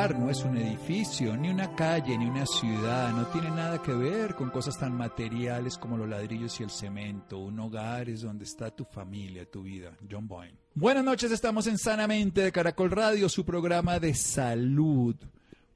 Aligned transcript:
No 0.00 0.30
es 0.30 0.42
un 0.44 0.56
edificio, 0.56 1.36
ni 1.36 1.50
una 1.50 1.76
calle, 1.76 2.16
ni 2.16 2.24
una 2.24 2.46
ciudad, 2.46 3.12
no 3.12 3.26
tiene 3.26 3.50
nada 3.50 3.82
que 3.82 3.92
ver 3.92 4.34
con 4.34 4.48
cosas 4.48 4.78
tan 4.78 4.96
materiales 4.96 5.76
como 5.76 5.98
los 5.98 6.08
ladrillos 6.08 6.58
y 6.58 6.62
el 6.62 6.70
cemento. 6.70 7.38
Un 7.38 7.60
hogar 7.60 8.08
es 8.08 8.22
donde 8.22 8.44
está 8.44 8.70
tu 8.70 8.86
familia, 8.86 9.44
tu 9.44 9.62
vida. 9.62 9.94
John 10.10 10.26
Boyne. 10.26 10.56
Buenas 10.74 11.04
noches, 11.04 11.30
estamos 11.30 11.66
en 11.66 11.76
Sanamente 11.76 12.40
de 12.40 12.50
Caracol 12.50 12.90
Radio, 12.90 13.28
su 13.28 13.44
programa 13.44 14.00
de 14.00 14.14
salud. 14.14 15.16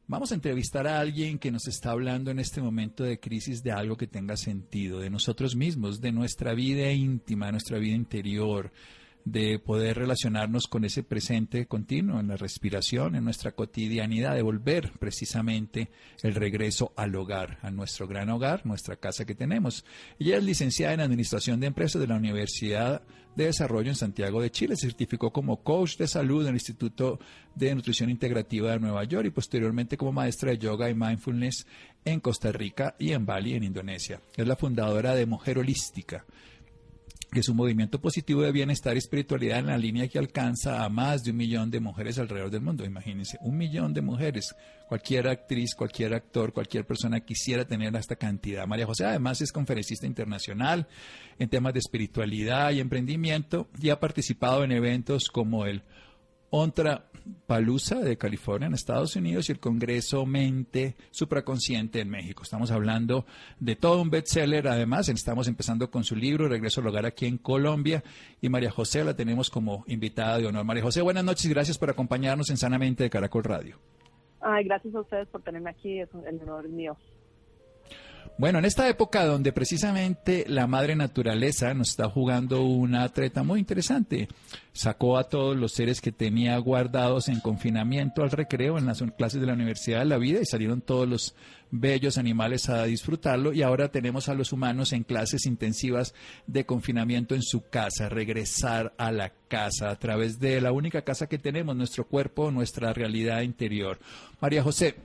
Vamos 0.07 0.33
a 0.33 0.37
entrevistar 0.37 0.87
a 0.87 1.01
alguien 1.01 1.39
que 1.39 1.53
nos 1.53 1.69
está 1.69 1.91
hablando 1.91 2.31
en 2.31 2.39
este 2.39 2.63
momento 2.63 3.05
de 3.05 3.21
crisis 3.21 3.63
de 3.63 3.73
algo 3.73 3.99
que 3.99 4.07
tenga 4.07 4.39
sentido, 4.39 5.01
de 5.01 5.11
nosotros 5.11 5.55
mismos, 5.55 6.01
de 6.01 6.13
nuestra 6.13 6.55
vida 6.55 6.91
íntima, 6.91 7.53
nuestra 7.53 7.79
vida 7.79 7.95
interior 7.95 8.73
de 9.25 9.59
poder 9.59 9.97
relacionarnos 9.97 10.67
con 10.67 10.85
ese 10.85 11.03
presente 11.03 11.67
continuo 11.67 12.21
en 12.21 12.29
la 12.29 12.37
respiración, 12.37 13.15
en 13.15 13.25
nuestra 13.25 13.53
cotidianidad, 13.53 14.35
de 14.35 14.43
volver 14.43 14.93
precisamente 14.99 15.91
el 16.23 16.35
regreso 16.35 16.93
al 16.97 17.15
hogar, 17.15 17.59
a 17.63 17.71
nuestro 17.71 18.07
gran 18.07 18.29
hogar, 18.29 18.67
nuestra 18.67 18.97
casa 18.97 19.25
que 19.25 19.35
tenemos. 19.35 19.85
Ella 20.19 20.37
es 20.37 20.45
licenciada 20.45 20.95
en 20.95 21.01
Administración 21.01 21.59
de 21.61 21.69
Empresas 21.69 22.01
de 22.01 22.09
la 22.09 22.17
Universidad 22.17 23.03
de 23.35 23.47
Desarrollo 23.47 23.89
en 23.89 23.97
Santiago 23.97 24.41
de 24.41 24.51
Chile, 24.51 24.77
se 24.77 24.87
certificó 24.87 25.33
como 25.33 25.65
coach 25.65 25.97
de 25.97 26.07
salud 26.07 26.43
en 26.43 26.51
el 26.51 26.55
Instituto 26.55 27.19
de 27.55 27.75
Nutrición 27.75 28.11
Integrativa 28.11 28.71
de 28.71 28.79
Nueva 28.79 29.03
York 29.05 29.27
y 29.27 29.31
posteriormente 29.31 29.97
como 29.97 30.13
maestra 30.13 30.51
de 30.51 30.59
yoga 30.59 30.89
y 30.89 30.95
mindfulness 30.95 31.67
en 32.05 32.21
Costa 32.21 32.53
Rica 32.53 32.95
y 32.99 33.11
en 33.11 33.27
Bali, 33.27 33.55
en 33.55 33.65
Indonesia. 33.65 34.21
Es 34.37 34.47
la 34.47 34.55
fundadora 34.55 35.15
de 35.15 35.27
Mujer 35.27 35.59
Holística 35.59 36.25
que 37.35 37.41
es 37.41 37.49
un 37.49 37.57
movimiento 37.57 38.01
positivo 38.01 38.43
de 38.43 38.53
bienestar 38.53 38.95
y 38.95 38.99
espiritualidad 38.99 39.59
en 39.59 39.67
la 39.67 39.77
línea 39.77 40.07
que 40.07 40.21
alcanza 40.21 40.85
a 40.85 40.89
más 40.89 41.25
de 41.25 41.33
un 41.33 41.37
millón 41.37 41.69
de 41.69 41.81
mujeres 41.81 42.19
alrededor 42.19 42.51
del 42.51 42.61
mundo. 42.61 42.85
Imagínense, 42.85 43.39
un 43.41 43.57
millón 43.59 43.93
de 43.93 44.03
mujeres. 44.03 44.55
Cualquier 44.89 45.27
actriz, 45.27 45.75
cualquier 45.75 46.15
actor, 46.15 46.53
cualquier 46.53 46.87
persona 46.87 47.21
quisiera 47.21 47.65
tener 47.65 47.95
esta 47.97 48.15
cantidad. 48.15 48.67
María 48.67 48.87
José 48.87 49.05
además 49.05 49.41
es 49.41 49.51
conferencista 49.51 50.07
internacional 50.07 50.87
en 51.39 51.49
temas 51.49 51.73
de 51.73 51.81
espiritualidad 51.81 52.71
y 52.71 52.81
emprendimiento 52.81 53.69
y 53.81 53.91
ha 53.91 53.99
participado 53.99 54.63
en 54.63 54.71
eventos 54.71 55.29
como 55.29 55.67
el 55.67 55.83
Ontra 56.57 57.11
Palusa 57.49 57.99
de 57.99 58.17
California 58.17 58.69
en 58.69 58.75
Estados 58.75 59.17
Unidos 59.17 59.49
y 59.49 59.53
el 59.53 59.59
Congreso 59.59 60.25
Mente 60.25 60.95
Supraconsciente 61.11 61.99
en 61.99 62.09
México. 62.09 62.45
Estamos 62.45 62.71
hablando 62.71 63.27
de 63.59 63.75
todo 63.75 64.01
un 64.01 64.09
bestseller. 64.09 64.69
Además, 64.69 65.09
estamos 65.09 65.49
empezando 65.49 65.91
con 65.91 66.05
su 66.05 66.15
libro 66.15 66.47
Regreso 66.47 66.81
al 66.81 66.87
Hogar 66.87 67.07
aquí 67.07 67.27
en 67.27 67.39
Colombia. 67.39 68.05
Y 68.41 68.51
María 68.51 68.71
José 68.71 69.03
la 69.03 69.17
tenemos 69.17 69.51
como 69.51 69.83
invitada 69.89 70.39
de 70.39 70.47
honor. 70.47 70.65
María 70.65 70.85
José, 70.85 71.03
buenas 71.03 71.25
noches 71.25 71.45
y 71.47 71.49
gracias 71.49 71.77
por 71.77 71.91
acompañarnos 71.91 72.49
en 72.51 72.57
Sanamente 72.57 73.03
de 73.03 73.11
Caracol 73.11 73.43
Radio. 73.43 73.81
Ay, 74.41 74.63
gracias 74.63 74.95
a 74.95 75.01
ustedes 75.01 75.27
por 75.27 75.43
tenerme 75.43 75.71
aquí. 75.71 75.99
Es 75.99 76.11
un 76.13 76.25
honor 76.41 76.69
mío. 76.69 76.97
Bueno, 78.37 78.59
en 78.59 78.65
esta 78.65 78.89
época 78.89 79.25
donde 79.27 79.53
precisamente 79.53 80.45
la 80.49 80.67
madre 80.67 80.97
naturaleza 80.97 81.73
nos 81.73 81.91
está 81.91 82.09
jugando 82.09 82.63
una 82.63 83.09
treta 83.11 83.45
muy 83.45 83.61
interesante, 83.61 84.27
sacó 84.73 85.19
a 85.19 85.29
todos 85.29 85.57
los 85.57 85.73
seres 85.73 86.01
que 86.01 86.11
tenía 86.11 86.59
guardados 86.59 87.29
en 87.29 87.39
confinamiento 87.39 88.25
al 88.25 88.33
recreo 88.33 88.77
en 88.77 88.87
las 88.87 89.01
clases 89.17 89.41
de 89.41 89.47
la 89.47 89.53
Universidad 89.53 90.01
de 90.01 90.07
la 90.07 90.19
Vida 90.19 90.41
y 90.43 90.47
salieron 90.47 90.81
todos 90.81 91.09
los 91.09 91.37
bellos 91.71 92.19
animales 92.19 92.69
a 92.69 92.85
disfrutarlo 92.85 93.53
y 93.53 93.63
ahora 93.63 93.91
tenemos 93.91 94.29
a 94.29 94.35
los 94.35 94.53
humanos 94.53 94.93
en 94.93 95.05
clases 95.05 95.47
intensivas 95.47 96.13
de 96.49 96.67
confinamiento 96.67 97.37
en 97.37 97.43
su 97.43 97.69
casa, 97.69 98.09
regresar 98.09 98.95
a 98.99 99.13
la 99.13 99.33
casa 99.49 99.91
a 99.91 99.97
través 99.97 100.41
de 100.41 100.61
la 100.61 100.73
única 100.73 101.03
casa 101.03 101.29
que 101.29 101.39
tenemos, 101.39 101.77
nuestro 101.77 102.07
cuerpo, 102.07 102.51
nuestra 102.51 102.93
realidad 102.93 103.43
interior. 103.43 104.01
María 104.41 104.63
José, 104.63 104.97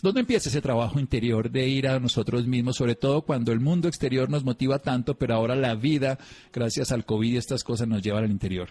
¿Dónde 0.00 0.20
empieza 0.20 0.48
ese 0.48 0.60
trabajo 0.60 1.00
interior 1.00 1.50
de 1.50 1.66
ir 1.66 1.88
a 1.88 1.98
nosotros 1.98 2.46
mismos, 2.46 2.76
sobre 2.76 2.94
todo 2.94 3.22
cuando 3.22 3.50
el 3.50 3.58
mundo 3.58 3.88
exterior 3.88 4.30
nos 4.30 4.44
motiva 4.44 4.78
tanto, 4.78 5.18
pero 5.18 5.34
ahora 5.34 5.56
la 5.56 5.74
vida, 5.74 6.18
gracias 6.52 6.92
al 6.92 7.04
COVID 7.04 7.32
y 7.32 7.36
estas 7.36 7.64
cosas, 7.64 7.88
nos 7.88 8.00
llevan 8.00 8.22
al 8.24 8.30
interior? 8.30 8.68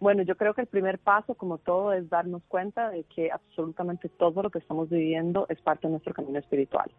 Bueno, 0.00 0.22
yo 0.22 0.36
creo 0.36 0.54
que 0.54 0.62
el 0.62 0.66
primer 0.66 0.98
paso, 0.98 1.34
como 1.34 1.58
todo, 1.58 1.92
es 1.92 2.08
darnos 2.08 2.42
cuenta 2.48 2.90
de 2.90 3.04
que 3.04 3.30
absolutamente 3.30 4.08
todo 4.08 4.42
lo 4.42 4.50
que 4.50 4.58
estamos 4.58 4.88
viviendo 4.88 5.46
es 5.48 5.60
parte 5.60 5.86
de 5.86 5.92
nuestro 5.92 6.14
camino 6.14 6.38
espiritual 6.38 6.90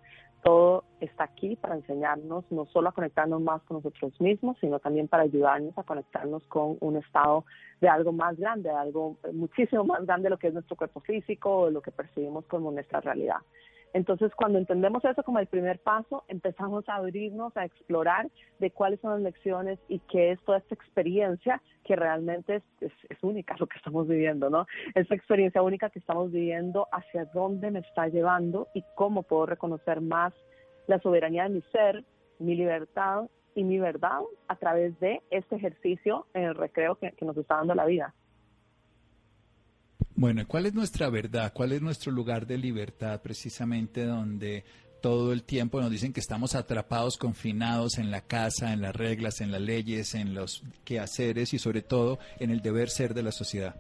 todo 0.44 0.86
está 1.00 1.26
aquí 1.26 1.56
para 1.56 1.76
enseñarnos 1.76 2.46
no 2.52 2.66
solo 2.68 2.90
a 2.90 2.94
conectarnos 2.94 3.42
más 3.42 3.62
con 3.64 3.78
nosotros 3.78 4.20
mismos, 4.20 4.58
sino 4.60 4.80
también 4.80 5.08
para 5.08 5.24
ayudarnos 5.24 5.78
a 5.78 5.84
conectarnos 5.84 6.46
con 6.48 6.78
un 6.80 6.98
estado 6.98 7.46
de 7.80 7.90
algo 7.90 8.12
más 8.12 8.38
grande, 8.38 8.70
de 8.70 8.76
algo 8.76 9.18
muchísimo 9.34 9.84
más 9.84 10.06
grande 10.06 10.26
de 10.26 10.30
lo 10.32 10.38
que 10.38 10.48
es 10.48 10.54
nuestro 10.54 10.76
cuerpo 10.76 11.00
físico 11.02 11.62
o 11.62 11.70
lo 11.70 11.82
que 11.82 11.92
percibimos 11.92 12.46
como 12.46 12.72
nuestra 12.72 13.02
realidad. 13.02 13.38
Entonces, 13.94 14.32
cuando 14.36 14.58
entendemos 14.58 15.04
eso 15.04 15.24
como 15.24 15.40
el 15.40 15.48
primer 15.48 15.80
paso, 15.80 16.24
empezamos 16.28 16.88
a 16.88 16.96
abrirnos, 16.96 17.56
a 17.58 17.66
explorar 17.66 18.30
de 18.60 18.72
cuáles 18.72 19.00
son 19.02 19.12
las 19.12 19.22
lecciones 19.22 19.80
y 19.90 20.00
qué 20.00 20.32
es 20.32 20.42
toda 20.44 20.60
esta 20.60 20.76
experiencia 20.76 21.62
que 21.84 21.96
realmente 21.96 22.62
es, 22.80 22.92
única 23.22 23.56
lo 23.60 23.68
que 23.68 23.78
estamos 23.78 24.08
viviendo, 24.08 24.50
¿no? 24.50 24.66
Esta 24.96 25.14
experiencia 25.14 25.62
única 25.62 25.90
que 25.90 26.00
estamos 26.00 26.32
viviendo, 26.32 26.88
hacia 26.92 27.26
dónde 27.26 27.70
me 27.70 27.80
está 27.80 28.08
llevando 28.08 28.68
y 28.74 28.84
cómo 28.96 29.24
puedo 29.24 29.46
reconocer 29.46 30.02
más 30.02 30.34
la 30.88 31.00
soberanía 31.00 31.44
de 31.44 31.50
mi 31.50 31.62
ser, 31.72 32.04
mi 32.40 32.56
libertad 32.56 33.30
y 33.54 33.64
mi 33.64 33.80
verdad 33.80 34.22
a 34.48 34.56
través 34.56 34.98
de 35.00 35.22
este 35.30 35.58
ejercicio 35.58 36.26
en 36.34 36.44
el 36.44 36.56
recreo 36.56 36.96
que 36.96 37.14
nos 37.22 37.38
está 37.38 37.58
dando 37.58 37.76
la 37.76 37.86
vida. 37.86 38.16
Bueno, 40.22 40.44
¿cuál 40.48 40.68
es 40.68 40.76
nuestra 40.76 41.10
verdad? 41.10 41.52
¿Cuál 41.52 41.72
es 41.72 41.82
nuestro 41.82 42.12
lugar 42.12 42.46
de 42.46 42.56
libertad 42.56 43.20
precisamente 43.24 44.06
donde 44.06 44.64
todo 45.02 45.34
el 45.34 45.42
tiempo 45.42 45.82
nos 45.82 45.90
dicen 45.90 46.14
que 46.14 46.20
estamos 46.20 46.54
atrapados, 46.54 47.18
confinados 47.18 47.98
en 47.98 48.12
la 48.12 48.22
casa, 48.22 48.72
en 48.72 48.84
las 48.84 48.96
reglas, 48.96 49.42
en 49.42 49.52
las 49.52 49.62
leyes, 49.62 50.14
en 50.14 50.36
los 50.36 50.62
quehaceres 50.86 51.56
y 51.56 51.58
sobre 51.58 51.82
todo 51.82 52.20
en 52.38 52.52
el 52.52 52.62
deber 52.62 52.90
ser 52.90 53.16
de 53.16 53.24
la 53.24 53.32
sociedad? 53.32 53.74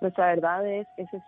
Nuestra 0.00 0.28
verdad 0.28 0.66
es 0.66 0.86
ese 0.96 1.22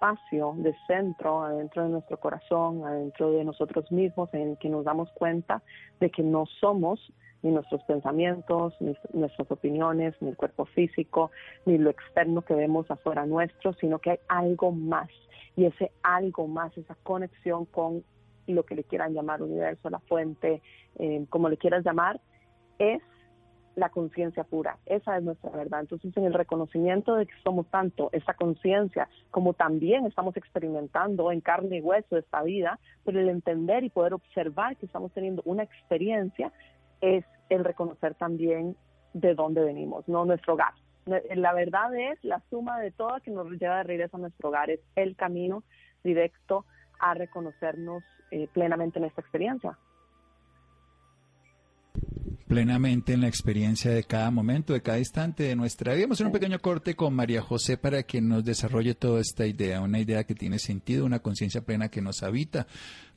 espacio 0.00 0.54
de 0.56 0.74
centro 0.86 1.42
adentro 1.42 1.84
de 1.84 1.90
nuestro 1.90 2.18
corazón, 2.18 2.84
adentro 2.84 3.32
de 3.32 3.44
nosotros 3.44 3.92
mismos, 3.92 4.32
en 4.32 4.50
el 4.52 4.58
que 4.58 4.70
nos 4.70 4.84
damos 4.84 5.10
cuenta 5.12 5.62
de 6.00 6.10
que 6.10 6.22
no 6.22 6.46
somos 6.46 7.12
ni 7.42 7.50
nuestros 7.50 7.82
pensamientos, 7.84 8.74
ni 8.80 8.94
nuestras 9.12 9.50
opiniones, 9.50 10.14
ni 10.20 10.30
el 10.30 10.36
cuerpo 10.36 10.64
físico, 10.64 11.30
ni 11.66 11.76
lo 11.76 11.90
externo 11.90 12.42
que 12.42 12.54
vemos 12.54 12.90
afuera 12.90 13.26
nuestro, 13.26 13.74
sino 13.74 13.98
que 13.98 14.10
hay 14.10 14.18
algo 14.28 14.72
más. 14.72 15.10
Y 15.56 15.66
ese 15.66 15.92
algo 16.02 16.46
más, 16.48 16.76
esa 16.78 16.94
conexión 17.02 17.66
con 17.66 18.02
lo 18.46 18.64
que 18.64 18.74
le 18.74 18.84
quieran 18.84 19.12
llamar 19.12 19.42
universo, 19.42 19.90
la 19.90 20.00
fuente, 20.00 20.62
eh, 20.98 21.26
como 21.28 21.48
le 21.50 21.58
quieras 21.58 21.84
llamar, 21.84 22.20
es 22.78 23.02
la 23.76 23.88
conciencia 23.88 24.44
pura. 24.44 24.78
Esa 24.86 25.16
es 25.16 25.22
nuestra 25.22 25.50
verdad. 25.50 25.80
Entonces, 25.80 26.16
en 26.16 26.24
el 26.24 26.34
reconocimiento 26.34 27.14
de 27.14 27.26
que 27.26 27.34
somos 27.42 27.66
tanto 27.68 28.10
esa 28.12 28.34
conciencia, 28.34 29.08
como 29.30 29.54
también 29.54 30.06
estamos 30.06 30.36
experimentando 30.36 31.30
en 31.32 31.40
carne 31.40 31.78
y 31.78 31.80
hueso 31.80 32.16
esta 32.16 32.42
vida, 32.42 32.78
pero 33.04 33.20
el 33.20 33.28
entender 33.28 33.84
y 33.84 33.90
poder 33.90 34.14
observar 34.14 34.76
que 34.76 34.86
estamos 34.86 35.12
teniendo 35.12 35.42
una 35.44 35.62
experiencia 35.62 36.52
es 37.00 37.24
el 37.48 37.64
reconocer 37.64 38.14
también 38.14 38.76
de 39.12 39.34
dónde 39.34 39.62
venimos, 39.62 40.06
no 40.08 40.24
nuestro 40.24 40.54
hogar. 40.54 40.74
La 41.34 41.52
verdad 41.54 41.94
es 41.96 42.22
la 42.22 42.42
suma 42.50 42.78
de 42.78 42.90
todo 42.90 43.20
que 43.24 43.30
nos 43.30 43.50
lleva 43.52 43.78
de 43.78 43.84
regreso 43.84 44.16
a 44.16 44.20
nuestro 44.20 44.50
hogar, 44.50 44.70
es 44.70 44.80
el 44.96 45.16
camino 45.16 45.64
directo 46.04 46.66
a 47.00 47.14
reconocernos 47.14 48.04
eh, 48.30 48.48
plenamente 48.52 48.98
en 48.98 49.06
esta 49.06 49.22
experiencia. 49.22 49.76
Plenamente 52.50 53.12
en 53.12 53.20
la 53.20 53.28
experiencia 53.28 53.92
de 53.92 54.02
cada 54.02 54.32
momento, 54.32 54.72
de 54.72 54.82
cada 54.82 54.98
instante 54.98 55.44
de 55.44 55.54
nuestra 55.54 55.94
vida. 55.94 56.06
Vamos 56.06 56.16
a 56.16 56.24
hacer 56.24 56.26
un 56.26 56.32
pequeño 56.32 56.58
corte 56.58 56.96
con 56.96 57.14
María 57.14 57.42
José 57.42 57.78
para 57.78 58.02
que 58.02 58.20
nos 58.20 58.44
desarrolle 58.44 58.96
toda 58.96 59.20
esta 59.20 59.46
idea, 59.46 59.80
una 59.80 60.00
idea 60.00 60.24
que 60.24 60.34
tiene 60.34 60.58
sentido, 60.58 61.06
una 61.06 61.20
conciencia 61.20 61.60
plena 61.60 61.90
que 61.90 62.02
nos 62.02 62.24
habita, 62.24 62.66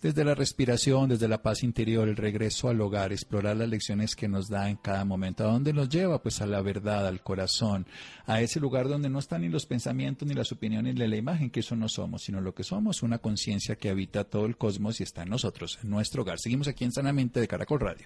desde 0.04 0.24
la 0.24 0.36
respiración, 0.36 1.10
desde 1.10 1.28
la 1.28 1.42
paz 1.42 1.64
interior, 1.64 2.08
el 2.08 2.16
regreso 2.16 2.70
al 2.70 2.80
hogar, 2.80 3.12
explorar 3.12 3.58
las 3.58 3.70
lecciones 3.70 4.16
que 4.16 4.28
nos 4.28 4.50
da 4.50 4.70
en 4.70 4.76
cada 4.76 5.04
momento. 5.04 5.46
¿A 5.46 5.52
dónde 5.52 5.74
nos 5.74 5.90
lleva? 5.90 6.22
Pues 6.22 6.40
a 6.40 6.46
la 6.46 6.62
verdad, 6.62 7.08
al 7.08 7.24
corazón, 7.24 7.88
a 8.28 8.40
ese 8.40 8.60
lugar 8.60 8.88
donde 8.88 9.10
no 9.10 9.18
están 9.18 9.42
ni 9.42 9.50
los 9.50 9.66
pensamientos, 9.66 10.28
ni 10.28 10.36
las 10.36 10.52
opiniones, 10.52 10.94
ni 10.94 11.08
la 11.08 11.18
imagen, 11.18 11.50
que 11.50 11.62
eso 11.62 11.76
no 11.76 11.90
somos, 11.90 12.22
sino 12.22 12.40
lo 12.40 12.54
que 12.54 12.64
somos, 12.64 13.02
una 13.02 13.18
conciencia 13.18 13.78
que 13.78 13.90
habita 13.90 14.26
todo 14.26 14.46
el 14.46 14.58
cosmos 14.58 15.00
y 15.00 15.04
está 15.04 15.24
en 15.24 15.30
nosotros, 15.30 15.80
en 15.82 15.90
nuestro 15.90 16.22
hogar. 16.22 16.38
Seguimos 16.38 16.68
aquí 16.68 16.84
en 16.84 16.92
Sanamente 16.92 17.40
de 17.40 17.48
Caracol 17.48 17.80
Radio 17.80 18.06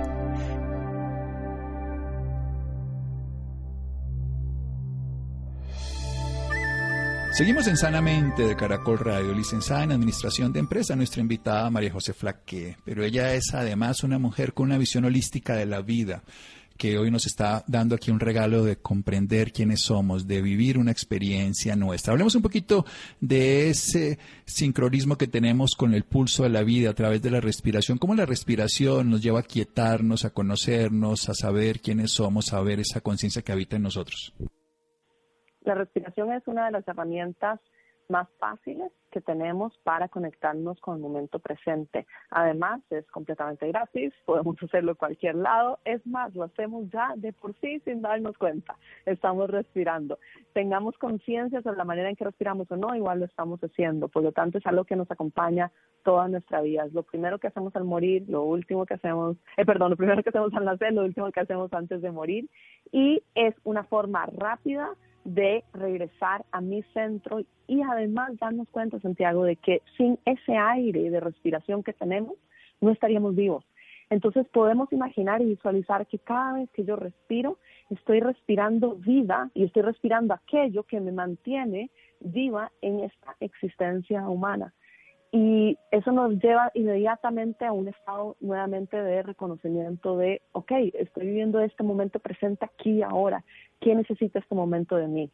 Seguimos 7.33 7.65
en 7.67 7.77
Sanamente 7.77 8.45
de 8.45 8.57
Caracol 8.57 8.99
Radio, 8.99 9.33
licenciada 9.33 9.85
en 9.85 9.93
Administración 9.93 10.51
de 10.51 10.59
Empresa, 10.59 10.97
nuestra 10.97 11.21
invitada 11.21 11.69
María 11.69 11.93
José 11.93 12.11
Flaque, 12.11 12.75
pero 12.83 13.05
ella 13.05 13.33
es 13.33 13.53
además 13.53 14.03
una 14.03 14.19
mujer 14.19 14.53
con 14.53 14.65
una 14.65 14.77
visión 14.77 15.05
holística 15.05 15.55
de 15.55 15.65
la 15.65 15.81
vida 15.81 16.23
que 16.77 16.97
hoy 16.97 17.09
nos 17.09 17.25
está 17.25 17.63
dando 17.67 17.95
aquí 17.95 18.11
un 18.11 18.19
regalo 18.19 18.65
de 18.65 18.75
comprender 18.75 19.53
quiénes 19.53 19.79
somos, 19.79 20.27
de 20.27 20.41
vivir 20.41 20.77
una 20.77 20.91
experiencia 20.91 21.77
nuestra. 21.77 22.11
Hablemos 22.11 22.35
un 22.35 22.41
poquito 22.41 22.85
de 23.21 23.69
ese 23.69 24.19
sincronismo 24.45 25.17
que 25.17 25.27
tenemos 25.27 25.75
con 25.77 25.93
el 25.93 26.03
pulso 26.03 26.43
de 26.43 26.49
la 26.49 26.63
vida 26.63 26.89
a 26.89 26.95
través 26.95 27.21
de 27.21 27.31
la 27.31 27.39
respiración, 27.39 27.97
cómo 27.97 28.13
la 28.13 28.25
respiración 28.25 29.09
nos 29.09 29.21
lleva 29.21 29.39
a 29.39 29.43
quietarnos, 29.43 30.25
a 30.25 30.31
conocernos, 30.31 31.29
a 31.29 31.33
saber 31.33 31.79
quiénes 31.79 32.11
somos, 32.11 32.51
a 32.51 32.59
ver 32.61 32.81
esa 32.81 32.99
conciencia 32.99 33.41
que 33.41 33.53
habita 33.53 33.77
en 33.77 33.83
nosotros. 33.83 34.33
La 35.61 35.75
respiración 35.75 36.31
es 36.33 36.47
una 36.47 36.65
de 36.65 36.71
las 36.71 36.87
herramientas 36.87 37.59
más 38.11 38.27
fáciles 38.39 38.91
que 39.09 39.21
tenemos 39.21 39.77
para 39.83 40.09
conectarnos 40.09 40.79
con 40.81 40.95
el 40.95 41.01
momento 41.01 41.39
presente. 41.39 42.05
Además, 42.29 42.81
es 42.89 43.05
completamente 43.07 43.67
gratis, 43.67 44.13
podemos 44.25 44.61
hacerlo 44.61 44.91
en 44.91 44.97
cualquier 44.97 45.35
lado. 45.35 45.79
Es 45.85 46.05
más, 46.05 46.33
lo 46.35 46.43
hacemos 46.43 46.89
ya 46.91 47.13
de 47.15 47.33
por 47.33 47.55
sí 47.59 47.79
sin 47.85 48.01
darnos 48.01 48.37
cuenta. 48.37 48.75
Estamos 49.05 49.49
respirando. 49.49 50.19
Tengamos 50.53 50.97
conciencia 50.97 51.61
sobre 51.61 51.77
la 51.77 51.85
manera 51.85 52.09
en 52.09 52.15
que 52.15 52.25
respiramos 52.25 52.69
o 52.71 52.75
no, 52.75 52.95
igual 52.95 53.19
lo 53.19 53.25
estamos 53.25 53.59
haciendo. 53.61 54.07
Por 54.09 54.23
lo 54.23 54.31
tanto, 54.31 54.57
es 54.57 54.65
algo 54.65 54.83
que 54.83 54.95
nos 54.95 55.09
acompaña 55.09 55.71
toda 56.03 56.27
nuestra 56.27 56.61
vida. 56.61 56.85
Es 56.85 56.93
lo 56.93 57.03
primero 57.03 57.39
que 57.39 57.47
hacemos 57.47 57.75
al 57.75 57.85
morir, 57.85 58.25
lo 58.27 58.43
último 58.43 58.85
que 58.85 58.95
hacemos, 58.95 59.37
eh, 59.57 59.65
perdón, 59.65 59.91
lo 59.91 59.97
primero 59.97 60.21
que 60.21 60.29
hacemos 60.29 60.53
al 60.53 60.65
nacer, 60.65 60.93
lo 60.93 61.03
último 61.03 61.31
que 61.31 61.39
hacemos 61.39 61.71
antes 61.73 62.01
de 62.01 62.11
morir. 62.11 62.49
Y 62.91 63.23
es 63.35 63.55
una 63.63 63.83
forma 63.83 64.25
rápida 64.25 64.89
de 65.23 65.63
regresar 65.73 66.45
a 66.51 66.61
mi 66.61 66.83
centro 66.93 67.41
y 67.67 67.81
además 67.81 68.37
darnos 68.39 68.67
cuenta, 68.69 68.99
Santiago, 68.99 69.43
de 69.43 69.55
que 69.55 69.81
sin 69.97 70.19
ese 70.25 70.57
aire 70.57 71.09
de 71.09 71.19
respiración 71.19 71.83
que 71.83 71.93
tenemos, 71.93 72.35
no 72.81 72.91
estaríamos 72.91 73.35
vivos. 73.35 73.63
Entonces 74.09 74.45
podemos 74.49 74.91
imaginar 74.91 75.41
y 75.41 75.45
visualizar 75.45 76.05
que 76.05 76.19
cada 76.19 76.53
vez 76.53 76.69
que 76.71 76.83
yo 76.83 76.97
respiro, 76.97 77.59
estoy 77.89 78.19
respirando 78.19 78.95
vida 78.95 79.49
y 79.53 79.63
estoy 79.63 79.83
respirando 79.83 80.33
aquello 80.33 80.83
que 80.83 80.99
me 80.99 81.13
mantiene 81.13 81.89
viva 82.19 82.71
en 82.81 82.99
esta 82.99 83.35
existencia 83.39 84.27
humana. 84.27 84.73
Y 85.31 85.77
eso 85.91 86.11
nos 86.11 86.33
lleva 86.43 86.71
inmediatamente 86.73 87.65
a 87.65 87.71
un 87.71 87.87
estado 87.87 88.35
nuevamente 88.41 89.01
de 89.01 89.23
reconocimiento 89.23 90.17
de, 90.17 90.41
ok, 90.51 90.71
estoy 90.93 91.27
viviendo 91.27 91.61
este 91.61 91.83
momento 91.83 92.19
presente 92.19 92.65
aquí 92.65 93.01
ahora. 93.01 93.43
¿Quién 93.79 93.99
necesita 93.99 94.39
este 94.39 94.55
momento 94.55 94.97
de 94.97 95.07
mí? 95.07 95.31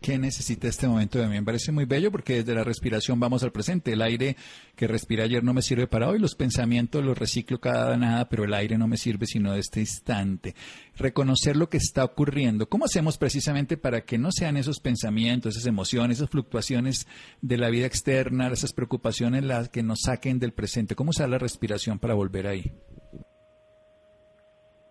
¿Qué 0.00 0.18
necesita 0.18 0.68
este 0.68 0.86
momento 0.86 1.18
de 1.18 1.26
mí? 1.26 1.34
Me 1.36 1.42
parece 1.42 1.72
muy 1.72 1.86
bello 1.86 2.10
porque 2.10 2.36
desde 2.36 2.54
la 2.54 2.64
respiración 2.64 3.18
vamos 3.18 3.42
al 3.42 3.52
presente. 3.52 3.92
El 3.92 4.02
aire 4.02 4.36
que 4.76 4.86
respiré 4.86 5.22
ayer 5.22 5.42
no 5.42 5.54
me 5.54 5.62
sirve 5.62 5.86
para 5.86 6.08
hoy, 6.08 6.18
los 6.18 6.34
pensamientos 6.34 7.04
los 7.04 7.16
reciclo 7.16 7.60
cada 7.60 7.96
nada, 7.96 8.28
pero 8.28 8.44
el 8.44 8.52
aire 8.52 8.76
no 8.76 8.86
me 8.86 8.96
sirve 8.96 9.26
sino 9.26 9.52
de 9.52 9.60
este 9.60 9.80
instante. 9.80 10.54
Reconocer 10.96 11.56
lo 11.56 11.68
que 11.68 11.78
está 11.78 12.04
ocurriendo. 12.04 12.68
¿Cómo 12.68 12.84
hacemos 12.84 13.16
precisamente 13.16 13.76
para 13.76 14.04
que 14.04 14.18
no 14.18 14.30
sean 14.30 14.56
esos 14.56 14.80
pensamientos, 14.80 15.56
esas 15.56 15.66
emociones, 15.66 16.18
esas 16.18 16.30
fluctuaciones 16.30 17.06
de 17.40 17.56
la 17.56 17.70
vida 17.70 17.86
externa, 17.86 18.48
esas 18.48 18.72
preocupaciones 18.72 19.44
las 19.44 19.70
que 19.70 19.82
nos 19.82 20.00
saquen 20.02 20.38
del 20.38 20.52
presente? 20.52 20.94
¿Cómo 20.94 21.10
usar 21.10 21.28
la 21.28 21.38
respiración 21.38 21.98
para 21.98 22.14
volver 22.14 22.46
ahí? 22.46 22.72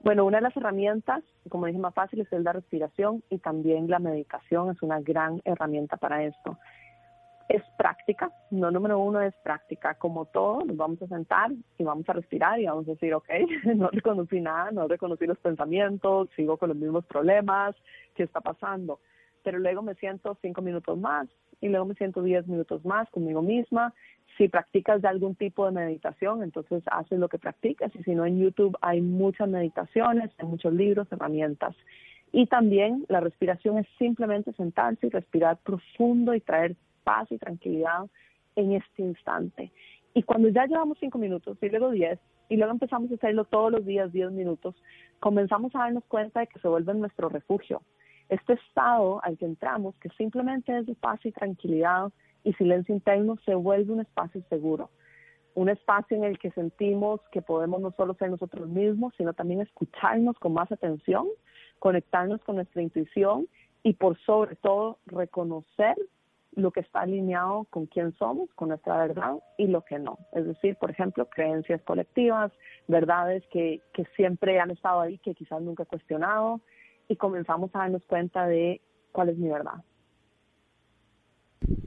Bueno, 0.03 0.25
una 0.25 0.39
de 0.39 0.43
las 0.43 0.57
herramientas, 0.57 1.23
como 1.47 1.65
dije, 1.65 1.79
más 1.79 1.93
fáciles 1.93 2.27
es 2.31 2.43
la 2.43 2.51
respiración 2.51 3.23
y 3.29 3.37
también 3.37 3.89
la 3.89 3.99
medicación 3.99 4.69
es 4.69 4.81
una 4.81 4.99
gran 4.99 5.41
herramienta 5.45 5.95
para 5.95 6.25
esto. 6.25 6.57
Es 7.47 7.63
práctica, 7.77 8.29
no 8.51 8.69
número 8.69 8.99
uno 8.99 9.21
es 9.21 9.33
práctica. 9.43 9.95
Como 9.95 10.25
todo, 10.25 10.65
nos 10.65 10.75
vamos 10.75 11.01
a 11.01 11.07
sentar 11.07 11.51
y 11.77 11.83
vamos 11.85 12.07
a 12.09 12.13
respirar 12.13 12.59
y 12.59 12.65
vamos 12.65 12.85
a 12.87 12.91
decir, 12.91 13.13
ok, 13.13 13.29
no 13.75 13.89
reconocí 13.91 14.41
nada, 14.41 14.71
no 14.71 14.89
reconocí 14.89 15.25
los 15.25 15.39
pensamientos, 15.39 16.29
sigo 16.35 16.57
con 16.57 16.69
los 16.69 16.77
mismos 16.77 17.05
problemas, 17.05 17.73
¿qué 18.13 18.23
está 18.23 18.41
pasando? 18.41 18.99
Pero 19.41 19.57
luego 19.59 19.81
me 19.81 19.95
siento 19.95 20.37
cinco 20.41 20.61
minutos 20.61 20.97
más 20.97 21.29
y 21.63 21.69
luego 21.69 21.85
me 21.85 21.95
siento 21.95 22.21
diez 22.21 22.45
minutos 22.45 22.83
más 22.83 23.09
conmigo 23.09 23.41
misma 23.41 23.93
si 24.37 24.47
practicas 24.47 25.01
de 25.01 25.07
algún 25.07 25.35
tipo 25.35 25.65
de 25.65 25.71
meditación, 25.71 26.43
entonces 26.43 26.83
haces 26.87 27.19
lo 27.19 27.29
que 27.29 27.37
practicas 27.37 27.95
y 27.95 28.03
si 28.03 28.15
no 28.15 28.25
en 28.25 28.39
YouTube 28.39 28.77
hay 28.81 28.99
muchas 29.01 29.47
meditaciones, 29.47 30.31
hay 30.37 30.47
muchos 30.47 30.73
libros, 30.73 31.07
herramientas. 31.11 31.75
Y 32.31 32.47
también 32.47 33.05
la 33.09 33.19
respiración 33.19 33.77
es 33.77 33.87
simplemente 33.99 34.51
sentarse 34.53 35.07
y 35.07 35.09
respirar 35.09 35.57
profundo 35.57 36.33
y 36.33 36.41
traer 36.41 36.75
paz 37.03 37.31
y 37.31 37.37
tranquilidad 37.37 38.07
en 38.55 38.73
este 38.73 39.03
instante. 39.03 39.71
Y 40.15 40.23
cuando 40.23 40.49
ya 40.49 40.65
llevamos 40.65 40.97
cinco 40.99 41.17
minutos 41.17 41.57
y 41.61 41.69
luego 41.69 41.91
diez, 41.91 42.19
y 42.49 42.57
luego 42.57 42.73
empezamos 42.73 43.09
a 43.11 43.15
hacerlo 43.15 43.45
todos 43.45 43.71
los 43.71 43.85
días, 43.85 44.11
diez 44.11 44.31
minutos, 44.31 44.75
comenzamos 45.19 45.73
a 45.75 45.79
darnos 45.79 46.03
cuenta 46.05 46.41
de 46.41 46.47
que 46.47 46.59
se 46.59 46.67
vuelve 46.67 46.93
nuestro 46.93 47.29
refugio. 47.29 47.81
Este 48.29 48.53
estado 48.53 49.23
al 49.23 49.37
que 49.37 49.45
entramos, 49.45 49.95
que 49.95 50.09
simplemente 50.09 50.77
es 50.77 50.85
de 50.85 50.95
paz 50.95 51.19
y 51.25 51.31
tranquilidad, 51.31 52.11
y 52.43 52.53
silencio 52.53 52.93
interno 52.93 53.37
se 53.45 53.55
vuelve 53.55 53.93
un 53.93 54.01
espacio 54.01 54.41
seguro, 54.49 54.89
un 55.55 55.69
espacio 55.69 56.17
en 56.17 56.23
el 56.23 56.39
que 56.39 56.51
sentimos 56.51 57.21
que 57.31 57.41
podemos 57.41 57.81
no 57.81 57.91
solo 57.91 58.15
ser 58.15 58.29
nosotros 58.29 58.67
mismos, 58.67 59.13
sino 59.17 59.33
también 59.33 59.61
escucharnos 59.61 60.37
con 60.39 60.53
más 60.53 60.71
atención, 60.71 61.27
conectarnos 61.79 62.41
con 62.41 62.55
nuestra 62.55 62.81
intuición 62.81 63.47
y 63.83 63.93
por 63.93 64.17
sobre 64.19 64.55
todo 64.55 64.99
reconocer 65.05 65.95
lo 66.55 66.71
que 66.71 66.81
está 66.81 67.01
alineado 67.01 67.65
con 67.69 67.87
quién 67.87 68.13
somos, 68.17 68.49
con 68.53 68.69
nuestra 68.69 68.97
verdad 68.97 69.35
y 69.57 69.67
lo 69.67 69.81
que 69.81 69.97
no. 69.97 70.19
Es 70.33 70.45
decir, 70.45 70.75
por 70.75 70.91
ejemplo, 70.91 71.27
creencias 71.27 71.81
colectivas, 71.81 72.51
verdades 72.87 73.43
que, 73.47 73.81
que 73.93 74.05
siempre 74.15 74.59
han 74.59 74.71
estado 74.71 75.01
ahí, 75.01 75.17
que 75.19 75.33
quizás 75.33 75.61
nunca 75.61 75.83
he 75.83 75.87
cuestionado, 75.87 76.61
y 77.07 77.15
comenzamos 77.15 77.69
a 77.73 77.79
darnos 77.79 78.03
cuenta 78.05 78.47
de 78.47 78.81
cuál 79.11 79.29
es 79.29 79.37
mi 79.37 79.49
verdad. 79.49 79.83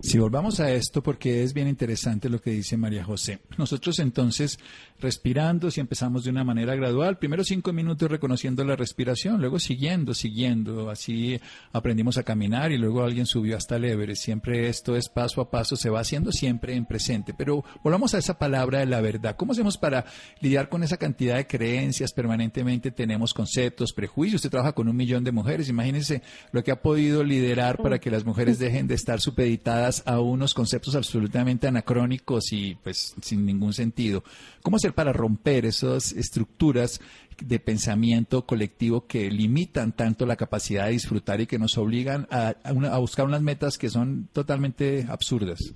Si 0.02 0.18
volvamos 0.18 0.60
a 0.60 0.70
esto, 0.70 1.02
porque 1.02 1.42
es 1.42 1.52
bien 1.52 1.68
interesante 1.68 2.28
lo 2.28 2.40
que 2.40 2.50
dice 2.50 2.76
María 2.76 3.04
José. 3.04 3.40
Nosotros 3.58 3.98
entonces, 3.98 4.58
respirando, 5.00 5.70
si 5.70 5.80
empezamos 5.80 6.24
de 6.24 6.30
una 6.30 6.44
manera 6.44 6.74
gradual, 6.74 7.18
primero 7.18 7.44
cinco 7.44 7.72
minutos 7.72 8.10
reconociendo 8.10 8.64
la 8.64 8.76
respiración, 8.76 9.40
luego 9.40 9.58
siguiendo, 9.58 10.14
siguiendo, 10.14 10.90
así 10.90 11.40
aprendimos 11.72 12.18
a 12.18 12.22
caminar 12.22 12.72
y 12.72 12.78
luego 12.78 13.02
alguien 13.02 13.26
subió 13.26 13.56
hasta 13.56 13.76
el 13.76 13.84
Everest. 13.84 14.24
Siempre 14.24 14.68
esto 14.68 14.96
es 14.96 15.08
paso 15.08 15.40
a 15.40 15.50
paso, 15.50 15.76
se 15.76 15.90
va 15.90 16.00
haciendo 16.00 16.32
siempre 16.32 16.74
en 16.74 16.86
presente. 16.86 17.34
Pero 17.36 17.64
volvamos 17.82 18.14
a 18.14 18.18
esa 18.18 18.38
palabra 18.38 18.80
de 18.80 18.86
la 18.86 19.00
verdad. 19.00 19.36
¿Cómo 19.36 19.52
hacemos 19.52 19.76
para 19.76 20.04
lidiar 20.40 20.68
con 20.68 20.82
esa 20.82 20.96
cantidad 20.96 21.36
de 21.36 21.46
creencias? 21.46 22.12
Permanentemente 22.12 22.90
tenemos 22.90 23.34
conceptos, 23.34 23.92
prejuicios. 23.92 24.40
Usted 24.40 24.50
trabaja 24.50 24.72
con 24.72 24.88
un 24.88 24.96
millón 24.96 25.24
de 25.24 25.32
mujeres. 25.32 25.68
Imagínense 25.68 26.22
lo 26.52 26.62
que 26.62 26.70
ha 26.70 26.82
podido 26.82 27.24
liderar 27.24 27.78
para 27.78 27.98
que 27.98 28.10
las 28.10 28.24
mujeres 28.24 28.58
dejen 28.58 28.86
de 28.86 28.94
estar 28.94 29.20
supeditadas 29.20 29.75
a 30.06 30.20
unos 30.20 30.54
conceptos 30.54 30.94
absolutamente 30.94 31.66
anacrónicos 31.66 32.52
y 32.52 32.74
pues 32.76 33.14
sin 33.20 33.44
ningún 33.44 33.72
sentido. 33.72 34.22
¿Cómo 34.62 34.76
hacer 34.76 34.92
para 34.92 35.12
romper 35.12 35.64
esas 35.66 36.12
estructuras 36.12 37.00
de 37.42 37.60
pensamiento 37.60 38.46
colectivo 38.46 39.06
que 39.06 39.30
limitan 39.30 39.92
tanto 39.92 40.26
la 40.26 40.36
capacidad 40.36 40.86
de 40.86 40.92
disfrutar 40.92 41.40
y 41.40 41.46
que 41.46 41.58
nos 41.58 41.76
obligan 41.78 42.26
a, 42.30 42.54
buscar 42.98 43.26
unas 43.26 43.42
metas 43.42 43.78
que 43.78 43.88
son 43.88 44.28
totalmente 44.32 45.06
absurdas? 45.08 45.74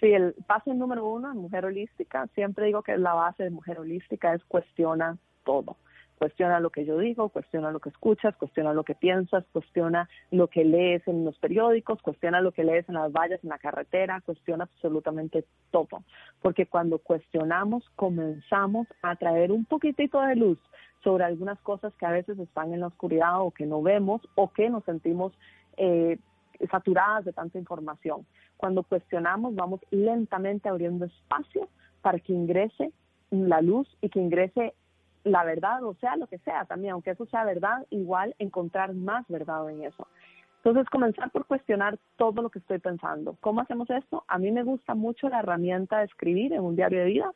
Sí, 0.00 0.06
el 0.06 0.34
paso 0.46 0.72
número 0.74 1.08
uno 1.08 1.32
en 1.32 1.38
Mujer 1.38 1.64
Holística, 1.64 2.28
siempre 2.34 2.66
digo 2.66 2.82
que 2.82 2.96
la 2.96 3.14
base 3.14 3.42
de 3.42 3.50
Mujer 3.50 3.80
Holística 3.80 4.32
es 4.32 4.44
cuestiona 4.44 5.18
todo. 5.44 5.76
Cuestiona 6.18 6.58
lo 6.58 6.70
que 6.70 6.84
yo 6.84 6.98
digo, 6.98 7.28
cuestiona 7.28 7.70
lo 7.70 7.78
que 7.78 7.90
escuchas, 7.90 8.36
cuestiona 8.36 8.72
lo 8.72 8.82
que 8.82 8.96
piensas, 8.96 9.44
cuestiona 9.52 10.08
lo 10.32 10.48
que 10.48 10.64
lees 10.64 11.06
en 11.06 11.24
los 11.24 11.38
periódicos, 11.38 12.02
cuestiona 12.02 12.40
lo 12.40 12.50
que 12.50 12.64
lees 12.64 12.88
en 12.88 12.96
las 12.96 13.12
vallas, 13.12 13.38
en 13.44 13.50
la 13.50 13.58
carretera, 13.58 14.20
cuestiona 14.22 14.64
absolutamente 14.64 15.44
todo. 15.70 16.02
Porque 16.42 16.66
cuando 16.66 16.98
cuestionamos, 16.98 17.88
comenzamos 17.94 18.88
a 19.02 19.14
traer 19.14 19.52
un 19.52 19.64
poquitito 19.64 20.20
de 20.20 20.34
luz 20.34 20.58
sobre 21.04 21.22
algunas 21.22 21.60
cosas 21.60 21.94
que 21.94 22.06
a 22.06 22.10
veces 22.10 22.36
están 22.40 22.74
en 22.74 22.80
la 22.80 22.88
oscuridad 22.88 23.40
o 23.40 23.52
que 23.52 23.66
no 23.66 23.80
vemos 23.80 24.20
o 24.34 24.52
que 24.52 24.68
nos 24.70 24.82
sentimos 24.84 25.32
eh, 25.76 26.18
saturadas 26.70 27.26
de 27.26 27.32
tanta 27.32 27.58
información. 27.58 28.26
Cuando 28.56 28.82
cuestionamos, 28.82 29.54
vamos 29.54 29.80
lentamente 29.92 30.68
abriendo 30.68 31.04
espacio 31.04 31.68
para 32.02 32.18
que 32.18 32.32
ingrese 32.32 32.92
la 33.30 33.60
luz 33.60 33.86
y 34.00 34.08
que 34.08 34.20
ingrese 34.20 34.74
la 35.28 35.44
verdad, 35.44 35.82
o 35.84 35.94
sea, 35.94 36.16
lo 36.16 36.26
que 36.26 36.38
sea 36.38 36.64
también, 36.64 36.92
aunque 36.92 37.10
eso 37.10 37.26
sea 37.26 37.44
verdad, 37.44 37.86
igual 37.90 38.34
encontrar 38.38 38.94
más 38.94 39.26
verdad 39.28 39.68
en 39.70 39.84
eso. 39.84 40.06
Entonces, 40.58 40.90
comenzar 40.90 41.30
por 41.30 41.46
cuestionar 41.46 41.98
todo 42.16 42.42
lo 42.42 42.50
que 42.50 42.58
estoy 42.58 42.78
pensando. 42.78 43.36
¿Cómo 43.40 43.60
hacemos 43.60 43.88
esto? 43.90 44.24
A 44.26 44.38
mí 44.38 44.50
me 44.50 44.64
gusta 44.64 44.94
mucho 44.94 45.28
la 45.28 45.38
herramienta 45.38 45.98
de 45.98 46.06
escribir 46.06 46.52
en 46.52 46.62
un 46.62 46.76
diario 46.76 47.00
de 47.00 47.06
vida. 47.06 47.32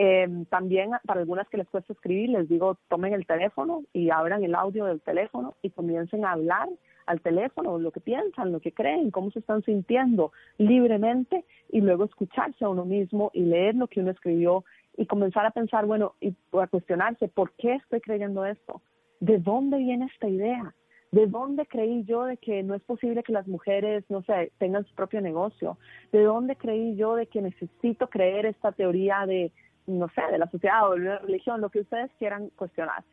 Em, 0.00 0.44
también 0.46 0.90
para 1.06 1.20
algunas 1.20 1.48
que 1.48 1.56
les 1.56 1.68
cuesta 1.68 1.92
escribir, 1.92 2.30
les 2.30 2.48
digo, 2.48 2.78
tomen 2.88 3.12
el 3.12 3.26
teléfono 3.26 3.82
y 3.92 4.10
abran 4.10 4.44
el 4.44 4.54
audio 4.54 4.84
del 4.86 5.00
teléfono 5.00 5.56
y 5.60 5.70
comiencen 5.70 6.24
a 6.24 6.32
hablar 6.32 6.68
al 7.06 7.20
teléfono 7.20 7.78
lo 7.78 7.90
que 7.90 8.00
piensan, 8.00 8.52
lo 8.52 8.60
que 8.60 8.72
creen, 8.72 9.10
cómo 9.10 9.30
se 9.30 9.40
están 9.40 9.62
sintiendo 9.62 10.30
libremente 10.58 11.44
y 11.70 11.80
luego 11.80 12.04
escucharse 12.04 12.64
a 12.64 12.68
uno 12.68 12.84
mismo 12.84 13.30
y 13.34 13.42
leer 13.42 13.74
lo 13.74 13.88
que 13.88 14.00
uno 14.00 14.10
escribió 14.10 14.64
y 14.98 15.06
comenzar 15.06 15.46
a 15.46 15.52
pensar, 15.52 15.86
bueno, 15.86 16.14
y 16.20 16.34
a 16.60 16.66
cuestionarse, 16.66 17.28
¿por 17.28 17.52
qué 17.52 17.74
estoy 17.74 18.00
creyendo 18.00 18.44
esto? 18.44 18.82
¿De 19.20 19.38
dónde 19.38 19.78
viene 19.78 20.06
esta 20.12 20.28
idea? 20.28 20.74
¿De 21.12 21.28
dónde 21.28 21.66
creí 21.66 22.04
yo 22.04 22.24
de 22.24 22.36
que 22.36 22.64
no 22.64 22.74
es 22.74 22.82
posible 22.82 23.22
que 23.22 23.32
las 23.32 23.46
mujeres, 23.46 24.04
no 24.08 24.22
sé, 24.22 24.50
tengan 24.58 24.84
su 24.84 24.94
propio 24.96 25.20
negocio? 25.20 25.78
¿De 26.10 26.24
dónde 26.24 26.56
creí 26.56 26.96
yo 26.96 27.14
de 27.14 27.26
que 27.26 27.40
necesito 27.40 28.08
creer 28.08 28.44
esta 28.44 28.72
teoría 28.72 29.24
de, 29.24 29.52
no 29.86 30.08
sé, 30.08 30.22
de 30.32 30.38
la 30.38 30.50
sociedad 30.50 30.90
o 30.90 30.94
de 30.94 30.98
la 30.98 31.18
religión, 31.20 31.60
lo 31.60 31.70
que 31.70 31.80
ustedes 31.80 32.10
quieran 32.18 32.50
cuestionar? 32.56 33.04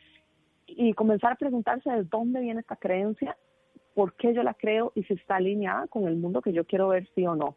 Y 0.66 0.92
comenzar 0.94 1.34
a 1.34 1.36
preguntarse 1.36 1.92
de 1.92 2.04
dónde 2.04 2.42
viene 2.42 2.62
esta 2.62 2.78
creencia, 2.78 3.38
por 3.94 4.14
qué 4.16 4.34
yo 4.34 4.42
la 4.42 4.56
creo 4.56 4.92
y 4.96 5.04
si 5.04 5.14
está 5.14 5.36
alineada 5.36 5.86
con 5.86 6.08
el 6.08 6.16
mundo 6.16 6.42
que 6.42 6.52
yo 6.52 6.66
quiero 6.66 6.88
ver 6.88 7.08
sí 7.14 7.28
o 7.28 7.36
no 7.36 7.56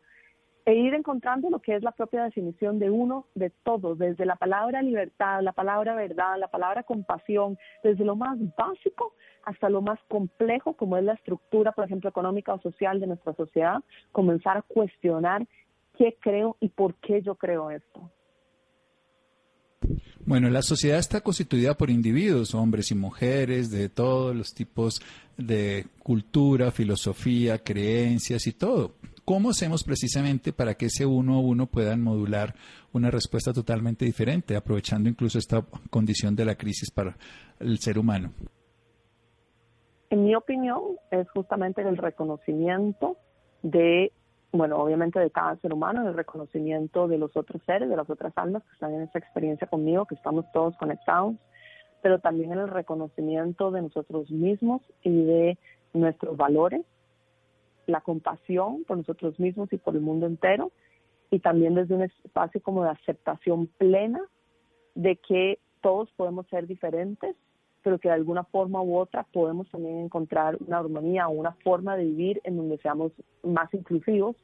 e 0.69 0.75
ir 0.75 0.93
encontrando 0.93 1.49
lo 1.49 1.61
que 1.61 1.75
es 1.77 1.83
la 1.83 1.93
propia 1.93 2.25
definición 2.25 2.79
de 2.79 2.91
uno, 2.91 3.25
de 3.35 3.49
todo, 3.49 3.95
desde 3.95 4.27
la 4.27 4.37
palabra 4.37 4.83
libertad, 4.83 5.41
la 5.41 5.53
palabra 5.53 5.95
verdad, 5.95 6.39
la 6.39 6.49
palabra 6.49 6.83
compasión, 6.83 7.57
desde 7.83 8.05
lo 8.05 8.17
más 8.17 8.39
básico 8.55 9.15
hasta 9.45 9.71
lo 9.71 9.81
más 9.81 9.99
complejo, 10.09 10.75
como 10.75 10.99
es 10.99 11.05
la 11.05 11.15
estructura, 11.15 11.73
por 11.73 11.87
ejemplo, 11.87 12.11
económica 12.11 12.53
o 12.53 12.61
social 12.61 13.01
de 13.01 13.07
nuestra 13.07 13.33
sociedad, 13.33 13.79
comenzar 14.13 14.59
a 14.59 14.63
cuestionar 14.63 15.49
qué 15.97 16.19
creo 16.21 16.59
y 16.61 16.69
por 16.69 16.97
qué 16.97 17.23
yo 17.23 17.35
creo 17.37 17.71
esto. 17.71 18.11
Bueno, 20.27 20.51
la 20.51 20.61
sociedad 20.61 20.99
está 20.99 21.23
constituida 21.23 21.79
por 21.79 21.89
individuos, 21.89 22.55
hombres 22.55 22.91
y 22.91 22.95
mujeres, 22.95 23.71
de 23.71 23.89
todos 23.89 24.37
los 24.37 24.53
tipos 24.53 25.01
de 25.39 25.87
cultura, 26.03 26.71
filosofía, 26.71 27.57
creencias 27.57 28.47
y 28.47 28.53
todo. 28.53 28.97
¿Cómo 29.29 29.51
hacemos 29.51 29.85
precisamente 29.85 30.55
para 30.55 30.73
que 30.73 30.87
ese 30.87 31.05
uno 31.05 31.35
a 31.35 31.41
uno 31.41 31.67
puedan 31.67 32.01
modular 32.03 32.55
una 32.95 33.11
respuesta 33.11 33.53
totalmente 33.53 34.07
diferente, 34.07 34.57
aprovechando 34.57 35.07
incluso 35.11 35.39
esta 35.39 35.63
condición 35.91 36.35
de 36.35 36.47
la 36.47 36.55
crisis 36.55 36.91
para 36.91 37.15
el 37.61 37.79
ser 37.79 37.99
humano? 37.99 38.33
En 40.09 40.25
mi 40.25 40.35
opinión, 40.35 40.81
es 41.11 41.29
justamente 41.29 41.83
el 41.83 41.99
reconocimiento 41.99 43.19
de, 43.63 44.13
bueno, 44.51 44.79
obviamente 44.79 45.21
de 45.21 45.31
cada 45.31 45.57
ser 45.57 45.75
humano, 45.75 46.09
el 46.09 46.15
reconocimiento 46.15 47.07
de 47.07 47.19
los 47.19 47.37
otros 47.37 47.61
seres, 47.67 47.91
de 47.91 47.97
las 47.97 48.09
otras 48.09 48.33
almas 48.35 48.63
que 48.63 48.73
están 48.73 48.95
en 48.95 49.03
esa 49.03 49.19
experiencia 49.19 49.67
conmigo, 49.67 50.07
que 50.07 50.15
estamos 50.15 50.47
todos 50.55 50.75
conectados, 50.79 51.35
pero 52.01 52.19
también 52.19 52.53
el 52.53 52.67
reconocimiento 52.67 53.73
de 53.73 53.83
nosotros 53.83 54.31
mismos 54.31 54.81
y 55.03 55.11
de 55.11 55.59
nuestros 55.93 56.35
valores 56.39 56.81
la 57.88 58.00
compasión 58.02 58.85
por 58.85 58.99
nosotros 58.99 59.40
mismos 59.40 59.73
y 59.73 59.78
por 59.78 59.95
el 59.95 60.02
mundo 60.02 60.26
entero, 60.26 60.71
y 61.30 61.40
también 61.40 61.75
desde 61.75 61.95
un 61.95 62.02
espacio 62.02 62.62
como 62.62 62.85
de 62.85 62.90
aceptación 62.90 63.66
plena 63.66 64.21
de 64.95 65.16
que 65.16 65.59
todos 65.80 66.11
podemos 66.12 66.47
ser 66.49 66.66
diferentes, 66.66 67.35
pero 67.83 67.99
que 67.99 68.09
de 68.09 68.14
alguna 68.14 68.45
forma 68.45 68.83
u 68.83 68.97
otra 68.97 69.25
podemos 69.25 69.71
también 69.71 69.99
encontrar 69.99 70.59
una 70.66 70.78
armonía 70.78 71.28
o 71.28 71.33
una 71.33 71.52
forma 71.64 71.97
de 71.97 72.04
vivir 72.04 72.40
en 72.45 72.57
donde 72.57 72.78
seamos 72.78 73.12
más 73.42 73.73
inclusivos 73.73 74.37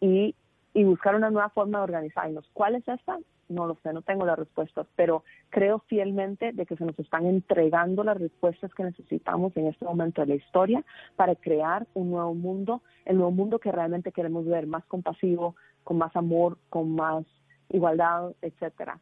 y, 0.00 0.34
y 0.74 0.84
buscar 0.84 1.14
una 1.14 1.30
nueva 1.30 1.48
forma 1.50 1.78
de 1.78 1.84
organizarnos. 1.84 2.48
¿Cuál 2.52 2.74
es 2.74 2.86
esta? 2.86 3.18
No 3.48 3.66
lo 3.66 3.76
sé, 3.82 3.92
no 3.92 4.02
tengo 4.02 4.24
las 4.24 4.38
respuestas, 4.38 4.86
pero 4.96 5.24
creo 5.50 5.80
fielmente 5.80 6.52
de 6.52 6.66
que 6.66 6.76
se 6.76 6.84
nos 6.84 6.98
están 6.98 7.26
entregando 7.26 8.02
las 8.02 8.18
respuestas 8.18 8.72
que 8.74 8.84
necesitamos 8.84 9.56
en 9.56 9.66
este 9.66 9.84
momento 9.84 10.22
de 10.22 10.28
la 10.28 10.34
historia 10.36 10.84
para 11.16 11.34
crear 11.34 11.86
un 11.94 12.10
nuevo 12.10 12.34
mundo, 12.34 12.82
el 13.04 13.16
nuevo 13.16 13.32
mundo 13.32 13.58
que 13.58 13.72
realmente 13.72 14.12
queremos 14.12 14.46
ver, 14.46 14.66
más 14.66 14.84
compasivo, 14.86 15.56
con 15.82 15.98
más 15.98 16.14
amor, 16.16 16.58
con 16.70 16.94
más 16.94 17.24
igualdad, 17.70 18.32
etcétera. 18.40 18.98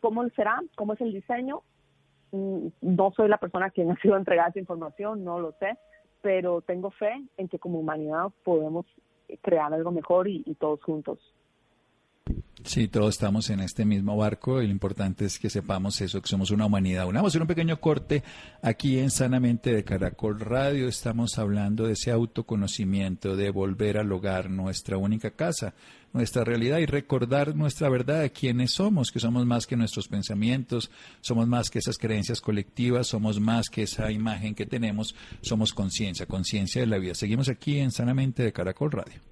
¿Cómo 0.00 0.28
será? 0.30 0.60
¿Cómo 0.76 0.92
es 0.92 1.00
el 1.00 1.12
diseño? 1.12 1.62
Mm, 2.30 2.68
no 2.80 3.12
soy 3.12 3.28
la 3.28 3.38
persona 3.38 3.70
quien 3.70 3.90
ha 3.92 3.96
sido 3.96 4.16
entregada 4.16 4.50
esa 4.50 4.60
información, 4.60 5.24
no 5.24 5.40
lo 5.40 5.52
sé, 5.52 5.76
pero 6.20 6.60
tengo 6.60 6.90
fe 6.90 7.12
en 7.36 7.48
que 7.48 7.58
como 7.58 7.80
humanidad 7.80 8.30
podemos 8.44 8.86
crear 9.40 9.72
algo 9.72 9.90
mejor 9.90 10.28
y 10.28 10.54
todos 10.60 10.82
juntos. 10.82 11.18
Sí, 12.64 12.86
todos 12.86 13.14
estamos 13.14 13.50
en 13.50 13.58
este 13.60 13.84
mismo 13.84 14.16
barco 14.16 14.62
y 14.62 14.66
lo 14.66 14.72
importante 14.72 15.24
es 15.24 15.38
que 15.40 15.50
sepamos 15.50 16.00
eso, 16.00 16.22
que 16.22 16.28
somos 16.28 16.52
una 16.52 16.66
humanidad. 16.66 17.06
Vamos 17.06 17.24
a 17.24 17.26
hacer 17.26 17.42
un 17.42 17.48
pequeño 17.48 17.80
corte 17.80 18.22
aquí 18.62 19.00
en 19.00 19.10
Sanamente 19.10 19.74
de 19.74 19.82
Caracol 19.82 20.38
Radio. 20.38 20.86
Estamos 20.86 21.38
hablando 21.38 21.86
de 21.86 21.94
ese 21.94 22.12
autoconocimiento, 22.12 23.34
de 23.34 23.50
volver 23.50 23.98
al 23.98 24.12
hogar, 24.12 24.48
nuestra 24.48 24.96
única 24.96 25.32
casa, 25.32 25.74
nuestra 26.12 26.44
realidad 26.44 26.78
y 26.78 26.86
recordar 26.86 27.56
nuestra 27.56 27.88
verdad 27.88 28.22
de 28.22 28.30
quiénes 28.30 28.70
somos, 28.70 29.10
que 29.10 29.18
somos 29.18 29.44
más 29.44 29.66
que 29.66 29.76
nuestros 29.76 30.06
pensamientos, 30.06 30.90
somos 31.20 31.48
más 31.48 31.68
que 31.68 31.80
esas 31.80 31.98
creencias 31.98 32.40
colectivas, 32.40 33.08
somos 33.08 33.40
más 33.40 33.68
que 33.70 33.82
esa 33.82 34.12
imagen 34.12 34.54
que 34.54 34.66
tenemos, 34.66 35.16
somos 35.40 35.72
conciencia, 35.72 36.26
conciencia 36.26 36.80
de 36.80 36.86
la 36.86 36.98
vida. 36.98 37.14
Seguimos 37.16 37.48
aquí 37.48 37.80
en 37.80 37.90
Sanamente 37.90 38.44
de 38.44 38.52
Caracol 38.52 38.92
Radio 38.92 39.31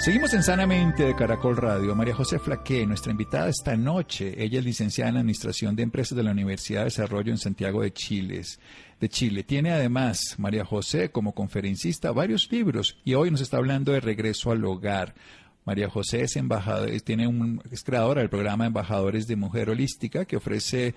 Seguimos 0.00 0.32
en 0.32 0.42
Sanamente 0.42 1.04
de 1.04 1.14
Caracol 1.14 1.58
Radio. 1.58 1.94
María 1.94 2.14
José 2.14 2.38
Flaque, 2.38 2.86
nuestra 2.86 3.12
invitada 3.12 3.50
esta 3.50 3.76
noche. 3.76 4.32
Ella 4.42 4.60
es 4.60 4.64
licenciada 4.64 5.10
en 5.10 5.18
Administración 5.18 5.76
de 5.76 5.82
Empresas 5.82 6.16
de 6.16 6.22
la 6.22 6.30
Universidad 6.30 6.80
de 6.80 6.84
Desarrollo 6.86 7.30
en 7.30 7.36
Santiago 7.36 7.82
de 7.82 7.92
Chile. 7.92 8.40
De 8.98 9.08
Chile. 9.10 9.44
Tiene 9.44 9.72
además, 9.72 10.36
María 10.38 10.64
José, 10.64 11.10
como 11.10 11.34
conferencista, 11.34 12.12
varios 12.12 12.50
libros 12.50 12.96
y 13.04 13.12
hoy 13.12 13.30
nos 13.30 13.42
está 13.42 13.58
hablando 13.58 13.92
de 13.92 14.00
regreso 14.00 14.50
al 14.50 14.64
hogar. 14.64 15.14
María 15.70 15.88
José 15.88 16.22
es 16.22 16.34
embajadora, 16.34 16.98
tiene 16.98 17.28
un, 17.28 17.62
es 17.70 17.84
creadora 17.84 18.22
del 18.22 18.28
programa 18.28 18.66
Embajadores 18.66 19.28
de 19.28 19.36
Mujer 19.36 19.70
Holística 19.70 20.24
que 20.24 20.36
ofrece 20.36 20.96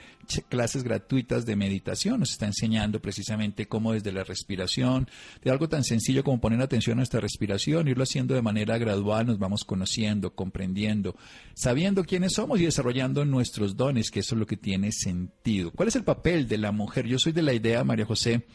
clases 0.49 0.81
gratuitas 0.81 1.45
de 1.45 1.55
meditación. 1.55 2.19
Nos 2.19 2.31
está 2.31 2.47
enseñando 2.47 2.99
precisamente 2.99 3.67
cómo 3.67 3.93
desde 3.93 4.11
la 4.11 4.23
respiración, 4.23 5.07
de 5.43 5.51
algo 5.51 5.69
tan 5.69 5.83
sencillo 5.83 6.23
como 6.23 6.41
poner 6.41 6.59
atención 6.59 6.95
a 6.97 7.01
nuestra 7.01 7.19
respiración, 7.19 7.87
irlo 7.87 8.01
haciendo 8.01 8.33
de 8.33 8.41
manera 8.41 8.79
gradual, 8.79 9.27
nos 9.27 9.37
vamos 9.37 9.63
conociendo, 9.63 10.33
comprendiendo, 10.33 11.15
sabiendo 11.53 12.03
quiénes 12.03 12.33
somos 12.33 12.59
y 12.59 12.65
desarrollando 12.65 13.25
nuestros 13.25 13.77
dones, 13.77 14.09
que 14.09 14.21
eso 14.21 14.33
es 14.33 14.39
lo 14.39 14.47
que 14.47 14.57
tiene 14.57 14.91
sentido. 14.91 15.69
¿Cuál 15.69 15.89
es 15.89 15.95
el 15.95 16.03
papel 16.03 16.47
de 16.47 16.57
la 16.57 16.71
mujer? 16.71 17.05
Yo 17.05 17.19
soy 17.19 17.31
de 17.31 17.43
la 17.43 17.53
idea, 17.53 17.83
María 17.83 18.07
José, 18.07 18.47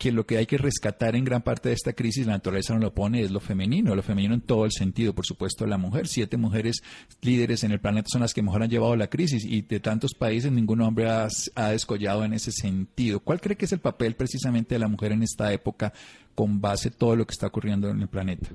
que 0.00 0.10
lo 0.10 0.24
que 0.24 0.38
hay 0.38 0.46
que 0.46 0.56
rescatar 0.56 1.14
en 1.14 1.26
gran 1.26 1.42
parte 1.42 1.68
de 1.68 1.74
esta 1.74 1.92
crisis, 1.92 2.26
la 2.26 2.32
naturaleza 2.32 2.72
nos 2.72 2.82
lo 2.82 2.94
pone, 2.94 3.20
es 3.20 3.30
lo 3.30 3.38
femenino, 3.38 3.94
lo 3.94 4.02
femenino 4.02 4.32
en 4.32 4.40
todo 4.40 4.64
el 4.64 4.72
sentido, 4.72 5.14
por 5.14 5.26
supuesto, 5.26 5.66
la 5.66 5.76
mujer. 5.76 6.06
Siete 6.06 6.38
mujeres 6.38 6.80
líderes 7.20 7.64
en 7.64 7.72
el 7.72 7.80
planeta 7.80 8.08
son 8.08 8.22
las 8.22 8.32
que 8.32 8.42
mejor 8.42 8.62
han 8.62 8.70
llevado 8.70 8.96
la 8.96 9.08
crisis 9.08 9.44
y 9.44 9.60
de 9.60 9.78
tantos 9.78 10.14
países 10.14 10.50
ningún 10.50 10.80
hombre 10.80 11.10
ha, 11.10 11.28
ha 11.54 11.68
descollado 11.68 12.24
en 12.24 12.32
ese 12.32 12.50
sentido. 12.50 13.20
¿Cuál 13.20 13.42
cree 13.42 13.58
que 13.58 13.66
es 13.66 13.72
el 13.72 13.80
papel 13.80 14.14
precisamente 14.16 14.74
de 14.74 14.78
la 14.78 14.88
mujer 14.88 15.12
en 15.12 15.22
esta 15.22 15.52
época 15.52 15.92
con 16.34 16.62
base 16.62 16.88
en 16.88 16.94
todo 16.94 17.14
lo 17.14 17.26
que 17.26 17.32
está 17.32 17.48
ocurriendo 17.48 17.90
en 17.90 18.00
el 18.00 18.08
planeta? 18.08 18.48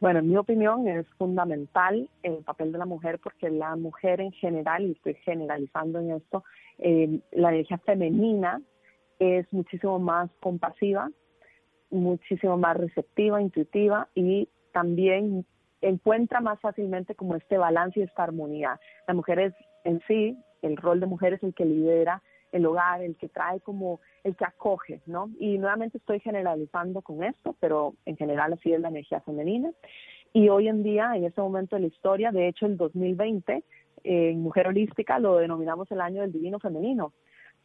Bueno, 0.00 0.20
en 0.20 0.30
mi 0.30 0.36
opinión 0.38 0.88
es 0.88 1.06
fundamental 1.18 2.08
el 2.22 2.36
papel 2.36 2.72
de 2.72 2.78
la 2.78 2.86
mujer 2.86 3.18
porque 3.22 3.50
la 3.50 3.76
mujer 3.76 4.22
en 4.22 4.32
general, 4.32 4.86
y 4.86 4.92
estoy 4.92 5.14
generalizando 5.26 5.98
en 5.98 6.12
esto, 6.12 6.42
eh, 6.78 7.20
la 7.32 7.50
energía 7.50 7.76
femenina 7.76 8.62
es 9.18 9.52
muchísimo 9.52 9.98
más 9.98 10.30
compasiva, 10.40 11.10
muchísimo 11.90 12.56
más 12.56 12.76
receptiva, 12.76 13.40
intuitiva 13.40 14.08
y 14.14 14.48
también 14.72 15.44
encuentra 15.80 16.40
más 16.40 16.60
fácilmente 16.60 17.14
como 17.14 17.36
este 17.36 17.58
balance 17.58 18.00
y 18.00 18.02
esta 18.02 18.24
armonía. 18.24 18.80
La 19.06 19.14
mujer 19.14 19.38
es 19.38 19.54
en 19.84 20.00
sí, 20.06 20.36
el 20.62 20.76
rol 20.76 21.00
de 21.00 21.06
mujer 21.06 21.34
es 21.34 21.42
el 21.42 21.54
que 21.54 21.64
lidera 21.64 22.22
el 22.52 22.64
hogar, 22.66 23.02
el 23.02 23.16
que 23.16 23.28
trae 23.28 23.60
como, 23.60 24.00
el 24.24 24.36
que 24.36 24.44
acoge, 24.44 25.00
¿no? 25.06 25.30
Y 25.38 25.58
nuevamente 25.58 25.98
estoy 25.98 26.20
generalizando 26.20 27.02
con 27.02 27.22
esto, 27.22 27.54
pero 27.60 27.94
en 28.06 28.16
general 28.16 28.52
así 28.52 28.72
es 28.72 28.80
la 28.80 28.88
energía 28.88 29.20
femenina. 29.20 29.70
Y 30.32 30.48
hoy 30.48 30.68
en 30.68 30.82
día, 30.82 31.12
en 31.14 31.24
este 31.24 31.40
momento 31.40 31.76
de 31.76 31.82
la 31.82 31.88
historia, 31.88 32.32
de 32.32 32.48
hecho 32.48 32.66
el 32.66 32.76
2020, 32.76 33.64
en 34.04 34.42
Mujer 34.42 34.68
Holística 34.68 35.18
lo 35.18 35.36
denominamos 35.36 35.90
el 35.90 36.00
año 36.00 36.22
del 36.22 36.32
divino 36.32 36.58
femenino, 36.58 37.12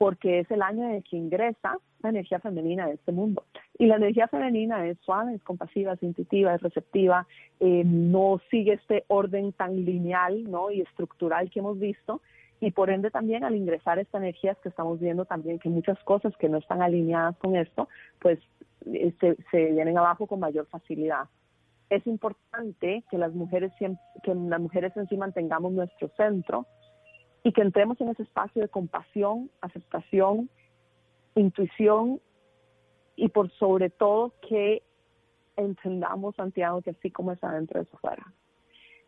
porque 0.04 0.40
es 0.40 0.52
el 0.52 0.62
año 0.62 0.84
en 0.84 0.96
el 0.96 1.04
que 1.06 1.16
ingresa 1.16 1.78
la 2.02 2.10
energía 2.10 2.38
femenina 2.42 2.88
de 2.88 2.96
este 2.96 3.14
mundo. 3.14 3.46
Y 3.80 3.86
la 3.86 3.96
energía 3.96 4.28
femenina 4.28 4.86
es 4.86 4.98
suave, 5.00 5.34
es 5.34 5.42
compasiva, 5.44 5.94
es 5.94 6.04
intuitiva, 6.04 6.54
es 6.54 6.62
receptiva, 6.62 7.26
eh, 7.62 7.84
no 7.86 8.42
sigue 8.52 8.74
este 8.74 9.06
orden 9.08 9.54
tan 9.54 9.86
lineal 9.86 10.44
¿no? 10.52 10.72
y 10.72 10.82
estructural 10.82 11.50
que 11.50 11.60
hemos 11.60 11.80
visto, 11.80 12.20
y 12.60 12.72
por 12.72 12.90
ende 12.90 13.12
también 13.12 13.46
al 13.46 13.56
ingresar 13.56 13.98
esta 13.98 14.18
energía 14.18 14.58
que 14.62 14.68
estamos 14.68 15.00
viendo 15.00 15.24
también 15.24 15.58
que 15.58 15.70
muchas 15.70 15.98
cosas 16.04 16.36
que 16.36 16.50
no 16.50 16.58
están 16.58 16.82
alineadas 16.82 17.38
con 17.38 17.56
esto, 17.56 17.88
pues 18.20 18.40
eh, 18.88 19.14
se, 19.20 19.72
vienen 19.72 19.98
abajo 19.98 20.28
con 20.28 20.42
mayor 20.42 20.68
facilidad. 20.68 21.30
Es 21.90 22.06
importante 22.08 23.06
que 23.10 23.18
las 23.18 23.34
mujeres 23.34 23.72
que 23.80 24.36
las 24.36 24.60
mujeres 24.60 24.92
en 24.98 25.08
sí 25.08 25.16
mantengamos 25.16 25.72
nuestro 25.72 26.10
centro 26.18 26.68
y 27.44 27.52
que 27.52 27.62
entremos 27.62 28.00
en 28.02 28.10
ese 28.10 28.24
espacio 28.24 28.62
de 28.62 28.70
compasión, 28.70 29.50
aceptación, 29.62 30.50
intuición 31.36 32.22
y 33.16 33.30
por 33.30 33.52
sobre 33.52 33.90
todo 33.90 34.34
que 34.48 34.82
entendamos, 35.56 36.36
Santiago, 36.36 36.82
que 36.82 36.92
así 36.92 37.12
como 37.12 37.32
es 37.32 37.44
adentro, 37.44 37.82
es 37.82 37.94
afuera 37.94 38.26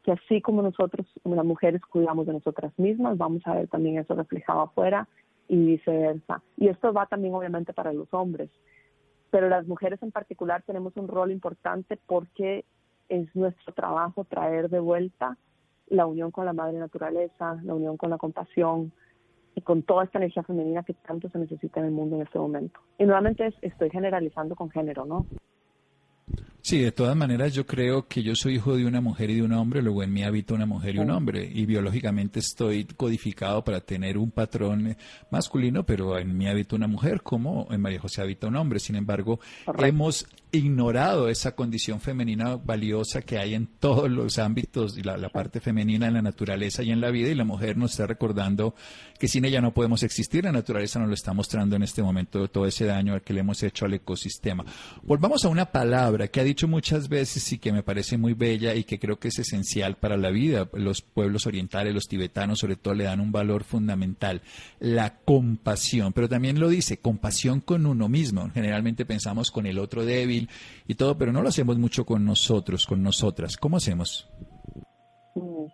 que 0.06 0.12
así 0.12 0.40
como 0.40 0.62
nosotros, 0.62 1.08
como 1.24 1.36
las 1.36 1.46
mujeres, 1.46 1.82
cuidamos 1.82 2.28
de 2.28 2.34
nosotras 2.34 2.72
mismas, 2.78 3.18
vamos 3.18 3.42
a 3.46 3.56
ver 3.56 3.68
también 3.68 3.98
eso 3.98 4.14
reflejado 4.14 4.62
afuera 4.62 5.08
y 5.48 5.58
viceversa. 5.58 6.44
Y 6.58 6.68
esto 6.68 6.94
va 6.94 7.08
también 7.08 7.34
obviamente 7.34 7.74
para 7.74 7.92
los 7.92 8.14
hombres, 8.14 8.52
pero 9.32 9.50
las 9.50 9.66
mujeres 9.66 10.02
en 10.04 10.12
particular 10.12 10.62
tenemos 10.62 10.96
un 10.96 11.08
rol 11.08 11.32
importante 11.32 11.98
porque 12.06 12.66
es 13.10 13.36
nuestro 13.36 13.74
trabajo 13.74 14.26
traer 14.26 14.70
de 14.70 14.80
vuelta 14.80 15.38
la 15.88 16.06
unión 16.06 16.32
con 16.32 16.46
la 16.46 16.54
madre 16.54 16.78
naturaleza, 16.80 17.60
la 17.64 17.74
unión 17.74 17.98
con 17.98 18.10
la 18.10 18.18
compasión 18.18 18.92
y 19.56 19.62
con 19.62 19.84
toda 19.84 20.04
esta 20.04 20.18
energía 20.18 20.44
femenina 20.44 20.84
que 20.84 20.94
tanto 20.94 21.30
se 21.30 21.40
necesita 21.40 21.80
en 21.80 21.88
el 21.88 21.92
mundo 21.92 22.18
en 22.18 22.24
este 22.24 22.40
momento. 22.40 22.80
Y 22.98 23.06
nuevamente 23.06 23.54
estoy 23.62 23.90
generalizando 23.90 24.56
con 24.56 24.70
género, 24.70 25.06
¿no? 25.06 25.26
Sí, 26.62 26.80
de 26.80 26.92
todas 26.92 27.16
maneras 27.16 27.54
yo 27.54 27.68
creo 27.68 28.08
que 28.08 28.24
yo 28.24 28.34
soy 28.36 28.56
hijo 28.56 28.76
de 28.76 28.88
una 28.88 29.00
mujer 29.00 29.30
y 29.30 29.36
de 29.36 29.44
un 29.44 29.54
hombre, 29.54 29.84
luego 29.84 30.02
en 30.02 30.12
mí 30.12 30.24
habita 30.24 30.56
una 30.56 30.66
mujer 30.66 30.96
y 30.96 30.98
un 30.98 31.12
hombre, 31.12 31.48
y 31.48 31.68
biológicamente 31.68 32.40
estoy 32.40 32.86
codificado 32.86 33.64
para 33.64 33.82
tener 33.82 34.18
un 34.18 34.32
patrón 34.32 34.98
masculino, 35.30 35.86
pero 35.86 36.18
en 36.18 36.36
mí 36.36 36.48
habita 36.48 36.76
una 36.76 36.88
mujer 36.88 37.22
como 37.22 37.68
en 37.70 37.82
María 37.82 38.00
José 38.00 38.24
habita 38.24 38.48
un 38.48 38.56
hombre. 38.56 38.80
Sin 38.80 38.96
embargo, 38.96 39.40
hemos 39.78 40.26
ignorado 40.56 41.30
esa 41.30 41.56
condición 41.56 42.02
femenina 42.02 42.56
valiosa 42.56 43.22
que 43.22 43.38
hay 43.38 43.54
en 43.54 43.68
todos 43.68 44.10
los 44.10 44.40
ámbitos, 44.40 44.98
y 44.98 45.04
la, 45.04 45.18
parte 45.30 45.60
femenina 45.60 46.08
en 46.08 46.14
la 46.14 46.22
naturaleza 46.22 46.84
y 46.84 46.92
en 46.92 47.02
la 47.02 47.12
vida, 47.12 47.30
y 47.30 47.36
la 47.36 47.44
mujer 47.44 47.78
nos 47.78 47.92
está 47.92 48.08
recordando 48.08 48.76
que 49.20 49.28
sin 49.28 49.46
ella 49.46 49.62
no 49.62 49.74
podemos 49.74 50.04
existir, 50.04 50.44
la 50.44 50.52
naturaleza 50.52 51.00
nos 51.00 51.08
lo 51.08 51.14
está 51.14 51.34
mostrando 51.34 51.76
en 51.76 51.84
este 51.84 52.04
momento 52.04 52.48
todo 52.50 52.66
ese 52.66 52.86
daño 52.86 53.22
que 53.22 53.34
le 53.34 53.42
hemos 53.42 53.62
hecho 53.64 53.86
al 53.86 53.94
ecosistema. 53.94 54.66
Volvamos 55.04 55.46
a 55.46 55.50
una 55.50 55.66
palabra 55.66 56.28
que 56.28 56.40
ha 56.40 56.44
dicho 56.44 56.68
muchas 56.68 57.08
veces 57.10 57.52
y 57.52 57.58
que 57.58 57.72
me 57.72 57.84
parece 57.84 58.18
muy 58.18 58.34
bella 58.34 58.76
y 58.76 58.84
que 58.84 59.00
creo 59.00 59.20
que 59.20 59.30
es 59.30 59.40
esencial 59.40 59.96
para 59.96 60.18
la 60.18 60.32
vida. 60.32 60.70
Los 60.74 61.02
pueblos 61.02 61.48
orientales, 61.48 61.94
los 61.94 62.08
tibetanos 62.08 62.60
sobre 62.60 62.76
todo, 62.76 62.94
le 62.94 63.06
dan 63.06 63.20
un 63.20 63.32
valor 63.32 63.64
fundamental, 63.64 64.42
la 64.80 65.18
compasión. 65.18 66.14
Pero 66.14 66.30
también 66.30 66.60
lo 66.60 66.70
dice, 66.70 66.98
compasión 66.98 67.62
con 67.62 67.86
uno 67.86 68.10
mismo. 68.10 68.50
Generalmente 68.54 69.06
pensamos 69.06 69.52
con 69.52 69.66
el 69.66 69.80
otro 69.80 70.06
débil 70.06 70.45
y 70.88 70.96
todo, 70.96 71.18
pero 71.18 71.32
no 71.32 71.42
lo 71.42 71.50
hacemos 71.50 71.78
mucho 71.78 72.06
con 72.06 72.26
nosotros, 72.26 72.86
con 72.86 73.02
nosotras. 73.04 73.58
¿Cómo 73.58 73.78
hacemos? 73.78 74.30
Mm, 75.36 75.66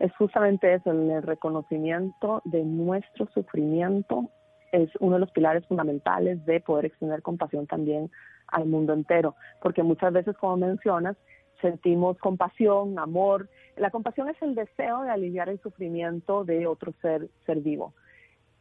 es 0.00 0.16
justamente 0.16 0.74
eso, 0.74 0.90
el 0.90 1.22
reconocimiento 1.22 2.42
de 2.44 2.64
nuestro 2.64 3.28
sufrimiento 3.32 4.30
es 4.72 4.90
uno 5.00 5.14
de 5.14 5.20
los 5.20 5.30
pilares 5.30 5.66
fundamentales 5.66 6.44
de 6.46 6.60
poder 6.60 6.86
extender 6.86 7.22
compasión 7.22 7.66
también 7.66 8.10
al 8.48 8.66
mundo 8.66 8.92
entero, 8.94 9.36
porque 9.60 9.82
muchas 9.82 10.12
veces, 10.12 10.36
como 10.38 10.56
mencionas, 10.56 11.16
sentimos 11.60 12.18
compasión, 12.18 12.98
amor. 12.98 13.48
La 13.76 13.90
compasión 13.90 14.28
es 14.28 14.40
el 14.42 14.54
deseo 14.54 15.02
de 15.02 15.10
aliviar 15.10 15.48
el 15.48 15.60
sufrimiento 15.60 16.44
de 16.44 16.66
otro 16.66 16.92
ser, 17.00 17.28
ser 17.46 17.60
vivo. 17.60 17.94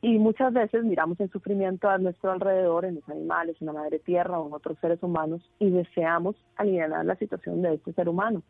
Y 0.02 0.18
muchas 0.18 0.52
veces 0.52 0.84
miramos 0.84 1.20
el 1.20 1.30
sufrimiento 1.30 1.88
a 1.88 2.00
nuestro 2.00 2.32
alrededor, 2.32 2.86
en 2.86 2.96
los 2.96 3.10
animales, 3.10 3.56
en 3.60 3.68
la 3.68 3.74
madre 3.74 4.00
tierra 4.00 4.40
o 4.40 4.48
en 4.48 4.54
otros 4.54 4.78
seres 4.80 5.02
humanos, 5.04 5.48
y 5.60 5.70
deseamos 5.70 6.36
aliviar 6.56 7.06
la 7.06 7.16
situación 7.16 7.62
de 7.62 7.76
este 7.76 7.94
ser 7.94 8.10
humano. 8.10 8.42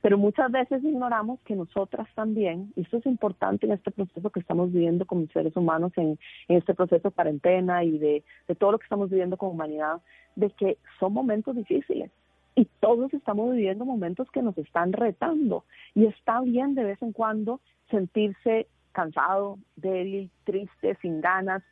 Pero 0.00 0.18
muchas 0.18 0.50
veces 0.50 0.82
ignoramos 0.82 1.40
que 1.46 1.56
nosotras 1.56 2.08
también, 2.14 2.72
y 2.76 2.82
esto 2.82 2.98
es 2.98 3.06
importante 3.06 3.66
en 3.66 3.72
este 3.72 3.90
proceso 3.90 4.30
que 4.30 4.40
estamos 4.40 4.72
viviendo 4.72 5.06
como 5.06 5.26
seres 5.28 5.56
humanos, 5.56 5.92
en, 5.96 6.18
este 6.48 6.74
proceso 6.74 7.08
de 7.08 7.14
cuarentena 7.14 7.84
y 7.84 7.98
de, 7.98 8.24
de 8.48 8.54
todo 8.54 8.72
lo 8.72 8.78
que 8.78 8.84
estamos 8.84 9.10
viviendo 9.10 9.36
como 9.36 9.52
humanidad, 9.52 10.00
de 10.36 10.50
que 10.50 10.78
son 10.98 11.12
momentos 11.12 11.54
difíciles 11.54 12.10
y 12.54 12.66
todos 12.80 13.12
estamos 13.12 13.52
viviendo 13.52 13.84
momentos 13.84 14.30
que 14.30 14.42
nos 14.42 14.56
están 14.58 14.92
retando 14.92 15.64
y 15.94 16.06
está 16.06 16.40
bien 16.40 16.74
de 16.74 16.84
vez 16.84 17.02
en 17.02 17.12
cuando 17.12 17.60
sentirse 17.90 18.68
cansado, 18.94 19.58
débil, 19.76 20.30
triste, 20.44 20.96
sin 21.02 21.20
ganas. 21.20 21.62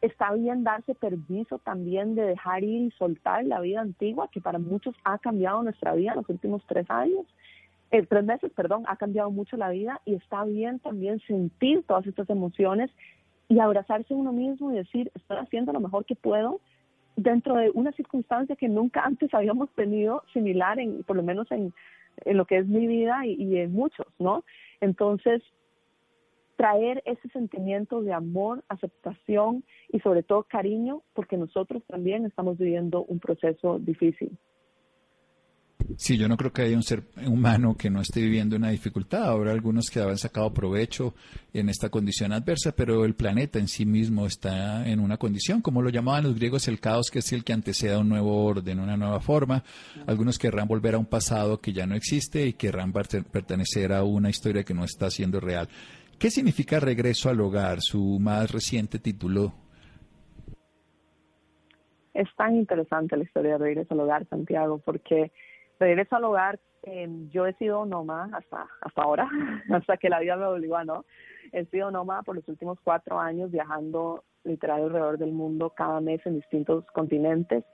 Está 0.00 0.32
bien 0.32 0.64
darse 0.64 0.94
permiso 0.94 1.58
también 1.58 2.14
de 2.14 2.22
dejar 2.22 2.64
ir 2.64 2.82
y 2.82 2.90
soltar 2.92 3.44
la 3.44 3.60
vida 3.60 3.80
antigua 3.80 4.28
que 4.30 4.40
para 4.40 4.58
muchos 4.58 4.94
ha 5.04 5.18
cambiado 5.18 5.62
nuestra 5.62 5.94
vida 5.94 6.12
en 6.12 6.18
los 6.18 6.28
últimos 6.28 6.62
tres 6.66 6.90
años 6.90 7.26
eh, 7.94 8.04
tres 8.06 8.24
meses, 8.24 8.50
perdón, 8.56 8.82
ha 8.88 8.96
cambiado 8.96 9.30
mucho 9.30 9.56
la 9.56 9.70
vida 9.70 10.00
y 10.04 10.14
está 10.14 10.44
bien 10.44 10.80
también 10.80 11.20
sentir 11.28 11.84
todas 11.86 12.04
estas 12.08 12.28
emociones 12.28 12.90
y 13.48 13.60
abrazarse 13.60 14.14
uno 14.14 14.32
mismo 14.32 14.72
y 14.72 14.76
decir, 14.76 15.12
estoy 15.14 15.36
haciendo 15.36 15.72
lo 15.72 15.78
mejor 15.78 16.04
que 16.04 16.16
puedo 16.16 16.60
dentro 17.14 17.54
de 17.54 17.70
una 17.70 17.92
circunstancia 17.92 18.56
que 18.56 18.68
nunca 18.68 19.04
antes 19.04 19.32
habíamos 19.32 19.70
tenido 19.76 20.24
similar, 20.32 20.80
en, 20.80 21.04
por 21.04 21.14
lo 21.14 21.22
menos 21.22 21.48
en, 21.52 21.72
en 22.24 22.36
lo 22.36 22.46
que 22.46 22.58
es 22.58 22.66
mi 22.66 22.88
vida 22.88 23.24
y, 23.26 23.34
y 23.34 23.58
en 23.58 23.72
muchos, 23.72 24.08
¿no? 24.18 24.42
Entonces, 24.80 25.40
traer 26.56 27.02
ese 27.04 27.28
sentimiento 27.28 28.02
de 28.02 28.12
amor, 28.12 28.64
aceptación 28.68 29.64
y 29.88 30.00
sobre 30.00 30.22
todo 30.22 30.44
cariño, 30.44 31.02
porque 31.14 31.36
nosotros 31.36 31.82
también 31.86 32.26
estamos 32.26 32.58
viviendo 32.58 33.04
un 33.04 33.18
proceso 33.18 33.78
difícil. 33.78 34.38
Sí, 35.96 36.16
yo 36.16 36.28
no 36.28 36.36
creo 36.36 36.52
que 36.52 36.62
haya 36.62 36.76
un 36.76 36.82
ser 36.82 37.04
humano 37.26 37.76
que 37.76 37.90
no 37.90 38.00
esté 38.00 38.20
viviendo 38.20 38.56
una 38.56 38.70
dificultad. 38.70 39.24
Habrá 39.24 39.52
algunos 39.52 39.90
que 39.90 40.00
habrán 40.00 40.16
sacado 40.16 40.52
provecho 40.52 41.14
en 41.52 41.68
esta 41.68 41.90
condición 41.90 42.32
adversa, 42.32 42.72
pero 42.72 43.04
el 43.04 43.14
planeta 43.14 43.58
en 43.58 43.68
sí 43.68 43.84
mismo 43.84 44.26
está 44.26 44.88
en 44.88 44.98
una 44.98 45.18
condición, 45.18 45.60
como 45.60 45.82
lo 45.82 45.90
llamaban 45.90 46.24
los 46.24 46.36
griegos, 46.36 46.68
el 46.68 46.80
caos, 46.80 47.10
que 47.12 47.18
es 47.18 47.32
el 47.32 47.44
que 47.44 47.52
antecede 47.52 47.94
a 47.94 47.98
un 47.98 48.08
nuevo 48.08 48.44
orden, 48.44 48.80
una 48.80 48.96
nueva 48.96 49.20
forma. 49.20 49.62
Algunos 50.06 50.38
querrán 50.38 50.68
volver 50.68 50.94
a 50.94 50.98
un 50.98 51.06
pasado 51.06 51.60
que 51.60 51.72
ya 51.72 51.86
no 51.86 51.94
existe 51.94 52.46
y 52.46 52.54
querrán 52.54 52.92
pertenecer 52.92 53.92
a 53.92 54.04
una 54.04 54.30
historia 54.30 54.64
que 54.64 54.74
no 54.74 54.84
está 54.84 55.10
siendo 55.10 55.38
real. 55.38 55.68
¿Qué 56.24 56.30
significa 56.30 56.80
regreso 56.80 57.28
al 57.28 57.38
hogar, 57.38 57.82
su 57.82 58.18
más 58.18 58.50
reciente 58.50 58.98
título? 58.98 59.52
Es 62.14 62.34
tan 62.34 62.56
interesante 62.56 63.18
la 63.18 63.24
historia 63.24 63.52
de 63.52 63.58
regreso 63.58 63.92
al 63.92 64.00
hogar, 64.00 64.26
Santiago, 64.30 64.78
porque 64.78 65.32
regreso 65.78 66.16
al 66.16 66.24
hogar, 66.24 66.58
eh, 66.84 67.06
yo 67.30 67.44
he 67.46 67.52
sido 67.56 67.84
nómada 67.84 68.38
hasta, 68.38 68.66
hasta 68.80 69.02
ahora, 69.02 69.28
hasta 69.70 69.98
que 69.98 70.08
la 70.08 70.18
vida 70.20 70.36
me 70.36 70.46
obligó 70.46 70.78
a 70.78 70.86
no. 70.86 71.04
He 71.52 71.66
sido 71.66 71.90
nómada 71.90 72.22
por 72.22 72.36
los 72.36 72.48
últimos 72.48 72.78
cuatro 72.82 73.20
años 73.20 73.50
viajando 73.50 74.24
literal 74.44 74.84
alrededor 74.84 75.18
del 75.18 75.32
mundo 75.32 75.74
cada 75.76 76.00
mes 76.00 76.24
en 76.24 76.36
distintos 76.36 76.86
continentes. 76.94 77.64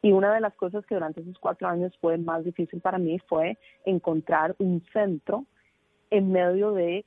Y 0.00 0.12
una 0.12 0.32
de 0.32 0.40
las 0.40 0.54
cosas 0.54 0.86
que 0.86 0.94
durante 0.94 1.20
esos 1.20 1.38
cuatro 1.38 1.68
años 1.68 1.92
fue 2.00 2.16
más 2.16 2.42
difícil 2.42 2.80
para 2.80 2.96
mí 2.96 3.18
fue 3.28 3.58
encontrar 3.84 4.56
un 4.60 4.82
centro 4.94 5.44
en 6.10 6.32
medio 6.32 6.72
de 6.72 7.04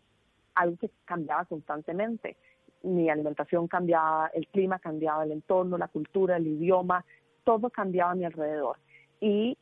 algo 0.61 0.77
que 0.77 0.89
cambiaba 1.05 1.45
constantemente. 1.45 2.37
Mi 2.83 3.09
alimentación 3.09 3.67
cambiaba, 3.67 4.31
el 4.33 4.47
clima 4.47 4.79
cambiaba, 4.79 5.23
el 5.23 5.31
entorno, 5.31 5.77
la 5.77 5.87
cultura, 5.87 6.37
el 6.37 6.47
idioma, 6.47 7.05
todo 7.43 7.69
cambiaba 7.69 8.11
a 8.11 8.15
mi 8.15 8.25
alrededor. 8.25 8.77
Y 9.19 9.57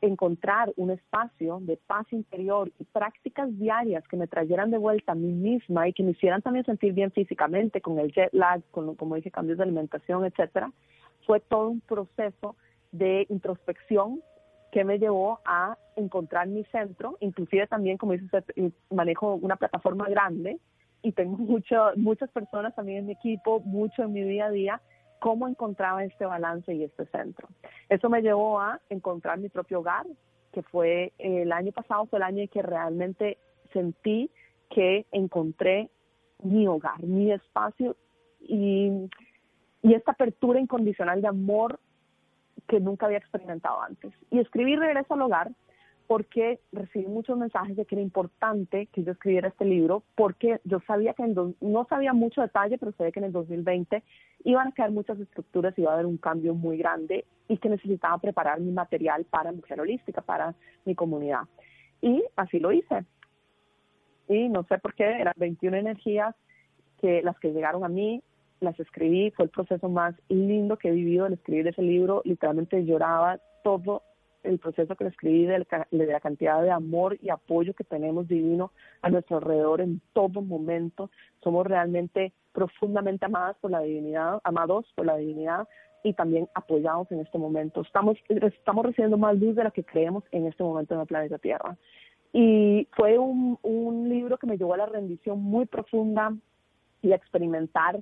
encontrar 0.00 0.72
un 0.76 0.90
espacio 0.90 1.60
de 1.62 1.76
paz 1.76 2.06
interior 2.12 2.70
y 2.78 2.84
prácticas 2.84 3.56
diarias 3.56 4.06
que 4.08 4.16
me 4.16 4.26
trajeran 4.26 4.70
de 4.70 4.78
vuelta 4.78 5.12
a 5.12 5.14
mí 5.14 5.32
misma 5.32 5.88
y 5.88 5.92
que 5.92 6.02
me 6.02 6.10
hicieran 6.10 6.42
también 6.42 6.64
sentir 6.64 6.92
bien 6.92 7.12
físicamente 7.12 7.80
con 7.80 7.98
el 7.98 8.12
jet 8.12 8.32
lag, 8.32 8.62
con, 8.72 8.96
como 8.96 9.14
dije, 9.14 9.30
cambios 9.30 9.58
de 9.58 9.64
alimentación, 9.64 10.24
etcétera, 10.24 10.72
fue 11.24 11.38
todo 11.38 11.68
un 11.68 11.80
proceso 11.80 12.56
de 12.90 13.26
introspección 13.30 14.20
que 14.72 14.84
me 14.84 14.98
llevó 14.98 15.38
a 15.44 15.76
encontrar 15.96 16.48
mi 16.48 16.64
centro, 16.64 17.18
inclusive 17.20 17.66
también, 17.66 17.98
como 17.98 18.12
dice 18.12 18.42
manejo 18.90 19.34
una 19.34 19.56
plataforma 19.56 20.08
grande 20.08 20.58
y 21.02 21.12
tengo 21.12 21.36
mucho, 21.38 21.90
muchas 21.96 22.30
personas 22.30 22.74
también 22.74 23.00
en 23.00 23.06
mi 23.06 23.12
equipo, 23.12 23.60
mucho 23.60 24.02
en 24.02 24.14
mi 24.14 24.22
día 24.22 24.46
a 24.46 24.50
día, 24.50 24.80
cómo 25.20 25.46
encontraba 25.46 26.02
este 26.02 26.24
balance 26.24 26.74
y 26.74 26.84
este 26.84 27.04
centro. 27.06 27.48
Eso 27.90 28.08
me 28.08 28.22
llevó 28.22 28.60
a 28.60 28.80
encontrar 28.88 29.38
mi 29.38 29.50
propio 29.50 29.80
hogar, 29.80 30.06
que 30.52 30.62
fue 30.62 31.12
el 31.18 31.52
año 31.52 31.70
pasado, 31.72 32.06
fue 32.06 32.18
el 32.18 32.24
año 32.24 32.40
en 32.40 32.48
que 32.48 32.62
realmente 32.62 33.38
sentí 33.74 34.30
que 34.70 35.06
encontré 35.12 35.90
mi 36.42 36.66
hogar, 36.66 37.02
mi 37.02 37.30
espacio 37.30 37.94
y, 38.40 38.90
y 39.82 39.94
esta 39.94 40.12
apertura 40.12 40.58
incondicional 40.58 41.20
de 41.20 41.28
amor 41.28 41.78
que 42.68 42.80
nunca 42.80 43.06
había 43.06 43.18
experimentado 43.18 43.80
antes. 43.82 44.12
Y 44.30 44.38
escribir 44.38 44.78
Regreso 44.78 45.14
al 45.14 45.22
Hogar 45.22 45.52
porque 46.06 46.60
recibí 46.72 47.06
muchos 47.06 47.38
mensajes 47.38 47.74
de 47.74 47.86
que 47.86 47.94
era 47.94 48.02
importante 48.02 48.86
que 48.92 49.02
yo 49.02 49.12
escribiera 49.12 49.48
este 49.48 49.64
libro, 49.64 50.02
porque 50.14 50.60
yo 50.64 50.80
sabía 50.86 51.14
que 51.14 51.24
no 51.26 51.86
sabía 51.88 52.12
mucho 52.12 52.42
detalle, 52.42 52.76
pero 52.76 52.92
sabía 52.92 53.12
que 53.12 53.20
en 53.20 53.26
el 53.26 53.32
2020 53.32 54.02
iban 54.44 54.68
a 54.68 54.72
quedar 54.72 54.90
muchas 54.90 55.18
estructuras, 55.18 55.78
iba 55.78 55.90
a 55.90 55.94
haber 55.94 56.06
un 56.06 56.18
cambio 56.18 56.54
muy 56.54 56.76
grande 56.76 57.24
y 57.48 57.56
que 57.56 57.68
necesitaba 57.70 58.18
preparar 58.18 58.60
mi 58.60 58.72
material 58.72 59.24
para 59.24 59.52
Mujer 59.52 59.80
Holística, 59.80 60.20
para 60.20 60.54
mi 60.84 60.94
comunidad. 60.94 61.44
Y 62.02 62.22
así 62.36 62.58
lo 62.58 62.72
hice. 62.72 63.06
Y 64.28 64.48
no 64.48 64.64
sé 64.64 64.78
por 64.78 64.94
qué, 64.94 65.04
eran 65.04 65.34
21 65.36 65.78
energías 65.78 66.34
que 67.00 67.22
las 67.22 67.38
que 67.38 67.52
llegaron 67.52 67.84
a 67.84 67.88
mí, 67.88 68.22
las 68.62 68.78
escribí, 68.80 69.30
fue 69.32 69.46
el 69.46 69.50
proceso 69.50 69.88
más 69.88 70.14
lindo 70.28 70.76
que 70.76 70.88
he 70.88 70.92
vivido 70.92 71.26
al 71.26 71.34
escribir 71.34 71.68
ese 71.68 71.82
libro, 71.82 72.22
literalmente 72.24 72.84
lloraba 72.84 73.38
todo 73.62 74.02
el 74.42 74.58
proceso 74.58 74.96
que 74.96 75.04
lo 75.04 75.10
escribí 75.10 75.46
de 75.46 75.66
la, 75.90 76.20
cantidad 76.20 76.62
de 76.62 76.70
amor 76.70 77.18
y 77.22 77.30
apoyo 77.30 77.74
que 77.74 77.84
tenemos 77.84 78.28
divino 78.28 78.72
a 79.00 79.10
nuestro 79.10 79.36
alrededor 79.36 79.80
en 79.80 80.00
todo 80.12 80.42
momento. 80.42 81.10
Somos 81.42 81.66
realmente 81.66 82.32
profundamente 82.52 83.24
amadas 83.24 83.56
por 83.60 83.70
la 83.70 83.80
divinidad, 83.80 84.40
amados 84.44 84.86
por 84.94 85.06
la 85.06 85.16
divinidad 85.16 85.68
y 86.02 86.14
también 86.14 86.48
apoyados 86.54 87.10
en 87.12 87.20
este 87.20 87.38
momento. 87.38 87.82
Estamos, 87.82 88.18
estamos 88.28 88.84
recibiendo 88.84 89.16
más 89.16 89.38
luz 89.38 89.54
de 89.54 89.64
la 89.64 89.70
que 89.70 89.84
creemos 89.84 90.24
en 90.32 90.46
este 90.46 90.62
momento 90.62 90.94
en 90.94 91.00
el 91.00 91.06
planeta 91.06 91.38
Tierra. 91.38 91.76
Y 92.32 92.88
fue 92.92 93.18
un, 93.18 93.58
un 93.62 94.08
libro 94.08 94.38
que 94.38 94.46
me 94.46 94.56
llevó 94.56 94.74
a 94.74 94.78
la 94.78 94.86
rendición 94.86 95.40
muy 95.40 95.66
profunda 95.66 96.34
y 97.02 97.12
a 97.12 97.16
experimentar 97.16 98.00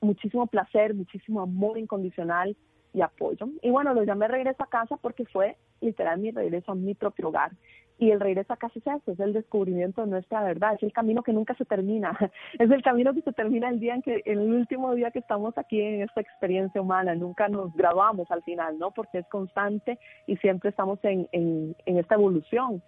muchísimo 0.00 0.46
placer, 0.46 0.94
muchísimo 0.94 1.40
amor 1.40 1.78
incondicional 1.78 2.56
y 2.92 3.02
apoyo. 3.02 3.48
Y 3.62 3.70
bueno, 3.70 3.94
lo 3.94 4.04
llamé 4.04 4.28
regreso 4.28 4.62
a 4.62 4.68
casa 4.68 4.96
porque 4.96 5.24
fue 5.26 5.56
literal 5.80 6.18
mi 6.18 6.30
regreso 6.30 6.72
a 6.72 6.74
mi 6.74 6.94
propio 6.94 7.28
hogar. 7.28 7.52
Y 7.98 8.10
el 8.12 8.20
regreso 8.20 8.54
a 8.54 8.56
casa 8.56 8.78
es 8.78 8.86
eso, 8.86 9.12
es 9.12 9.20
el 9.20 9.34
descubrimiento 9.34 10.00
de 10.00 10.10
nuestra 10.10 10.42
verdad, 10.42 10.72
es 10.72 10.82
el 10.82 10.92
camino 10.92 11.22
que 11.22 11.34
nunca 11.34 11.54
se 11.54 11.66
termina, 11.66 12.16
es 12.58 12.70
el 12.70 12.82
camino 12.82 13.12
que 13.12 13.20
se 13.20 13.32
termina 13.32 13.68
el 13.68 13.78
día 13.78 13.94
en 13.94 14.00
que, 14.00 14.22
el 14.24 14.38
último 14.38 14.94
día 14.94 15.10
que 15.10 15.18
estamos 15.18 15.56
aquí 15.58 15.82
en 15.82 16.00
esta 16.00 16.22
experiencia 16.22 16.80
humana, 16.80 17.14
nunca 17.14 17.48
nos 17.48 17.74
graduamos 17.74 18.30
al 18.30 18.42
final, 18.42 18.78
¿no? 18.78 18.90
Porque 18.92 19.18
es 19.18 19.26
constante 19.28 19.98
y 20.26 20.36
siempre 20.38 20.70
estamos 20.70 20.98
en, 21.02 21.28
en, 21.32 21.76
en 21.84 21.98
esta 21.98 22.14
evolución. 22.14 22.82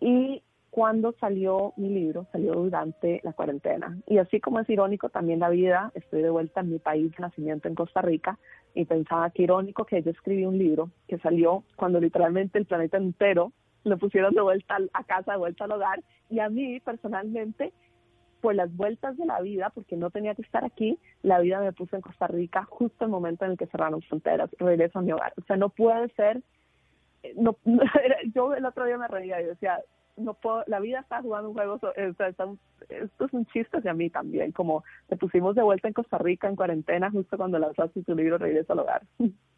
Y 0.00 0.42
cuando 0.76 1.14
salió 1.18 1.72
mi 1.78 1.88
libro, 1.88 2.26
salió 2.32 2.52
durante 2.52 3.22
la 3.24 3.32
cuarentena. 3.32 3.96
Y 4.06 4.18
así 4.18 4.40
como 4.40 4.60
es 4.60 4.68
irónico 4.68 5.08
también 5.08 5.40
la 5.40 5.48
vida, 5.48 5.90
estoy 5.94 6.20
de 6.20 6.28
vuelta 6.28 6.60
en 6.60 6.70
mi 6.70 6.78
país 6.78 7.10
de 7.12 7.22
nacimiento 7.22 7.66
en 7.66 7.74
Costa 7.74 8.02
Rica 8.02 8.38
y 8.74 8.84
pensaba 8.84 9.30
que 9.30 9.44
irónico 9.44 9.86
que 9.86 10.02
yo 10.02 10.10
escribí 10.10 10.44
un 10.44 10.58
libro 10.58 10.90
que 11.08 11.16
salió 11.16 11.64
cuando 11.76 11.98
literalmente 11.98 12.58
el 12.58 12.66
planeta 12.66 12.98
entero 12.98 13.52
lo 13.84 13.96
pusieron 13.96 14.34
de 14.34 14.42
vuelta 14.42 14.76
a 14.92 15.04
casa, 15.04 15.32
de 15.32 15.38
vuelta 15.38 15.64
al 15.64 15.72
hogar 15.72 16.04
y 16.28 16.40
a 16.40 16.50
mí 16.50 16.78
personalmente 16.80 17.72
por 18.42 18.54
las 18.54 18.70
vueltas 18.76 19.16
de 19.16 19.24
la 19.24 19.40
vida, 19.40 19.70
porque 19.70 19.96
no 19.96 20.10
tenía 20.10 20.34
que 20.34 20.42
estar 20.42 20.62
aquí, 20.62 20.98
la 21.22 21.38
vida 21.38 21.58
me 21.58 21.72
puso 21.72 21.96
en 21.96 22.02
Costa 22.02 22.26
Rica 22.26 22.64
justo 22.64 23.06
el 23.06 23.10
momento 23.10 23.46
en 23.46 23.52
el 23.52 23.56
que 23.56 23.66
cerraron 23.68 24.02
fronteras, 24.02 24.50
regreso 24.58 24.98
a 24.98 25.02
mi 25.02 25.12
hogar. 25.12 25.32
O 25.38 25.44
sea, 25.46 25.56
no 25.56 25.70
puede 25.70 26.10
ser, 26.10 26.42
eh, 27.22 27.32
no, 27.34 27.56
yo 28.34 28.54
el 28.54 28.66
otro 28.66 28.84
día 28.84 28.98
me 28.98 29.08
reía 29.08 29.40
y 29.40 29.46
decía, 29.46 29.80
no 30.16 30.34
puedo, 30.34 30.64
la 30.66 30.80
vida 30.80 31.00
está 31.00 31.22
jugando 31.22 31.50
un 31.50 31.54
juego, 31.54 31.78
esto 31.96 33.24
es 33.24 33.32
un 33.32 33.46
chiste 33.46 33.78
hacia 33.78 33.94
mí 33.94 34.10
también, 34.10 34.52
como 34.52 34.84
te 35.08 35.16
pusimos 35.16 35.54
de 35.54 35.62
vuelta 35.62 35.88
en 35.88 35.94
Costa 35.94 36.18
Rica 36.18 36.48
en 36.48 36.56
cuarentena 36.56 37.10
justo 37.10 37.36
cuando 37.36 37.58
lanzaste 37.58 38.02
tu 38.02 38.14
libro 38.14 38.38
Regreso 38.38 38.72
al 38.72 38.80
Hogar. 38.80 39.02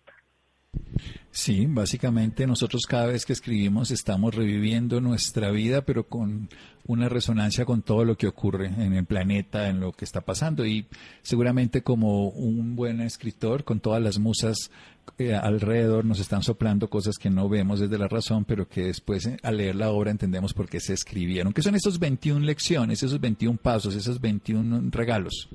Sí, 1.31 1.67
básicamente 1.67 2.47
nosotros 2.47 2.83
cada 2.89 3.07
vez 3.07 3.25
que 3.25 3.33
escribimos 3.33 3.91
estamos 3.91 4.35
reviviendo 4.35 5.01
nuestra 5.01 5.51
vida, 5.51 5.83
pero 5.83 6.09
con 6.09 6.49
una 6.87 7.09
resonancia 7.09 7.65
con 7.65 7.83
todo 7.83 8.05
lo 8.05 8.17
que 8.17 8.27
ocurre 8.27 8.67
en 8.67 8.95
el 8.95 9.05
planeta, 9.05 9.69
en 9.69 9.79
lo 9.79 9.93
que 9.93 10.05
está 10.05 10.23
pasando. 10.23 10.67
Y 10.67 10.87
seguramente 11.23 11.83
como 11.83 12.29
un 12.29 12.75
buen 12.75 13.01
escritor, 13.01 13.63
con 13.63 13.79
todas 13.79 14.03
las 14.03 14.19
musas 14.19 14.71
eh, 15.19 15.35
alrededor, 15.35 16.05
nos 16.05 16.19
están 16.19 16.43
soplando 16.43 16.89
cosas 16.89 17.17
que 17.19 17.31
no 17.31 17.49
vemos 17.49 17.81
desde 17.81 17.99
la 17.99 18.09
razón, 18.09 18.45
pero 18.45 18.69
que 18.69 18.85
después 18.85 19.27
eh, 19.27 19.37
al 19.43 19.59
leer 19.59 19.77
la 19.77 19.91
obra 19.91 20.11
entendemos 20.11 20.55
por 20.55 20.69
qué 20.69 20.81
se 20.81 20.95
escribieron. 20.95 21.53
¿Qué 21.53 21.63
son 21.63 21.75
esos 21.75 21.99
21 21.99 22.45
lecciones, 22.45 23.03
esos 23.03 23.21
21 23.21 23.59
pasos, 23.59 23.95
esos 23.95 24.21
21 24.21 24.89
regalos? 24.91 25.49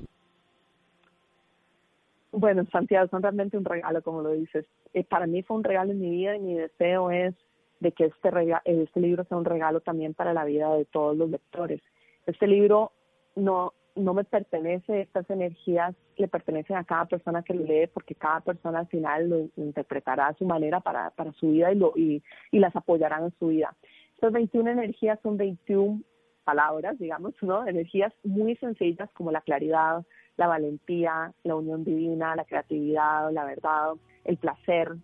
Bueno, 2.36 2.64
Santiago, 2.72 3.08
son 3.08 3.22
realmente 3.22 3.56
un 3.56 3.64
regalo, 3.64 4.02
como 4.02 4.20
lo 4.20 4.32
dices. 4.32 4.66
Eh, 4.92 5.04
para 5.04 5.26
mí 5.26 5.42
fue 5.42 5.56
un 5.56 5.64
regalo 5.64 5.92
en 5.92 6.00
mi 6.00 6.10
vida 6.10 6.36
y 6.36 6.40
mi 6.40 6.54
deseo 6.54 7.10
es 7.10 7.34
de 7.78 7.92
que 7.92 8.06
este, 8.06 8.28
este 8.64 9.00
libro 9.00 9.24
sea 9.24 9.36
un 9.36 9.44
regalo 9.44 9.80
también 9.80 10.14
para 10.14 10.32
la 10.32 10.44
vida 10.44 10.74
de 10.74 10.84
todos 10.84 11.16
los 11.16 11.30
lectores. 11.30 11.80
Este 12.26 12.48
libro 12.48 12.90
no, 13.36 13.72
no 13.94 14.14
me 14.14 14.24
pertenece, 14.24 15.02
estas 15.02 15.30
energías 15.30 15.94
le 16.16 16.26
pertenecen 16.26 16.76
a 16.76 16.84
cada 16.84 17.04
persona 17.04 17.42
que 17.42 17.54
lo 17.54 17.64
lee, 17.64 17.86
porque 17.86 18.16
cada 18.16 18.40
persona 18.40 18.80
al 18.80 18.88
final 18.88 19.28
lo 19.28 19.48
interpretará 19.56 20.28
a 20.28 20.34
su 20.34 20.44
manera 20.44 20.80
para, 20.80 21.10
para 21.10 21.32
su 21.34 21.50
vida 21.50 21.72
y, 21.72 21.76
lo, 21.76 21.92
y, 21.94 22.22
y 22.50 22.58
las 22.58 22.74
apoyarán 22.74 23.24
en 23.24 23.34
su 23.38 23.48
vida. 23.48 23.76
Estas 24.14 24.32
21 24.32 24.70
energías 24.70 25.20
son 25.22 25.36
21 25.36 26.02
palabras, 26.44 26.98
digamos, 26.98 27.34
¿no? 27.42 27.66
Energías 27.66 28.12
muy 28.24 28.56
sencillas 28.56 29.08
como 29.12 29.30
la 29.30 29.40
claridad, 29.40 30.04
la 30.36 30.46
valentía, 30.46 31.32
la 31.42 31.54
unión 31.56 31.84
divina, 31.84 32.36
la 32.36 32.44
creatividad, 32.44 33.30
la 33.32 33.44
verdad, 33.44 33.92
el 34.24 34.36
placer, 34.36 34.94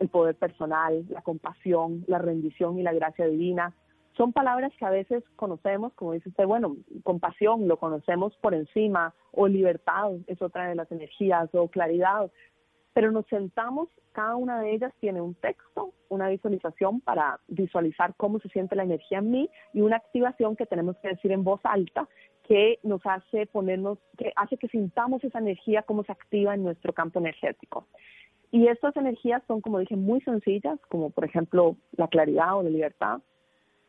el 0.00 0.08
poder 0.08 0.34
personal, 0.34 1.04
la 1.08 1.22
compasión, 1.22 2.04
la 2.06 2.18
rendición 2.18 2.78
y 2.78 2.82
la 2.82 2.92
gracia 2.92 3.26
divina. 3.26 3.74
Son 4.16 4.32
palabras 4.32 4.72
que 4.78 4.84
a 4.84 4.90
veces 4.90 5.24
conocemos, 5.36 5.92
como 5.94 6.12
dice 6.12 6.28
usted, 6.28 6.46
bueno, 6.46 6.76
compasión 7.02 7.66
lo 7.66 7.78
conocemos 7.78 8.36
por 8.36 8.54
encima, 8.54 9.12
o 9.32 9.48
libertad 9.48 10.12
es 10.26 10.40
otra 10.40 10.68
de 10.68 10.76
las 10.76 10.90
energías, 10.92 11.48
o 11.52 11.68
claridad, 11.68 12.30
pero 12.92 13.10
nos 13.10 13.26
sentamos, 13.26 13.88
cada 14.12 14.36
una 14.36 14.60
de 14.60 14.72
ellas 14.72 14.92
tiene 15.00 15.20
un 15.20 15.34
texto, 15.34 15.92
una 16.08 16.28
visualización 16.28 17.00
para 17.00 17.40
visualizar 17.48 18.14
cómo 18.16 18.38
se 18.38 18.48
siente 18.50 18.76
la 18.76 18.84
energía 18.84 19.18
en 19.18 19.32
mí 19.32 19.50
y 19.72 19.80
una 19.80 19.96
activación 19.96 20.54
que 20.54 20.66
tenemos 20.66 20.96
que 20.98 21.08
decir 21.08 21.32
en 21.32 21.42
voz 21.42 21.60
alta 21.64 22.08
que 22.46 22.78
nos 22.82 23.00
hace 23.04 23.46
ponernos, 23.46 23.98
que 24.18 24.32
hace 24.36 24.56
que 24.56 24.68
sintamos 24.68 25.24
esa 25.24 25.38
energía 25.38 25.82
como 25.82 26.04
se 26.04 26.12
activa 26.12 26.54
en 26.54 26.62
nuestro 26.62 26.92
campo 26.92 27.18
energético. 27.18 27.86
Y 28.50 28.68
estas 28.68 28.96
energías 28.96 29.42
son, 29.48 29.60
como 29.60 29.78
dije, 29.78 29.96
muy 29.96 30.20
sencillas, 30.20 30.78
como 30.88 31.10
por 31.10 31.24
ejemplo 31.24 31.76
la 31.96 32.08
claridad 32.08 32.56
o 32.56 32.62
la 32.62 32.70
libertad, 32.70 33.20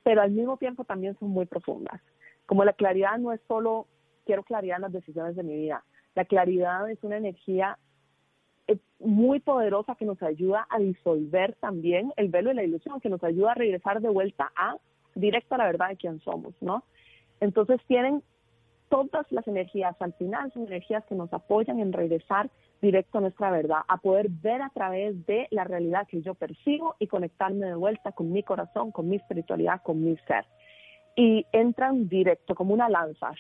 pero 0.03 0.21
al 0.21 0.31
mismo 0.31 0.57
tiempo 0.57 0.85
también 0.85 1.17
son 1.19 1.29
muy 1.29 1.45
profundas. 1.45 2.01
Como 2.45 2.63
la 2.63 2.73
claridad 2.73 3.17
no 3.17 3.31
es 3.31 3.41
solo 3.47 3.87
quiero 4.25 4.43
claridad 4.43 4.77
en 4.77 4.83
las 4.83 4.93
decisiones 4.93 5.35
de 5.35 5.43
mi 5.43 5.55
vida, 5.55 5.83
la 6.15 6.25
claridad 6.25 6.89
es 6.89 7.03
una 7.03 7.17
energía 7.17 7.77
eh, 8.67 8.77
muy 8.99 9.39
poderosa 9.39 9.95
que 9.95 10.05
nos 10.05 10.21
ayuda 10.23 10.65
a 10.69 10.79
disolver 10.79 11.55
también 11.59 12.11
el 12.15 12.29
velo 12.29 12.49
de 12.49 12.55
la 12.55 12.63
ilusión, 12.63 13.01
que 13.01 13.09
nos 13.09 13.23
ayuda 13.23 13.51
a 13.51 13.55
regresar 13.55 14.01
de 14.01 14.09
vuelta 14.09 14.51
a 14.55 14.77
directo 15.13 15.55
a 15.55 15.59
la 15.59 15.65
verdad 15.65 15.89
de 15.89 15.97
quién 15.97 16.19
somos, 16.21 16.55
¿no? 16.61 16.83
Entonces 17.39 17.79
tienen 17.87 18.23
todas 19.03 19.29
las 19.31 19.47
energías 19.47 19.95
al 19.99 20.13
final 20.13 20.51
son 20.53 20.67
energías 20.67 21.03
que 21.05 21.15
nos 21.15 21.31
apoyan 21.34 21.79
en 21.79 21.91
regresar 21.91 22.49
directo 22.81 23.17
a 23.17 23.21
nuestra 23.21 23.51
verdad, 23.51 23.79
a 23.88 23.97
poder 23.97 24.29
ver 24.29 24.62
a 24.62 24.69
través 24.69 25.25
de 25.25 25.47
la 25.51 25.63
realidad 25.63 26.08
que 26.08 26.21
yo 26.21 26.34
percibo 26.34 26.95
y 26.99 27.08
conectarme 27.08 27.65
de 27.67 27.75
vuelta 27.75 28.12
con 28.12 28.31
mi 28.31 28.43
corazón, 28.43 28.91
con 28.91 29.10
mi 29.10 29.17
espiritualidad, 29.17 29.81
con 29.84 30.03
mi 30.03 30.15
ser. 30.27 30.45
Y 31.17 31.45
entran 31.51 32.10
directo 32.10 32.55
como 32.55 32.73
una 32.73 32.89
lanza. 32.89 33.31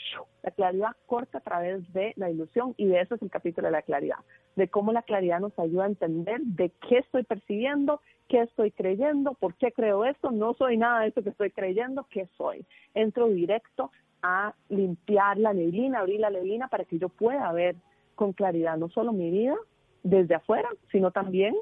La 0.43 0.51
claridad 0.51 0.95
corta 1.05 1.39
a 1.39 1.41
través 1.41 1.91
de 1.91 2.13
la 2.15 2.29
ilusión 2.29 2.73
y 2.77 2.85
de 2.85 3.01
eso 3.01 3.15
es 3.15 3.21
el 3.21 3.29
capítulo 3.29 3.67
de 3.67 3.73
la 3.73 3.81
claridad, 3.81 4.19
de 4.55 4.69
cómo 4.69 4.93
la 4.93 5.01
claridad 5.01 5.41
nos 5.41 5.57
ayuda 5.59 5.83
a 5.83 5.87
entender 5.87 6.39
de 6.41 6.71
qué 6.87 6.99
estoy 6.99 7.23
percibiendo, 7.23 8.01
qué 8.29 8.41
estoy 8.41 8.71
creyendo, 8.71 9.33
por 9.33 9.55
qué 9.55 9.71
creo 9.71 10.05
esto, 10.05 10.31
no 10.31 10.53
soy 10.53 10.77
nada 10.77 11.01
de 11.01 11.07
eso 11.09 11.21
que 11.21 11.29
estoy 11.29 11.51
creyendo, 11.51 12.07
qué 12.09 12.27
soy. 12.37 12.65
Entro 12.93 13.27
directo 13.27 13.91
a 14.27 14.55
limpiar 14.69 15.37
la 15.37 15.53
neblina, 15.53 15.99
abrir 15.99 16.19
la 16.19 16.31
neblina 16.31 16.67
para 16.67 16.83
que 16.83 16.97
yo 16.97 17.09
pueda 17.09 17.51
ver 17.51 17.75
con 18.15 18.33
claridad 18.33 18.75
no 18.75 18.89
solo 18.89 19.13
mi 19.13 19.29
vida 19.29 19.55
desde 20.01 20.33
afuera, 20.33 20.67
sino 20.91 21.11
también 21.11 21.55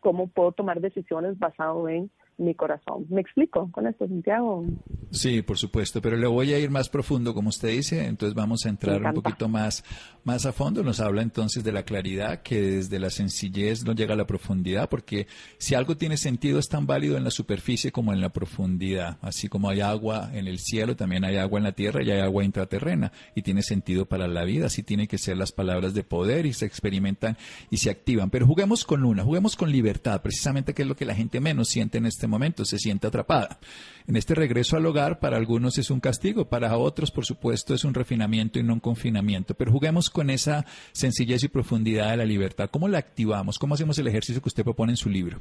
cómo 0.00 0.28
puedo 0.28 0.52
tomar 0.52 0.80
decisiones 0.80 1.38
basado 1.38 1.88
en 1.90 2.10
mi 2.40 2.54
corazón. 2.54 3.06
¿Me 3.10 3.20
explico 3.20 3.70
con 3.70 3.86
esto, 3.86 4.08
Santiago? 4.08 4.64
Sí, 5.10 5.42
por 5.42 5.58
supuesto, 5.58 6.00
pero 6.00 6.16
le 6.16 6.26
voy 6.26 6.52
a 6.52 6.58
ir 6.58 6.70
más 6.70 6.88
profundo, 6.88 7.34
como 7.34 7.50
usted 7.50 7.68
dice, 7.68 8.06
entonces 8.06 8.34
vamos 8.34 8.64
a 8.64 8.70
entrar 8.70 9.02
un 9.04 9.14
poquito 9.14 9.48
más, 9.48 9.84
más 10.24 10.46
a 10.46 10.52
fondo. 10.52 10.82
Nos 10.82 11.00
habla 11.00 11.22
entonces 11.22 11.62
de 11.62 11.72
la 11.72 11.82
claridad, 11.82 12.42
que 12.42 12.60
desde 12.60 12.98
la 12.98 13.10
sencillez 13.10 13.84
no 13.84 13.92
llega 13.92 14.14
a 14.14 14.16
la 14.16 14.26
profundidad, 14.26 14.88
porque 14.88 15.26
si 15.58 15.74
algo 15.74 15.96
tiene 15.96 16.16
sentido 16.16 16.58
es 16.58 16.68
tan 16.68 16.86
válido 16.86 17.16
en 17.16 17.24
la 17.24 17.30
superficie 17.30 17.92
como 17.92 18.12
en 18.12 18.20
la 18.20 18.30
profundidad. 18.30 19.18
Así 19.20 19.48
como 19.48 19.68
hay 19.68 19.80
agua 19.80 20.30
en 20.32 20.48
el 20.48 20.58
cielo, 20.58 20.96
también 20.96 21.24
hay 21.24 21.36
agua 21.36 21.58
en 21.58 21.64
la 21.64 21.72
tierra 21.72 22.02
y 22.02 22.10
hay 22.10 22.20
agua 22.20 22.44
intraterrena, 22.44 23.12
y 23.34 23.42
tiene 23.42 23.62
sentido 23.62 24.06
para 24.06 24.28
la 24.28 24.44
vida. 24.44 24.66
Así 24.66 24.82
tienen 24.82 25.06
que 25.06 25.18
ser 25.18 25.36
las 25.36 25.52
palabras 25.52 25.92
de 25.92 26.04
poder 26.04 26.46
y 26.46 26.52
se 26.52 26.66
experimentan 26.66 27.36
y 27.70 27.76
se 27.76 27.90
activan. 27.90 28.30
Pero 28.30 28.46
juguemos 28.46 28.84
con 28.84 29.04
una, 29.04 29.24
juguemos 29.24 29.56
con 29.56 29.70
libertad, 29.70 30.22
precisamente 30.22 30.72
que 30.72 30.82
es 30.82 30.88
lo 30.88 30.96
que 30.96 31.04
la 31.04 31.14
gente 31.14 31.40
menos 31.40 31.68
siente 31.68 31.98
en 31.98 32.06
este 32.06 32.29
momento, 32.30 32.64
se 32.64 32.78
siente 32.78 33.06
atrapada. 33.06 33.58
En 34.06 34.16
este 34.16 34.34
regreso 34.34 34.76
al 34.76 34.86
hogar, 34.86 35.18
para 35.18 35.36
algunos 35.36 35.78
es 35.78 35.90
un 35.90 36.00
castigo, 36.00 36.46
para 36.46 36.76
otros, 36.76 37.10
por 37.10 37.24
supuesto, 37.24 37.74
es 37.74 37.84
un 37.84 37.94
refinamiento 37.94 38.58
y 38.58 38.62
no 38.62 38.74
un 38.74 38.80
confinamiento. 38.80 39.54
Pero 39.54 39.72
juguemos 39.72 40.10
con 40.10 40.30
esa 40.30 40.64
sencillez 40.92 41.44
y 41.44 41.48
profundidad 41.48 42.10
de 42.10 42.16
la 42.16 42.24
libertad. 42.24 42.70
¿Cómo 42.70 42.88
la 42.88 42.98
activamos? 42.98 43.58
¿Cómo 43.58 43.74
hacemos 43.74 43.98
el 43.98 44.08
ejercicio 44.08 44.40
que 44.40 44.48
usted 44.48 44.64
propone 44.64 44.92
en 44.92 44.96
su 44.96 45.10
libro? 45.10 45.40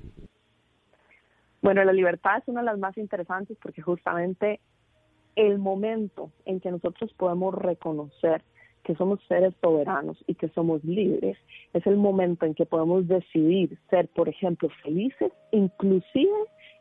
Bueno, 1.61 1.83
la 1.83 1.93
libertad 1.93 2.37
es 2.37 2.47
una 2.47 2.61
de 2.61 2.67
las 2.67 2.79
más 2.79 2.97
interesantes 2.97 3.57
porque 3.61 3.81
justamente 3.81 4.59
el 5.35 5.57
momento 5.57 6.31
en 6.45 6.59
que 6.59 6.71
nosotros 6.71 7.13
podemos 7.13 7.53
reconocer 7.55 8.43
que 8.83 8.95
somos 8.95 9.19
seres 9.27 9.53
soberanos 9.61 10.17
y 10.25 10.35
que 10.35 10.49
somos 10.49 10.83
libres, 10.83 11.37
es 11.73 11.85
el 11.85 11.97
momento 11.97 12.45
en 12.45 12.55
que 12.55 12.65
podemos 12.65 13.07
decidir 13.07 13.77
ser, 13.89 14.07
por 14.07 14.29
ejemplo, 14.29 14.69
felices, 14.83 15.31
inclusive 15.51 16.31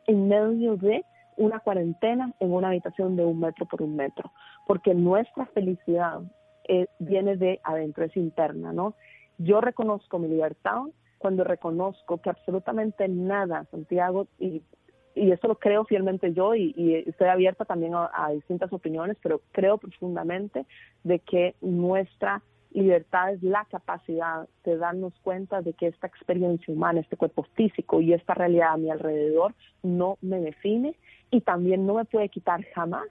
en 0.09 0.27
medio 0.27 0.75
de 0.75 1.05
una 1.37 1.59
cuarentena 1.59 2.33
en 2.39 2.51
una 2.51 2.69
habitación 2.69 3.15
de 3.15 3.23
un 3.23 3.39
metro 3.39 3.67
por 3.67 3.83
un 3.83 3.95
metro, 3.95 4.31
porque 4.65 4.95
nuestra 4.95 5.45
felicidad 5.45 6.21
eh, 6.67 6.87
viene 6.97 7.37
de 7.37 7.59
adentro, 7.63 8.03
es 8.03 8.17
interna, 8.17 8.73
¿no? 8.73 8.95
Yo 9.37 9.61
reconozco 9.61 10.17
mi 10.17 10.27
libertad 10.27 10.81
cuando 11.19 11.43
reconozco 11.43 12.17
que 12.17 12.31
absolutamente 12.31 13.07
nada, 13.07 13.65
Santiago, 13.69 14.27
y, 14.39 14.63
y 15.13 15.31
eso 15.31 15.47
lo 15.47 15.59
creo 15.59 15.85
fielmente 15.85 16.33
yo 16.33 16.55
y, 16.55 17.03
estoy 17.05 17.27
abierta 17.27 17.65
también 17.65 17.93
a 17.93 18.31
distintas 18.33 18.73
opiniones, 18.73 19.15
pero 19.21 19.41
creo 19.51 19.77
profundamente 19.77 20.65
de 21.03 21.19
que 21.19 21.53
nuestra 21.61 22.41
libertad 22.71 23.33
es 23.33 23.43
la 23.43 23.65
capacidad 23.65 24.47
de 24.63 24.77
darnos 24.77 25.13
cuenta 25.23 25.61
de 25.61 25.73
que 25.73 25.87
esta 25.87 26.07
experiencia 26.07 26.73
humana, 26.73 26.99
este 26.99 27.17
cuerpo 27.17 27.43
físico 27.55 28.01
y 28.01 28.13
esta 28.13 28.33
realidad 28.33 28.73
a 28.73 28.77
mi 28.77 28.89
alrededor 28.91 29.55
no 29.81 30.17
me 30.21 30.39
define 30.39 30.95
y 31.31 31.41
también 31.41 31.85
no 31.85 31.95
me 31.95 32.05
puede 32.05 32.29
quitar 32.29 32.63
jamás 32.73 33.07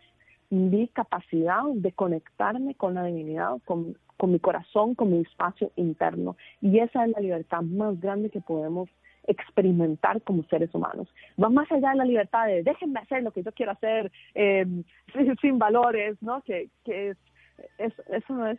mi 0.50 0.88
capacidad 0.88 1.62
de 1.74 1.92
conectarme 1.92 2.74
con 2.74 2.94
la 2.94 3.04
divinidad, 3.04 3.58
con, 3.64 3.96
mi 4.22 4.38
corazón, 4.38 4.94
con 4.94 5.10
mi 5.10 5.20
espacio 5.20 5.70
interno. 5.76 6.36
Y 6.60 6.78
esa 6.78 7.04
es 7.04 7.12
la 7.12 7.20
libertad 7.20 7.62
más 7.62 8.00
grande 8.00 8.30
que 8.30 8.40
podemos 8.40 8.88
experimentar 9.26 10.22
como 10.22 10.42
seres 10.44 10.74
humanos. 10.74 11.06
Va 11.42 11.50
más 11.50 11.70
allá 11.70 11.90
de 11.90 11.96
la 11.96 12.04
libertad 12.04 12.46
de 12.46 12.62
déjenme 12.62 13.00
hacer 13.00 13.22
lo 13.22 13.30
que 13.30 13.42
yo 13.42 13.52
quiero 13.52 13.72
hacer 13.72 14.10
eh, 14.34 14.66
sin, 15.42 15.58
valores, 15.58 16.16
¿no? 16.22 16.40
Que, 16.42 16.70
que 16.84 17.10
es, 17.10 17.92
eso 18.08 18.32
no 18.32 18.46
es 18.46 18.58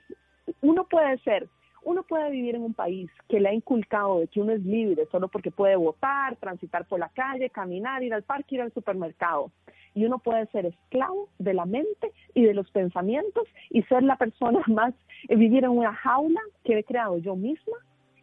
uno 0.62 0.86
puede 0.86 1.18
ser, 1.20 1.48
uno 1.84 2.04
puede 2.04 2.30
vivir 2.32 2.56
en 2.56 2.64
un 2.64 2.74
país 2.74 3.10
que 3.28 3.40
le 3.40 3.50
ha 3.50 3.54
inculcado 3.54 4.20
de 4.20 4.28
que 4.28 4.42
uno 4.42 4.52
es 4.52 4.64
libre 4.64 5.08
solo 5.12 5.28
porque 5.28 5.52
puede 5.52 5.76
votar, 5.76 6.36
transitar 6.38 6.86
por 6.86 7.00
la 7.00 7.10
calle, 7.10 7.50
caminar, 7.50 8.04
ir 8.04 8.14
al 8.14 8.24
parque, 8.24 8.56
ir 8.56 8.62
al 8.62 8.74
supermercado. 8.74 9.52
Y 9.96 10.06
uno 10.06 10.20
puede 10.20 10.46
ser 10.48 10.66
esclavo 10.66 11.30
de 11.40 11.54
la 11.54 11.66
mente 11.66 12.12
y 12.34 12.44
de 12.44 12.54
los 12.54 12.70
pensamientos 12.72 13.48
y 13.70 13.82
ser 13.84 14.04
la 14.04 14.18
persona 14.18 14.62
más, 14.68 14.94
eh, 15.28 15.36
vivir 15.36 15.64
en 15.64 15.72
una 15.72 15.94
jaula 15.94 16.42
que 16.64 16.78
he 16.78 16.84
creado 16.84 17.18
yo 17.18 17.36
misma, 17.36 17.78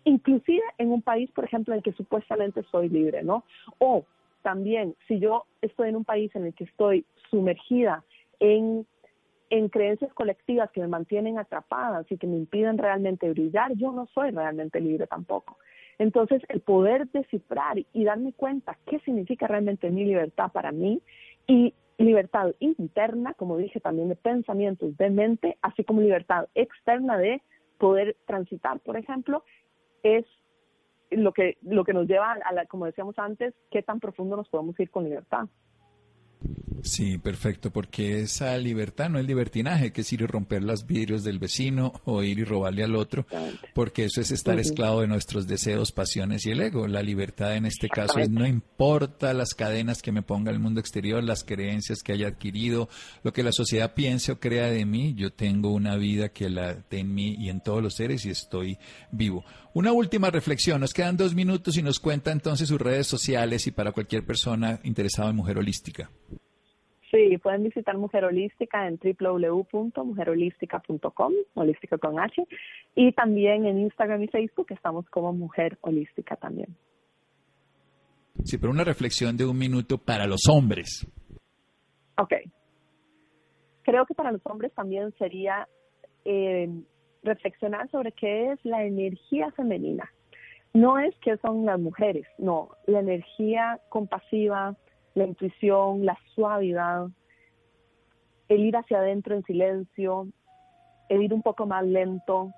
inclusive 0.05 0.63
en 0.79 0.91
un 0.91 1.03
país, 1.03 1.31
por 1.33 1.45
ejemplo, 1.45 1.75
en 1.75 1.79
el 1.79 1.83
que 1.83 1.93
supuestamente 1.93 2.63
soy 2.71 2.89
libre, 2.89 3.23
¿no? 3.23 3.45
O 3.79 4.05
también, 4.43 4.95
si 5.09 5.19
yo 5.19 5.45
estoy 5.61 5.89
en 5.89 5.97
un 5.97 6.05
país 6.05 6.35
en 6.37 6.47
el 6.47 6.55
que 6.55 6.65
estoy 6.65 7.05
sumergida 7.31 8.05
en 8.39 8.87
en 9.51 9.69
creencias 9.69 10.13
colectivas 10.15 10.71
que 10.73 10.81
me 10.81 10.89
mantienen 10.89 11.39
atrapadas 11.39 12.11
y 12.11 12.19
que 12.19 12.27
me 12.27 12.37
impiden 12.37 12.79
realmente 12.79 13.31
brillar, 13.31 13.73
yo 13.75 13.93
no 13.93 14.07
soy 14.07 14.31
realmente 14.31 14.81
libre 14.81 15.07
tampoco. 15.07 15.59
Entonces, 15.99 16.43
el 16.49 16.61
poder 16.61 17.09
descifrar 17.09 17.79
y 17.93 18.05
darme 18.05 18.33
cuenta 18.33 18.77
qué 18.87 18.99
significa 19.01 19.47
realmente 19.47 19.91
mi 19.91 20.05
libertad 20.05 20.53
para 20.53 20.73
mí 20.73 21.01
y 21.47 21.75
libertad 21.99 22.55
interna, 22.59 23.35
como 23.35 23.57
dije 23.57 23.81
también, 23.81 24.09
de 24.09 24.17
pensamientos, 24.17 24.97
de 24.99 25.11
mente, 25.11 25.57
así 25.63 25.85
como 25.85 26.03
libertad 26.03 26.49
externa 26.55 27.17
de 27.17 27.41
poder 27.79 28.17
transitar, 28.27 28.81
por 28.81 28.97
ejemplo, 28.97 29.45
es 30.03 30.25
lo 31.11 31.33
que, 31.33 31.57
lo 31.63 31.85
que 31.85 31.95
nos 31.95 32.07
lleva 32.07 32.33
a, 32.33 32.53
la, 32.53 32.67
como 32.67 32.87
decíamos 32.87 33.19
antes, 33.19 33.55
qué 33.71 33.83
tan 33.83 34.01
profundo 34.01 34.37
nos 34.37 34.49
podemos 34.49 34.79
ir 34.81 34.91
con 34.91 35.05
libertad. 35.05 35.49
Sí, 36.83 37.19
perfecto, 37.19 37.71
porque 37.71 38.21
esa 38.21 38.57
libertad 38.59 39.09
no 39.09 39.19
es 39.19 39.27
libertinaje, 39.27 39.93
que 39.93 40.03
es 40.03 40.13
ir 40.13 40.23
y 40.23 40.27
romper 40.27 40.63
los 40.63 40.87
vidrios 40.87 41.25
del 41.25 41.39
vecino 41.39 41.93
o 42.05 42.23
ir 42.23 42.39
y 42.39 42.45
robarle 42.45 42.85
al 42.85 42.97
otro, 42.97 43.27
porque 43.75 44.05
eso 44.05 44.21
es 44.21 44.31
estar 44.31 44.59
esclavo 44.59 45.01
de 45.01 45.07
nuestros 45.07 45.47
deseos, 45.47 45.93
pasiones 45.93 46.47
y 46.47 46.51
el 46.51 46.61
ego. 46.61 46.87
La 46.87 47.03
libertad 47.03 47.57
en 47.57 47.67
este 47.67 47.89
caso 47.89 48.19
es 48.19 48.31
no 48.31 48.47
importa 48.47 49.33
las 49.35 49.55
cadenas 49.55 50.03
que 50.03 50.13
me 50.13 50.23
ponga 50.23 50.51
el 50.51 50.59
mundo 50.59 50.81
exterior, 50.81 51.23
las 51.23 51.45
creencias 51.45 52.03
que 52.03 52.13
haya 52.13 52.29
adquirido, 52.29 52.89
lo 53.23 53.33
que 53.33 53.43
la 53.43 53.53
sociedad 53.53 53.95
piense 53.95 54.33
o 54.33 54.41
crea 54.41 54.67
de 54.67 54.85
mí, 54.85 55.15
yo 55.15 55.33
tengo 55.33 55.73
una 55.73 55.97
vida 55.97 56.29
que 56.29 56.49
la 56.49 56.85
en 56.91 57.15
mí 57.15 57.37
y 57.39 57.51
en 57.51 57.61
todos 57.61 57.83
los 57.83 57.95
seres 57.95 58.25
y 58.25 58.31
estoy 58.31 58.79
vivo. 59.11 59.45
Una 59.75 59.93
última 59.93 60.31
reflexión, 60.31 60.81
nos 60.81 60.95
quedan 60.95 61.17
dos 61.17 61.35
minutos 61.35 61.77
y 61.77 61.83
nos 61.83 62.01
cuenta 62.01 62.33
entonces 62.33 62.69
sus 62.69 62.81
redes 62.81 63.07
sociales 63.07 63.67
y 63.67 63.71
para 63.71 63.93
cualquier 63.93 64.25
persona 64.25 64.81
interesada 64.85 65.31
en 65.31 65.37
mujer 65.37 65.59
holística. 65.59 66.11
Sí, 67.17 67.39
pueden 67.39 67.63
visitar 67.63 67.97
Mujer 67.97 68.27
Holística 68.27 68.87
en 68.87 68.99
www.mujerholística.com, 68.99 71.33
holística 71.55 71.97
con 71.97 72.21
H, 72.21 72.47
y 72.95 73.13
también 73.13 73.65
en 73.65 73.79
Instagram 73.79 74.23
y 74.23 74.29
Facebook 74.29 74.67
estamos 74.69 75.09
como 75.09 75.33
Mujer 75.33 75.79
Holística 75.81 76.37
también. 76.37 76.77
Sí, 78.45 78.59
pero 78.59 78.71
una 78.71 78.85
reflexión 78.85 79.35
de 79.39 79.47
un 79.47 79.57
minuto 79.57 79.97
para 79.97 80.27
los 80.27 80.43
hombres. 80.51 81.11
Ok. 82.19 82.35
Creo 83.81 84.05
que 84.05 84.13
para 84.13 84.31
los 84.31 84.45
hombres 84.45 84.75
también 84.75 85.11
sería 85.19 85.67
eh, 86.27 86.69
reflexionar 87.23 87.91
sobre 87.91 88.13
qué 88.13 88.53
es 88.53 88.63
la 88.63 88.85
energía 88.85 89.51
femenina. 89.53 90.13
No 90.75 90.99
es 90.99 91.17
que 91.21 91.39
son 91.39 91.65
las 91.65 91.81
mujeres, 91.81 92.27
no, 92.37 92.73
la 92.85 93.01
energía 93.01 93.81
compasiva, 93.89 94.77
la 95.17 95.27
intuición, 95.27 96.05
la 96.05 96.17
suavidad, 96.35 97.09
el 98.49 98.61
ir 98.61 98.77
hacia 98.77 98.99
adentro 98.99 99.35
en 99.35 99.43
silencio, 99.45 100.29
el 101.09 101.23
ir 101.23 101.33
un 101.33 101.43
poco 101.43 101.67
más 101.67 101.85
lento 101.85 102.53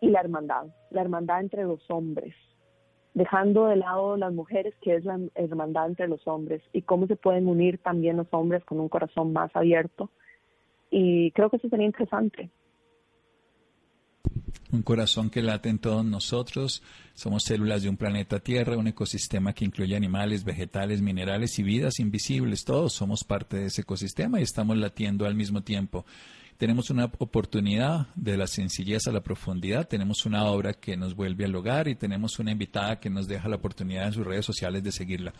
y 0.00 0.10
la 0.10 0.20
hermandad, 0.20 0.66
la 0.90 1.00
hermandad 1.00 1.40
entre 1.40 1.64
los 1.64 1.80
hombres, 1.90 2.34
dejando 3.14 3.66
de 3.66 3.76
lado 3.76 4.18
las 4.18 4.34
mujeres, 4.34 4.74
que 4.82 4.96
es 4.96 5.04
la 5.04 5.18
hermandad 5.34 5.86
entre 5.86 6.08
los 6.08 6.26
hombres 6.28 6.62
y 6.74 6.82
cómo 6.82 7.06
se 7.06 7.16
pueden 7.16 7.48
unir 7.48 7.78
también 7.78 8.18
los 8.18 8.28
hombres 8.32 8.62
con 8.64 8.78
un 8.78 8.90
corazón 8.90 9.32
más 9.32 9.50
abierto. 9.56 10.10
Y 10.90 11.30
creo 11.30 11.48
que 11.48 11.56
eso 11.56 11.70
sería 11.70 11.86
interesante 11.86 12.50
un 14.72 14.82
corazón 14.82 15.30
que 15.30 15.42
late 15.42 15.68
en 15.68 15.78
todos 15.78 16.04
nosotros. 16.04 16.82
Somos 17.14 17.44
células 17.44 17.82
de 17.82 17.90
un 17.90 17.96
planeta 17.96 18.40
Tierra, 18.40 18.76
un 18.76 18.88
ecosistema 18.88 19.52
que 19.52 19.64
incluye 19.64 19.94
animales, 19.94 20.44
vegetales, 20.44 21.02
minerales 21.02 21.58
y 21.58 21.62
vidas 21.62 22.00
invisibles. 22.00 22.64
Todos 22.64 22.94
somos 22.94 23.22
parte 23.22 23.58
de 23.58 23.66
ese 23.66 23.82
ecosistema 23.82 24.40
y 24.40 24.44
estamos 24.44 24.76
latiendo 24.76 25.26
al 25.26 25.34
mismo 25.34 25.62
tiempo. 25.62 26.04
tenemos 26.56 26.90
una 26.90 27.06
oportunidad 27.18 28.06
de 28.14 28.36
la 28.36 28.46
sencillez 28.46 29.08
a 29.08 29.12
la 29.12 29.20
profundidad, 29.20 29.88
tenemos 29.88 30.24
una 30.26 30.44
obra 30.44 30.74
que 30.74 30.96
nos 30.96 31.16
vuelve 31.16 31.44
al 31.44 31.56
hogar 31.56 31.88
y 31.88 31.96
tenemos 31.96 32.38
una 32.38 32.52
invitada 32.52 33.00
que 33.00 33.10
nos 33.10 33.26
deja 33.26 33.48
la 33.48 33.56
oportunidad 33.56 34.06
en 34.06 34.12
sus 34.12 34.24
redes 34.24 34.46
sociales 34.46 34.84
de 34.84 34.92
seguirla. 34.92 35.32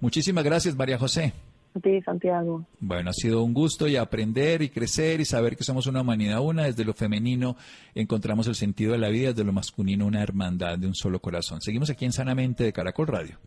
Muchísimas 0.00 0.42
gracias, 0.42 0.74
María 0.74 0.98
José. 0.98 1.32
A 1.74 1.80
ti, 1.80 2.00
Santiago. 2.02 2.64
Bueno, 2.78 3.10
ha 3.10 3.12
sido 3.12 3.42
un 3.42 3.52
gusto 3.52 3.88
y 3.88 3.96
aprender 3.96 4.62
y 4.62 4.68
crecer 4.68 5.20
y 5.20 5.24
saber 5.24 5.56
que 5.56 5.64
somos 5.64 5.86
una 5.86 6.02
humanidad 6.02 6.40
una. 6.40 6.64
Desde 6.64 6.84
lo 6.84 6.94
femenino 6.94 7.56
encontramos 7.94 8.46
el 8.46 8.54
sentido 8.54 8.92
de 8.92 8.98
la 8.98 9.08
vida, 9.08 9.30
desde 9.30 9.42
lo 9.42 9.52
masculino 9.52 10.06
una 10.06 10.22
hermandad 10.22 10.78
de 10.78 10.86
un 10.86 10.94
solo 10.94 11.20
corazón. 11.20 11.60
Seguimos 11.60 11.90
aquí 11.90 12.04
en 12.04 12.12
Sanamente 12.12 12.62
de 12.62 12.72
Caracol 12.72 13.08
Radio. 13.08 13.40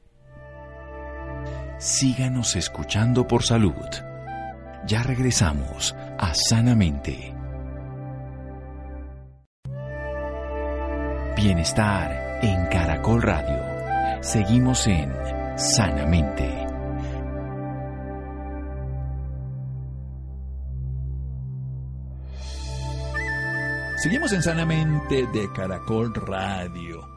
Síganos 1.80 2.56
escuchando 2.58 3.28
por 3.28 3.44
salud. 3.44 3.74
Ya 4.88 5.04
regresamos 5.04 5.96
a 6.18 6.34
Sanamente. 6.34 7.34
Bienestar 11.38 12.40
en 12.42 12.66
Caracol 12.66 13.22
Radio. 13.22 14.24
Seguimos 14.24 14.88
en 14.88 15.14
Sanamente. 15.56 16.67
Seguimos 23.98 24.32
en 24.32 24.44
Sanamente 24.44 25.26
de 25.34 25.52
Caracol 25.52 26.14
Radio. 26.14 27.10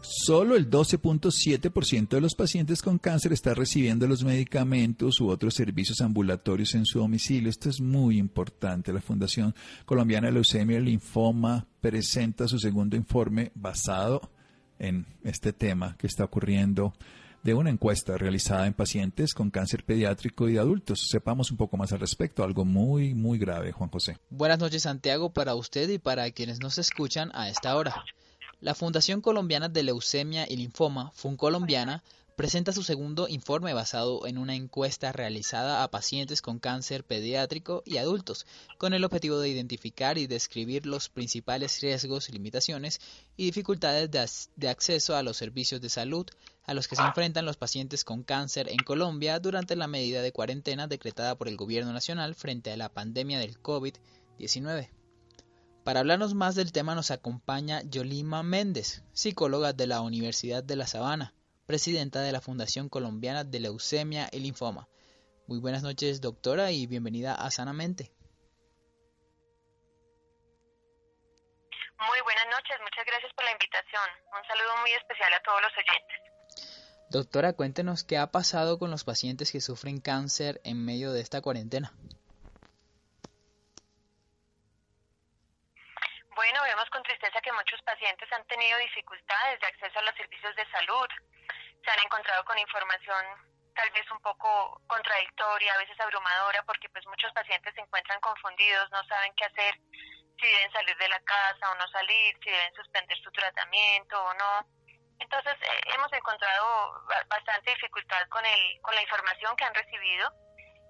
Solo 0.00 0.56
el 0.56 0.68
12.7% 0.68 2.08
de 2.08 2.20
los 2.20 2.34
pacientes 2.34 2.82
con 2.82 2.98
cáncer 2.98 3.32
está 3.32 3.54
recibiendo 3.54 4.08
los 4.08 4.24
medicamentos 4.24 5.20
u 5.20 5.28
otros 5.28 5.54
servicios 5.54 6.00
ambulatorios 6.00 6.74
en 6.74 6.84
su 6.84 6.98
domicilio. 6.98 7.48
Esto 7.48 7.70
es 7.70 7.80
muy 7.80 8.18
importante. 8.18 8.92
La 8.92 9.00
Fundación 9.00 9.54
Colombiana 9.84 10.26
de 10.26 10.32
Leucemia 10.32 10.78
y 10.78 10.82
Linfoma 10.82 11.64
presenta 11.80 12.48
su 12.48 12.58
segundo 12.58 12.96
informe 12.96 13.52
basado 13.54 14.32
en 14.80 15.06
este 15.22 15.52
tema 15.52 15.96
que 15.96 16.08
está 16.08 16.24
ocurriendo 16.24 16.92
de 17.46 17.54
una 17.54 17.70
encuesta 17.70 18.18
realizada 18.18 18.66
en 18.66 18.74
pacientes 18.74 19.32
con 19.32 19.50
cáncer 19.50 19.84
pediátrico 19.84 20.48
y 20.48 20.54
de 20.54 20.58
adultos. 20.58 21.06
Sepamos 21.08 21.52
un 21.52 21.56
poco 21.56 21.76
más 21.76 21.92
al 21.92 22.00
respecto, 22.00 22.42
algo 22.42 22.64
muy, 22.64 23.14
muy 23.14 23.38
grave, 23.38 23.70
Juan 23.70 23.88
José. 23.88 24.18
Buenas 24.30 24.58
noches, 24.58 24.82
Santiago, 24.82 25.30
para 25.30 25.54
usted 25.54 25.88
y 25.88 25.98
para 25.98 26.28
quienes 26.32 26.58
nos 26.58 26.76
escuchan 26.78 27.30
a 27.34 27.48
esta 27.48 27.76
hora. 27.76 28.04
La 28.60 28.74
Fundación 28.74 29.20
Colombiana 29.20 29.68
de 29.68 29.84
Leucemia 29.84 30.44
y 30.50 30.56
Linfoma, 30.56 31.12
FUNColombiana, 31.14 32.02
presenta 32.36 32.72
su 32.72 32.82
segundo 32.82 33.28
informe 33.28 33.72
basado 33.72 34.26
en 34.26 34.36
una 34.36 34.54
encuesta 34.54 35.10
realizada 35.10 35.82
a 35.82 35.90
pacientes 35.90 36.42
con 36.42 36.58
cáncer 36.58 37.02
pediátrico 37.02 37.82
y 37.86 37.96
adultos, 37.96 38.46
con 38.76 38.92
el 38.92 39.04
objetivo 39.04 39.38
de 39.38 39.48
identificar 39.48 40.18
y 40.18 40.26
describir 40.26 40.84
los 40.84 41.08
principales 41.08 41.80
riesgos, 41.80 42.28
limitaciones 42.28 43.00
y 43.38 43.46
dificultades 43.46 44.10
de, 44.54 44.68
acceso 44.68 45.16
a 45.16 45.22
los 45.22 45.38
servicios 45.38 45.80
de 45.80 45.88
salud 45.88 46.26
a 46.64 46.74
los 46.74 46.88
que 46.88 46.96
se 46.96 47.02
enfrentan 47.02 47.46
los 47.46 47.56
pacientes 47.56 48.04
con 48.04 48.22
cáncer 48.22 48.68
en 48.68 48.84
Colombia 48.84 49.38
durante 49.38 49.74
la 49.74 49.86
medida 49.86 50.20
de 50.20 50.32
cuarentena 50.32 50.86
decretada 50.86 51.36
por 51.36 51.48
el 51.48 51.56
Gobierno 51.56 51.94
Nacional 51.94 52.34
frente 52.34 52.70
a 52.70 52.76
la 52.76 52.90
pandemia 52.90 53.38
del 53.38 53.58
COVID-19. 53.62 54.90
Para 55.84 56.00
hablarnos 56.00 56.34
más 56.34 56.54
del 56.54 56.72
tema 56.72 56.94
nos 56.94 57.10
acompaña 57.10 57.82
Yolima 57.84 58.42
Méndez, 58.42 59.04
psicóloga 59.14 59.72
de 59.72 59.86
la 59.86 60.02
Universidad 60.02 60.62
de 60.62 60.76
La 60.76 60.86
Sabana 60.86 61.32
presidenta 61.66 62.20
de 62.20 62.32
la 62.32 62.40
Fundación 62.40 62.88
Colombiana 62.88 63.42
de 63.44 63.60
Leucemia 63.60 64.28
y 64.30 64.38
Linfoma. 64.38 64.88
Muy 65.48 65.58
buenas 65.58 65.82
noches, 65.82 66.20
doctora, 66.20 66.70
y 66.70 66.86
bienvenida 66.86 67.34
a 67.34 67.50
Sanamente. 67.50 68.12
Muy 71.98 72.20
buenas 72.22 72.46
noches, 72.46 72.76
muchas 72.80 73.04
gracias 73.04 73.32
por 73.34 73.44
la 73.44 73.52
invitación. 73.52 74.04
Un 74.30 74.46
saludo 74.46 74.76
muy 74.80 74.92
especial 74.92 75.32
a 75.34 75.42
todos 75.42 75.60
los 75.62 75.72
oyentes. 75.72 76.16
Doctora, 77.10 77.52
cuéntenos 77.52 78.04
qué 78.04 78.18
ha 78.18 78.30
pasado 78.30 78.78
con 78.78 78.90
los 78.90 79.04
pacientes 79.04 79.50
que 79.50 79.60
sufren 79.60 80.00
cáncer 80.00 80.60
en 80.64 80.84
medio 80.84 81.12
de 81.12 81.20
esta 81.20 81.40
cuarentena. 81.40 81.92
Bueno, 86.34 86.62
vemos 86.62 86.90
con 86.90 87.02
tristeza 87.02 87.40
que 87.40 87.52
muchos 87.52 87.80
pacientes 87.82 88.30
han 88.32 88.46
tenido 88.46 88.78
dificultades 88.78 89.58
de 89.60 89.66
acceso 89.66 89.98
a 89.98 90.02
los 90.02 90.14
servicios 90.16 90.54
de 90.54 90.66
salud, 90.70 91.08
se 91.86 91.92
han 91.92 92.04
encontrado 92.04 92.44
con 92.44 92.58
información 92.58 93.24
tal 93.76 93.90
vez 93.90 94.10
un 94.10 94.18
poco 94.20 94.82
contradictoria, 94.88 95.74
a 95.74 95.78
veces 95.78 96.00
abrumadora, 96.00 96.62
porque 96.64 96.88
pues 96.88 97.06
muchos 97.06 97.30
pacientes 97.32 97.74
se 97.74 97.80
encuentran 97.80 98.18
confundidos, 98.20 98.90
no 98.90 99.04
saben 99.04 99.32
qué 99.36 99.44
hacer, 99.44 99.74
si 100.40 100.46
deben 100.46 100.72
salir 100.72 100.96
de 100.96 101.08
la 101.08 101.20
casa 101.20 101.70
o 101.70 101.74
no 101.76 101.86
salir, 101.88 102.34
si 102.42 102.50
deben 102.50 102.74
suspender 102.74 103.16
su 103.22 103.30
tratamiento 103.30 104.18
o 104.18 104.34
no. 104.34 104.66
Entonces 105.20 105.54
eh, 105.62 105.80
hemos 105.94 106.12
encontrado 106.12 107.04
bastante 107.28 107.70
dificultad 107.70 108.26
con 108.28 108.44
el 108.44 108.80
con 108.82 108.94
la 108.94 109.02
información 109.02 109.54
que 109.56 109.64
han 109.64 109.74
recibido 109.74 110.32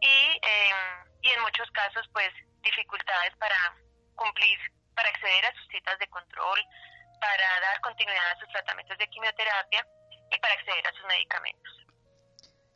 y 0.00 0.40
em, 0.42 0.78
y 1.22 1.30
en 1.30 1.42
muchos 1.42 1.70
casos 1.72 2.08
pues 2.12 2.30
dificultades 2.62 3.36
para 3.36 3.76
cumplir, 4.14 4.58
para 4.94 5.10
acceder 5.10 5.44
a 5.44 5.52
sus 5.52 5.68
citas 5.68 5.98
de 5.98 6.08
control, 6.08 6.60
para 7.20 7.60
dar 7.60 7.80
continuidad 7.80 8.30
a 8.30 8.40
sus 8.40 8.48
tratamientos 8.48 8.96
de 8.98 9.08
quimioterapia 9.08 9.86
y 10.30 10.38
para 10.38 10.54
acceder 10.54 10.86
a 10.86 10.92
sus 10.92 11.06
medicamentos. 11.06 11.86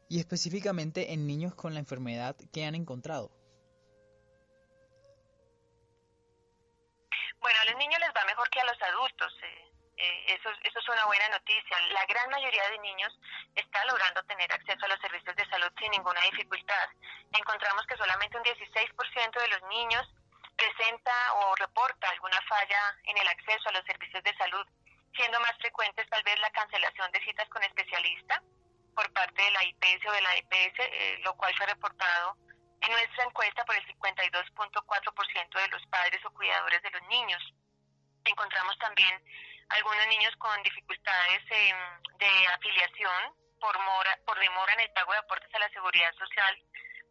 Y 0.08 0.18
específicamente 0.18 1.12
en 1.12 1.26
niños 1.26 1.54
con 1.54 1.72
la 1.74 1.80
enfermedad, 1.80 2.36
¿qué 2.52 2.64
han 2.64 2.74
encontrado? 2.74 3.30
Bueno, 7.38 7.58
a 7.60 7.64
los 7.66 7.76
niños 7.76 8.00
les 8.00 8.10
va 8.10 8.24
mejor 8.26 8.48
que 8.50 8.60
a 8.60 8.64
los 8.64 8.82
adultos. 8.82 9.32
Eh, 9.42 9.70
eh, 9.96 10.34
eso, 10.34 10.50
eso 10.62 10.78
es 10.78 10.88
una 10.88 11.06
buena 11.06 11.28
noticia. 11.28 11.78
La 11.92 12.04
gran 12.06 12.28
mayoría 12.30 12.68
de 12.70 12.78
niños 12.80 13.12
está 13.54 13.84
logrando 13.84 14.22
tener 14.24 14.52
acceso 14.52 14.84
a 14.84 14.88
los 14.88 15.00
servicios 15.00 15.36
de 15.36 15.48
salud 15.48 15.70
sin 15.78 15.90
ninguna 15.90 16.20
dificultad. 16.22 16.88
Encontramos 17.32 17.86
que 17.86 17.96
solamente 17.96 18.36
un 18.36 18.44
16% 18.44 19.40
de 19.40 19.48
los 19.48 19.62
niños 19.68 20.08
presenta 20.56 21.34
o 21.34 21.54
reporta 21.56 22.10
alguna 22.10 22.40
falla 22.48 22.96
en 23.04 23.16
el 23.16 23.28
acceso 23.28 23.68
a 23.68 23.72
los 23.72 23.84
servicios 23.84 24.22
de 24.22 24.36
salud 24.36 24.66
siendo 25.14 25.40
más 25.40 25.56
frecuentes 25.58 26.08
tal 26.08 26.22
vez 26.22 26.38
la 26.40 26.50
cancelación 26.50 27.10
de 27.12 27.24
citas 27.24 27.48
con 27.48 27.62
especialista 27.62 28.42
por 28.94 29.12
parte 29.12 29.42
de 29.42 29.50
la 29.50 29.64
IPS 29.64 30.06
o 30.06 30.12
de 30.12 30.20
la 30.20 30.36
EPS, 30.36 30.78
eh, 30.78 31.18
lo 31.24 31.34
cual 31.36 31.54
fue 31.56 31.66
reportado 31.66 32.36
en 32.80 32.92
nuestra 32.92 33.24
encuesta 33.24 33.64
por 33.64 33.76
el 33.76 33.86
52.4% 33.86 35.58
de 35.58 35.68
los 35.68 35.86
padres 35.86 36.24
o 36.24 36.30
cuidadores 36.32 36.82
de 36.82 36.90
los 36.90 37.02
niños. 37.08 37.42
Encontramos 38.24 38.78
también 38.78 39.22
algunos 39.68 40.06
niños 40.08 40.34
con 40.36 40.62
dificultades 40.62 41.42
em, 41.50 41.76
de 42.18 42.46
afiliación 42.48 43.34
por, 43.60 43.78
mora, 43.78 44.18
por 44.26 44.38
demora 44.38 44.72
en 44.74 44.80
el 44.80 44.92
pago 44.92 45.12
de 45.12 45.18
aportes 45.18 45.54
a 45.54 45.58
la 45.58 45.68
seguridad 45.70 46.12
social 46.14 46.62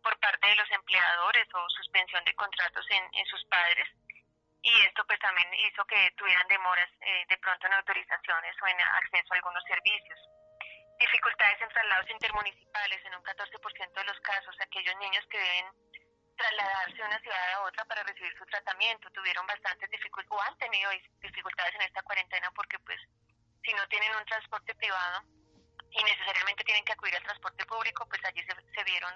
por 0.04 0.18
parte 0.20 0.48
de 0.48 0.56
los 0.56 0.72
empleadores 0.72 1.48
o 1.54 1.70
suspensión 1.70 2.24
de 2.26 2.36
contratos 2.36 2.86
en, 2.90 3.04
en 3.14 3.26
sus 3.28 3.44
padres 3.46 3.88
y 4.62 4.82
esto 4.86 5.06
pues 5.08 5.20
también 5.20 5.48
hizo 5.54 5.86
que 5.86 6.12
tuvieran 6.18 6.48
demoras 6.48 6.90
eh, 7.02 7.26
de 7.30 7.38
pronto 7.38 7.68
en 7.68 7.74
autorizaciones 7.74 8.56
o 8.62 8.68
en 8.68 8.82
acceso 8.82 9.34
a 9.34 9.36
algunos 9.36 9.64
servicios. 9.64 10.20
Dificultades 11.00 11.62
en 11.62 11.70
traslados 11.70 12.10
intermunicipales, 12.10 13.06
en 13.06 13.16
un 13.16 13.24
14% 13.24 13.94
de 13.94 14.04
los 14.04 14.20
casos, 14.20 14.56
aquellos 14.60 14.96
niños 14.98 15.26
que 15.32 15.40
deben 15.40 15.72
trasladarse 16.36 16.96
de 16.96 17.04
una 17.04 17.20
ciudad 17.20 17.54
a 17.54 17.62
otra 17.64 17.86
para 17.86 18.04
recibir 18.04 18.34
su 18.38 18.46
tratamiento 18.46 19.10
tuvieron 19.12 19.46
bastantes 19.48 19.90
dificultades 19.92 20.32
o 20.32 20.42
han 20.42 20.58
tenido 20.58 20.90
dificultades 21.22 21.76
en 21.76 21.82
esta 21.82 22.02
cuarentena 22.04 22.52
porque 22.52 22.80
pues 22.80 23.00
si 23.64 23.74
no 23.74 23.88
tienen 23.88 24.16
un 24.16 24.26
transporte 24.26 24.74
privado 24.76 25.24
y 25.92 26.04
necesariamente 26.04 26.64
tienen 26.64 26.84
que 26.86 26.94
acudir 26.94 27.16
al 27.16 27.24
transporte 27.24 27.66
público, 27.66 28.08
pues 28.08 28.24
allí 28.24 28.42
se, 28.44 28.56
se 28.56 28.84
vieron 28.84 29.14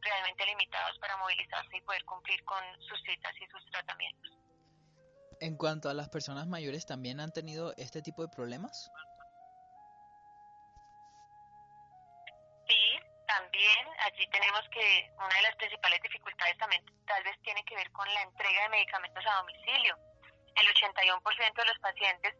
realmente 0.00 0.46
limitados 0.46 0.98
para 0.98 1.16
movilizarse 1.16 1.76
y 1.76 1.82
poder 1.82 2.04
cumplir 2.04 2.42
con 2.44 2.62
sus 2.82 3.00
citas 3.02 3.34
y 3.40 3.46
sus 3.46 3.64
tratamientos. 3.70 4.43
En 5.44 5.58
cuanto 5.58 5.90
a 5.90 5.92
las 5.92 6.08
personas 6.08 6.46
mayores, 6.46 6.86
¿también 6.86 7.20
han 7.20 7.30
tenido 7.30 7.74
este 7.76 8.00
tipo 8.00 8.22
de 8.22 8.32
problemas? 8.32 8.90
Sí, 12.66 12.84
también 13.26 13.84
allí 14.08 14.26
tenemos 14.32 14.62
que 14.72 15.12
una 15.18 15.36
de 15.36 15.42
las 15.42 15.56
principales 15.56 16.00
dificultades 16.00 16.56
también 16.56 16.82
tal 17.04 17.22
vez 17.24 17.36
tiene 17.42 17.62
que 17.66 17.76
ver 17.76 17.92
con 17.92 18.08
la 18.14 18.22
entrega 18.22 18.62
de 18.62 18.68
medicamentos 18.70 19.22
a 19.26 19.36
domicilio. 19.36 19.98
El 20.56 20.66
81% 20.66 21.54
de 21.54 21.64
los 21.66 21.78
pacientes 21.78 22.32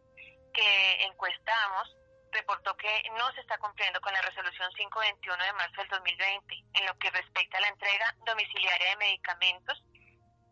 que 0.51 1.05
encuestamos 1.05 1.95
reportó 2.31 2.75
que 2.75 2.89
no 3.19 3.31
se 3.33 3.41
está 3.41 3.59
cumpliendo 3.59 4.01
con 4.01 4.13
la 4.13 4.21
resolución 4.23 4.73
521 4.73 5.43
de 5.43 5.53
marzo 5.53 5.77
del 5.77 5.89
2020 5.89 6.55
en 6.73 6.85
lo 6.87 6.97
que 6.97 7.11
respecta 7.11 7.59
a 7.59 7.61
la 7.61 7.67
entrega 7.67 8.15
domiciliaria 8.25 8.89
de 8.89 8.97
medicamentos 8.97 9.77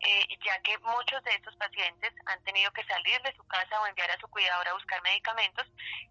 eh, 0.05 0.27
ya 0.45 0.61
que 0.61 0.77
muchos 0.79 1.23
de 1.23 1.31
estos 1.31 1.55
pacientes 1.55 2.13
han 2.25 2.43
tenido 2.43 2.71
que 2.71 2.83
salir 2.83 3.21
de 3.21 3.35
su 3.35 3.45
casa 3.47 3.81
o 3.81 3.87
enviar 3.87 4.11
a 4.11 4.19
su 4.19 4.27
cuidador 4.27 4.67
a 4.67 4.73
buscar 4.73 5.01
medicamentos 5.01 5.65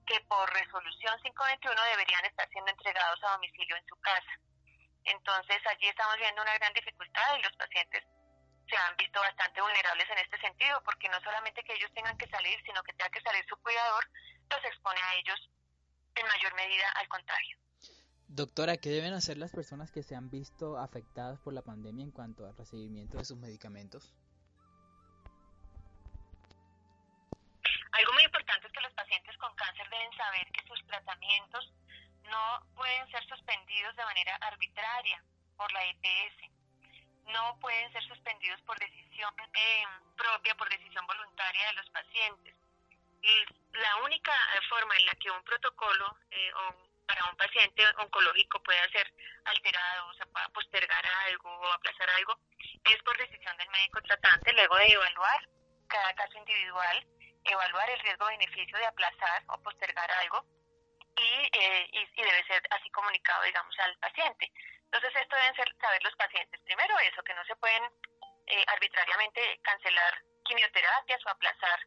que 0.06 0.20
por 0.28 0.50
resolución 0.52 1.14
521 1.22 1.82
deberían 1.90 2.24
estar 2.24 2.48
siendo 2.48 2.70
entregados 2.70 3.22
a 3.24 3.32
domicilio 3.32 3.76
en 3.76 3.86
su 3.86 3.96
casa. 4.00 4.32
Entonces 5.04 5.60
allí 5.66 5.88
estamos 5.88 6.16
viendo 6.16 6.40
una 6.40 6.54
gran 6.58 6.72
dificultad 6.72 7.36
y 7.36 7.42
los 7.42 7.52
pacientes 7.56 8.04
se 8.68 8.76
han 8.76 8.96
visto 8.96 9.20
bastante 9.20 9.60
vulnerables 9.60 10.08
en 10.08 10.18
este 10.18 10.40
sentido, 10.40 10.82
porque 10.84 11.08
no 11.08 11.20
solamente 11.20 11.62
que 11.62 11.74
ellos 11.74 11.92
tengan 11.92 12.16
que 12.16 12.28
salir, 12.28 12.58
sino 12.64 12.82
que 12.82 12.92
tenga 12.94 13.10
que 13.10 13.20
salir 13.20 13.44
su 13.46 13.56
cuidador, 13.56 14.08
los 14.48 14.64
expone 14.64 15.00
a 15.00 15.14
ellos 15.16 15.50
en 16.14 16.26
mayor 16.26 16.54
medida 16.54 16.88
al 16.92 17.08
contagio. 17.08 17.61
Doctora, 18.34 18.78
¿qué 18.78 18.88
deben 18.88 19.12
hacer 19.12 19.36
las 19.36 19.52
personas 19.52 19.92
que 19.92 20.02
se 20.02 20.16
han 20.16 20.30
visto 20.30 20.78
afectadas 20.78 21.38
por 21.40 21.52
la 21.52 21.60
pandemia 21.60 22.02
en 22.02 22.12
cuanto 22.12 22.46
al 22.46 22.56
recibimiento 22.56 23.18
de 23.18 23.26
sus 23.26 23.36
medicamentos? 23.36 24.10
Algo 27.92 28.12
muy 28.14 28.24
importante 28.24 28.66
es 28.66 28.72
que 28.72 28.80
los 28.80 28.92
pacientes 28.94 29.36
con 29.36 29.54
cáncer 29.54 29.86
deben 29.90 30.10
saber 30.16 30.50
que 30.50 30.66
sus 30.66 30.80
tratamientos 30.86 31.74
no 32.24 32.64
pueden 32.74 33.06
ser 33.10 33.22
suspendidos 33.28 33.94
de 33.96 34.04
manera 34.04 34.34
arbitraria 34.36 35.22
por 35.58 35.70
la 35.70 35.84
EPS. 35.90 36.48
No 37.28 37.58
pueden 37.60 37.92
ser 37.92 38.02
suspendidos 38.04 38.62
por 38.62 38.78
decisión 38.78 39.28
eh, 39.52 39.84
propia, 40.16 40.54
por 40.54 40.70
decisión 40.70 41.06
voluntaria 41.06 41.66
de 41.66 41.72
los 41.74 41.90
pacientes. 41.90 42.56
Y 43.20 43.44
la 43.76 43.96
única 44.06 44.32
eh, 44.32 44.60
forma 44.70 44.96
en 44.96 45.04
la 45.04 45.14
que 45.16 45.30
un 45.30 45.44
protocolo 45.44 46.16
eh, 46.30 46.50
para 47.12 47.30
un 47.30 47.36
paciente 47.36 47.84
oncológico 47.98 48.62
puede 48.62 48.88
ser 48.90 49.06
alterado, 49.44 50.08
o 50.08 50.14
se 50.14 50.26
pueda 50.26 50.48
postergar 50.48 51.04
algo 51.28 51.50
o 51.50 51.72
aplazar 51.72 52.08
algo, 52.10 52.38
es 52.84 53.02
por 53.02 53.16
decisión 53.18 53.54
del 53.58 53.68
médico 53.68 54.00
tratante, 54.02 54.52
luego 54.54 54.76
de 54.76 54.92
evaluar 54.92 55.48
cada 55.88 56.14
caso 56.14 56.38
individual 56.38 57.06
evaluar 57.44 57.90
el 57.90 57.98
riesgo-beneficio 58.00 58.78
de 58.78 58.86
aplazar 58.86 59.42
o 59.48 59.62
postergar 59.62 60.10
algo 60.22 60.46
eh, 61.16 61.88
y, 61.92 61.98
y, 61.98 62.22
debe 62.22 62.44
ser 62.46 62.62
así 62.70 62.88
comunicado, 62.90 63.42
digamos, 63.42 63.78
al 63.80 63.98
paciente. 63.98 64.50
Entonces, 64.84 65.10
esto 65.20 65.36
deben 65.36 65.54
ser, 65.56 65.74
saber 65.80 66.02
los 66.02 66.14
pacientes. 66.16 66.60
Primero, 66.62 66.98
eso, 67.00 67.22
que 67.24 67.34
no 67.34 67.44
se 67.44 67.56
pueden 67.56 67.82
eh, 68.46 68.64
arbitrariamente 68.68 69.60
cancelar 69.62 70.22
quimioterapias 70.44 71.20
o 71.26 71.30
aplazar 71.30 71.80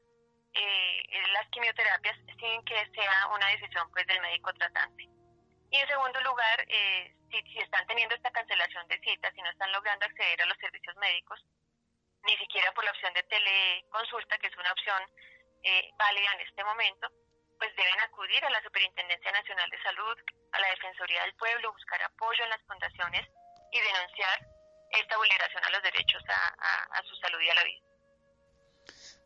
eh, 0.54 1.04
las 1.34 1.48
quimioterapias 1.50 2.18
sin 2.40 2.64
que 2.66 2.86
sea 2.94 3.28
una 3.34 3.48
decisión 3.48 3.90
pues 3.92 4.06
del 4.08 4.22
médico 4.22 4.54
tratante. 4.54 5.15
Y 5.76 5.78
en 5.78 5.88
segundo 5.90 6.22
lugar, 6.22 6.64
si, 7.30 7.42
si 7.52 7.60
están 7.60 7.86
teniendo 7.86 8.16
esta 8.16 8.32
cancelación 8.32 8.88
de 8.88 8.98
citas 9.04 9.34
y 9.36 9.42
no 9.42 9.50
están 9.50 9.70
logrando 9.74 10.06
acceder 10.06 10.42
a 10.42 10.46
los 10.46 10.58
servicios 10.58 10.96
médicos, 10.96 11.44
ni 12.24 12.38
siquiera 12.38 12.72
por 12.72 12.86
la 12.86 12.92
opción 12.92 13.14
de 13.14 13.24
teleconsulta, 13.24 14.38
que 14.38 14.48
es 14.48 14.56
una 14.56 14.72
opción 14.72 15.04
eh, 15.64 15.92
válida 16.00 16.32
en 16.32 16.48
este 16.48 16.64
momento, 16.64 17.12
pues 17.60 17.76
deben 17.76 18.00
acudir 18.00 18.40
a 18.46 18.50
la 18.52 18.64
Superintendencia 18.64 19.32
Nacional 19.34 19.70
de 19.70 19.84
Salud, 19.84 20.16
a 20.54 20.60
la 20.60 20.68
Defensoría 20.70 21.24
del 21.24 21.36
Pueblo, 21.36 21.74
buscar 21.74 22.02
apoyo 22.04 22.44
en 22.46 22.52
las 22.52 22.64
fundaciones 22.64 23.28
y 23.74 23.80
denunciar 23.82 24.48
esta 24.96 25.18
vulneración 25.18 25.62
a 25.66 25.72
los 25.72 25.84
derechos 25.84 26.24
a 26.30 27.04
su 27.04 27.16
salud 27.18 27.42
y 27.42 27.50
a 27.50 27.54
la 27.54 27.64
vida. 27.66 27.84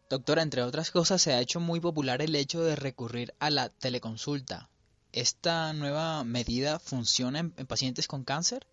Doctora, 0.09 0.41
entre 0.41 0.63
otras 0.63 0.89
cosas, 0.89 1.21
se 1.21 1.31
ha 1.31 1.41
hecho 1.41 1.59
muy 1.59 1.79
popular 1.79 2.23
el 2.23 2.35
hecho 2.35 2.63
de 2.63 2.75
recurrir 2.75 3.35
a 3.39 3.51
la 3.51 3.69
teleconsulta. 3.69 4.67
¿Esta 5.11 5.73
nueva 5.73 6.23
medida 6.23 6.79
funciona 6.79 7.39
en 7.39 7.67
pacientes 7.67 8.07
con 8.07 8.23
cáncer? 8.23 8.67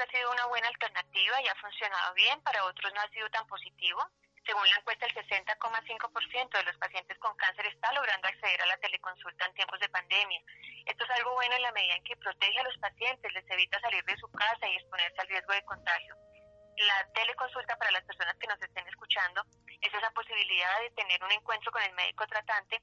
ha 0.00 0.10
sido 0.10 0.30
una 0.32 0.46
buena 0.46 0.68
alternativa 0.68 1.42
y 1.42 1.48
ha 1.48 1.54
funcionado 1.56 2.14
bien, 2.14 2.40
para 2.42 2.64
otros 2.64 2.92
no 2.94 3.00
ha 3.00 3.08
sido 3.08 3.28
tan 3.30 3.46
positivo. 3.46 4.00
Según 4.46 4.68
la 4.68 4.76
encuesta, 4.76 5.06
el 5.06 5.14
60,5% 5.14 6.50
de 6.50 6.64
los 6.64 6.76
pacientes 6.78 7.18
con 7.18 7.36
cáncer 7.36 7.66
está 7.66 7.92
logrando 7.92 8.26
acceder 8.26 8.62
a 8.62 8.66
la 8.66 8.76
teleconsulta 8.78 9.46
en 9.46 9.54
tiempos 9.54 9.78
de 9.80 9.88
pandemia. 9.90 10.40
Esto 10.86 11.04
es 11.04 11.10
algo 11.10 11.34
bueno 11.34 11.54
en 11.54 11.62
la 11.62 11.72
medida 11.72 11.94
en 11.94 12.04
que 12.04 12.16
protege 12.16 12.58
a 12.58 12.64
los 12.64 12.76
pacientes, 12.78 13.32
les 13.32 13.50
evita 13.50 13.80
salir 13.80 14.02
de 14.04 14.16
su 14.16 14.28
casa 14.32 14.66
y 14.66 14.76
exponerse 14.76 15.20
al 15.20 15.28
riesgo 15.28 15.52
de 15.52 15.64
contagio. 15.64 16.16
La 16.78 17.06
teleconsulta 17.12 17.76
para 17.76 17.90
las 17.90 18.04
personas 18.04 18.36
que 18.38 18.46
nos 18.46 18.62
estén 18.62 18.88
escuchando 18.88 19.44
es 19.80 19.92
esa 19.94 20.10
posibilidad 20.10 20.80
de 20.80 20.90
tener 20.90 21.22
un 21.24 21.32
encuentro 21.32 21.72
con 21.72 21.82
el 21.82 21.92
médico 21.94 22.26
tratante 22.26 22.82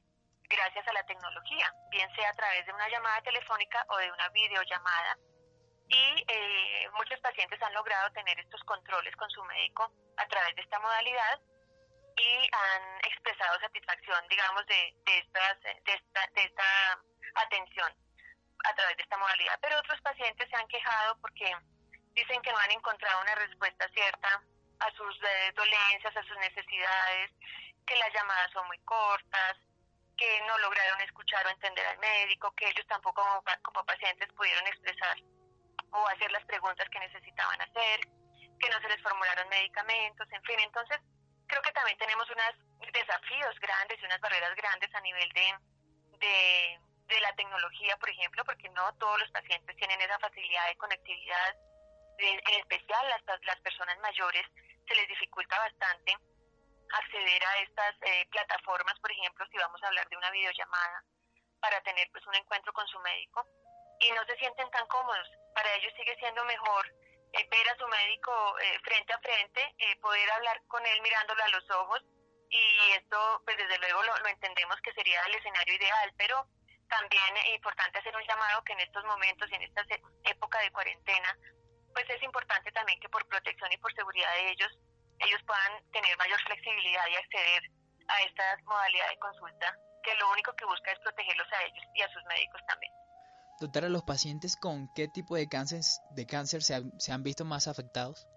gracias 0.50 0.88
a 0.88 0.94
la 0.94 1.06
tecnología, 1.06 1.74
bien 1.92 2.10
sea 2.16 2.30
a 2.30 2.34
través 2.34 2.66
de 2.66 2.74
una 2.74 2.90
llamada 2.90 3.22
telefónica 3.22 3.86
o 3.90 3.98
de 3.98 4.12
una 4.12 4.30
videollamada 4.30 5.18
y 5.90 6.26
eh, 6.28 6.90
muchos 6.98 7.20
pacientes 7.22 7.62
han 7.62 7.74
logrado 7.74 8.12
tener 8.12 8.38
estos 8.40 8.62
controles 8.64 9.16
con 9.16 9.30
su 9.30 9.44
médico 9.46 9.92
a 10.18 10.28
través 10.28 10.56
de 10.56 10.62
esta 10.62 10.80
modalidad 10.80 11.40
y 12.18 12.50
han 12.52 12.98
expresado 13.06 13.60
satisfacción, 13.60 14.20
digamos, 14.30 14.66
de, 14.66 14.94
de, 15.06 15.18
estas, 15.20 15.62
de, 15.62 15.94
esta, 15.94 16.28
de 16.34 16.44
esta 16.44 17.00
atención 17.36 17.94
a 18.66 18.74
través 18.74 18.98
de 18.98 19.04
esta 19.04 19.18
modalidad. 19.18 19.60
Pero 19.62 19.80
otros 19.80 20.02
pacientes 20.02 20.50
se 20.50 20.56
han 20.56 20.68
quejado 20.68 21.18
porque 21.22 21.56
dicen 22.14 22.42
que 22.42 22.52
no 22.52 22.58
han 22.58 22.72
encontrado 22.72 23.22
una 23.22 23.36
respuesta 23.36 23.88
cierta 23.94 24.42
a 24.80 24.92
sus 24.92 25.16
eh, 25.24 25.52
dolencias, 25.56 26.16
a 26.16 26.24
sus 26.24 26.38
necesidades, 26.38 27.32
que 27.86 27.96
las 27.96 28.14
llamadas 28.14 28.52
son 28.52 28.68
muy 28.68 28.80
cortas, 28.80 29.58
que 30.18 30.42
no 30.48 30.58
lograron 30.58 31.00
escuchar 31.02 31.46
o 31.46 31.50
entender 31.50 31.86
al 31.88 32.00
médico, 32.00 32.54
que 32.56 32.68
ellos 32.68 32.86
tampoco 32.88 33.24
como 33.62 33.86
pacientes 33.86 34.28
pudieron 34.34 34.66
expresar 34.68 35.18
o 35.92 36.08
hacer 36.08 36.32
las 36.32 36.44
preguntas 36.46 36.90
que 36.90 37.00
necesitaban 37.00 37.62
hacer, 37.62 38.00
que 38.60 38.70
no 38.70 38.82
se 38.82 38.90
les 38.90 39.02
formularon 39.02 39.48
medicamentos, 39.50 40.28
en 40.32 40.44
fin. 40.44 40.60
Entonces, 40.60 40.98
creo 41.48 41.62
que 41.62 41.72
también 41.72 41.98
tenemos 41.98 42.28
unos 42.30 42.92
desafíos 42.92 43.60
grandes 43.60 44.02
y 44.02 44.06
unas 44.06 44.20
barreras 44.20 44.56
grandes 44.56 44.94
a 44.94 45.02
nivel 45.02 45.30
de, 45.34 45.56
de, 46.20 46.80
de 47.06 47.22
la 47.22 47.34
tecnología, 47.36 47.96
por 47.98 48.10
ejemplo, 48.10 48.44
porque 48.44 48.70
no 48.70 48.94
todos 48.96 49.20
los 49.20 49.32
pacientes 49.32 49.76
tienen 49.78 50.02
esa 50.02 50.20
facilidad 50.20 50.68
de 50.68 50.78
conectividad. 50.78 51.56
En 52.20 52.60
especial 52.60 53.08
las, 53.10 53.40
las 53.44 53.60
personas 53.62 53.98
mayores 54.00 54.46
se 54.88 54.96
les 54.96 55.08
dificulta 55.08 55.58
bastante 55.60 56.18
acceder 56.94 57.46
a 57.46 57.58
estas 57.60 57.96
eh, 58.02 58.26
plataformas, 58.32 59.00
por 59.00 59.12
ejemplo, 59.12 59.46
si 59.52 59.58
vamos 59.58 59.82
a 59.84 59.88
hablar 59.88 60.08
de 60.08 60.18
una 60.18 60.32
videollamada, 60.32 61.04
para 61.60 61.82
tener 61.82 62.10
pues 62.12 62.26
un 62.28 62.36
encuentro 62.36 62.72
con 62.74 62.88
su 62.88 63.00
médico 63.00 63.46
y 64.00 64.12
no 64.12 64.24
se 64.26 64.38
sienten 64.38 64.70
tan 64.72 64.86
cómodos. 64.88 65.28
Para 65.54 65.74
ellos 65.76 65.94
sigue 65.98 66.16
siendo 66.20 66.44
mejor 66.46 66.86
eh, 67.34 67.48
ver 67.50 67.70
a 67.70 67.78
su 67.78 67.88
médico 67.88 68.32
eh, 68.60 68.80
frente 68.84 69.14
a 69.14 69.20
frente, 69.20 69.76
eh, 69.80 69.96
poder 69.98 70.30
hablar 70.32 70.62
con 70.68 70.86
él 70.86 71.02
mirándolo 71.02 71.44
a 71.44 71.50
los 71.50 71.70
ojos 71.72 72.02
y 72.50 72.92
esto 72.92 73.42
pues 73.44 73.58
desde 73.58 73.78
luego 73.80 74.02
lo, 74.04 74.28
entendemos 74.28 74.80
que 74.82 74.94
sería 74.94 75.22
el 75.24 75.36
escenario 75.36 75.76
ideal, 75.76 76.14
pero 76.18 76.48
también 76.88 77.38
es 77.38 77.56
importante 77.56 78.00
hacer 78.00 78.16
un 78.16 78.24
llamado 78.24 78.64
que 78.64 78.74
en 78.74 78.80
estos 78.80 79.04
momentos 79.06 79.50
y 79.52 79.56
en 79.56 79.64
esta 79.64 79.84
época 80.24 80.60
de 80.60 80.72
cuarentena 80.72 81.38
pues 81.98 82.08
es 82.12 82.22
importante 82.22 82.72
también 82.74 83.00
que 83.00 83.10
por 83.10 83.26
protección 83.28 83.74
y 83.74 83.78
por 83.78 83.92
seguridad 83.96 84.32
de 84.36 84.52
ellos 84.52 84.70
ellos 85.18 85.42
puedan 85.48 85.82
tener 85.92 86.16
mayor 86.20 86.40
flexibilidad 86.46 87.02
y 87.10 87.16
acceder 87.16 87.64
a 88.08 88.22
esta 88.22 88.44
modalidad 88.66 89.10
de 89.10 89.18
consulta 89.18 89.76
que 90.04 90.14
lo 90.22 90.32
único 90.32 90.54
que 90.54 90.66
busca 90.66 90.92
es 90.92 91.00
protegerlos 91.00 91.48
a 91.54 91.64
ellos 91.64 91.84
y 91.96 92.02
a 92.04 92.14
sus 92.14 92.24
médicos 92.26 92.62
también. 92.68 92.94
Doctora, 93.60 93.90
¿los 93.90 94.04
pacientes 94.04 94.56
con 94.56 94.94
qué 94.94 95.08
tipo 95.08 95.36
de 95.36 95.50
cáncer, 95.50 95.82
de 96.12 96.28
cáncer 96.28 96.62
se, 96.62 96.76
han, 96.76 97.24
visto 97.24 97.46
más 97.46 97.68
afectados? 97.68 98.28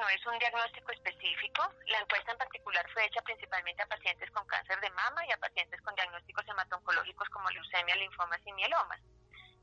No 0.00 0.08
es 0.08 0.26
un 0.26 0.38
diagnóstico 0.38 0.92
específico. 0.92 1.62
La 1.86 2.00
encuesta 2.00 2.32
en 2.32 2.38
particular 2.38 2.88
fue 2.92 3.04
hecha 3.04 3.20
principalmente 3.20 3.82
a 3.82 3.86
pacientes 3.86 4.30
con 4.30 4.46
cáncer 4.46 4.80
de 4.80 4.90
mama 4.90 5.26
y 5.26 5.32
a 5.32 5.36
pacientes 5.36 5.80
con 5.82 5.94
diagnósticos 5.94 6.48
hematoncológicos 6.48 7.28
como 7.28 7.50
leucemia, 7.50 7.94
linfomas 7.96 8.40
y 8.46 8.52
mielomas. 8.52 9.00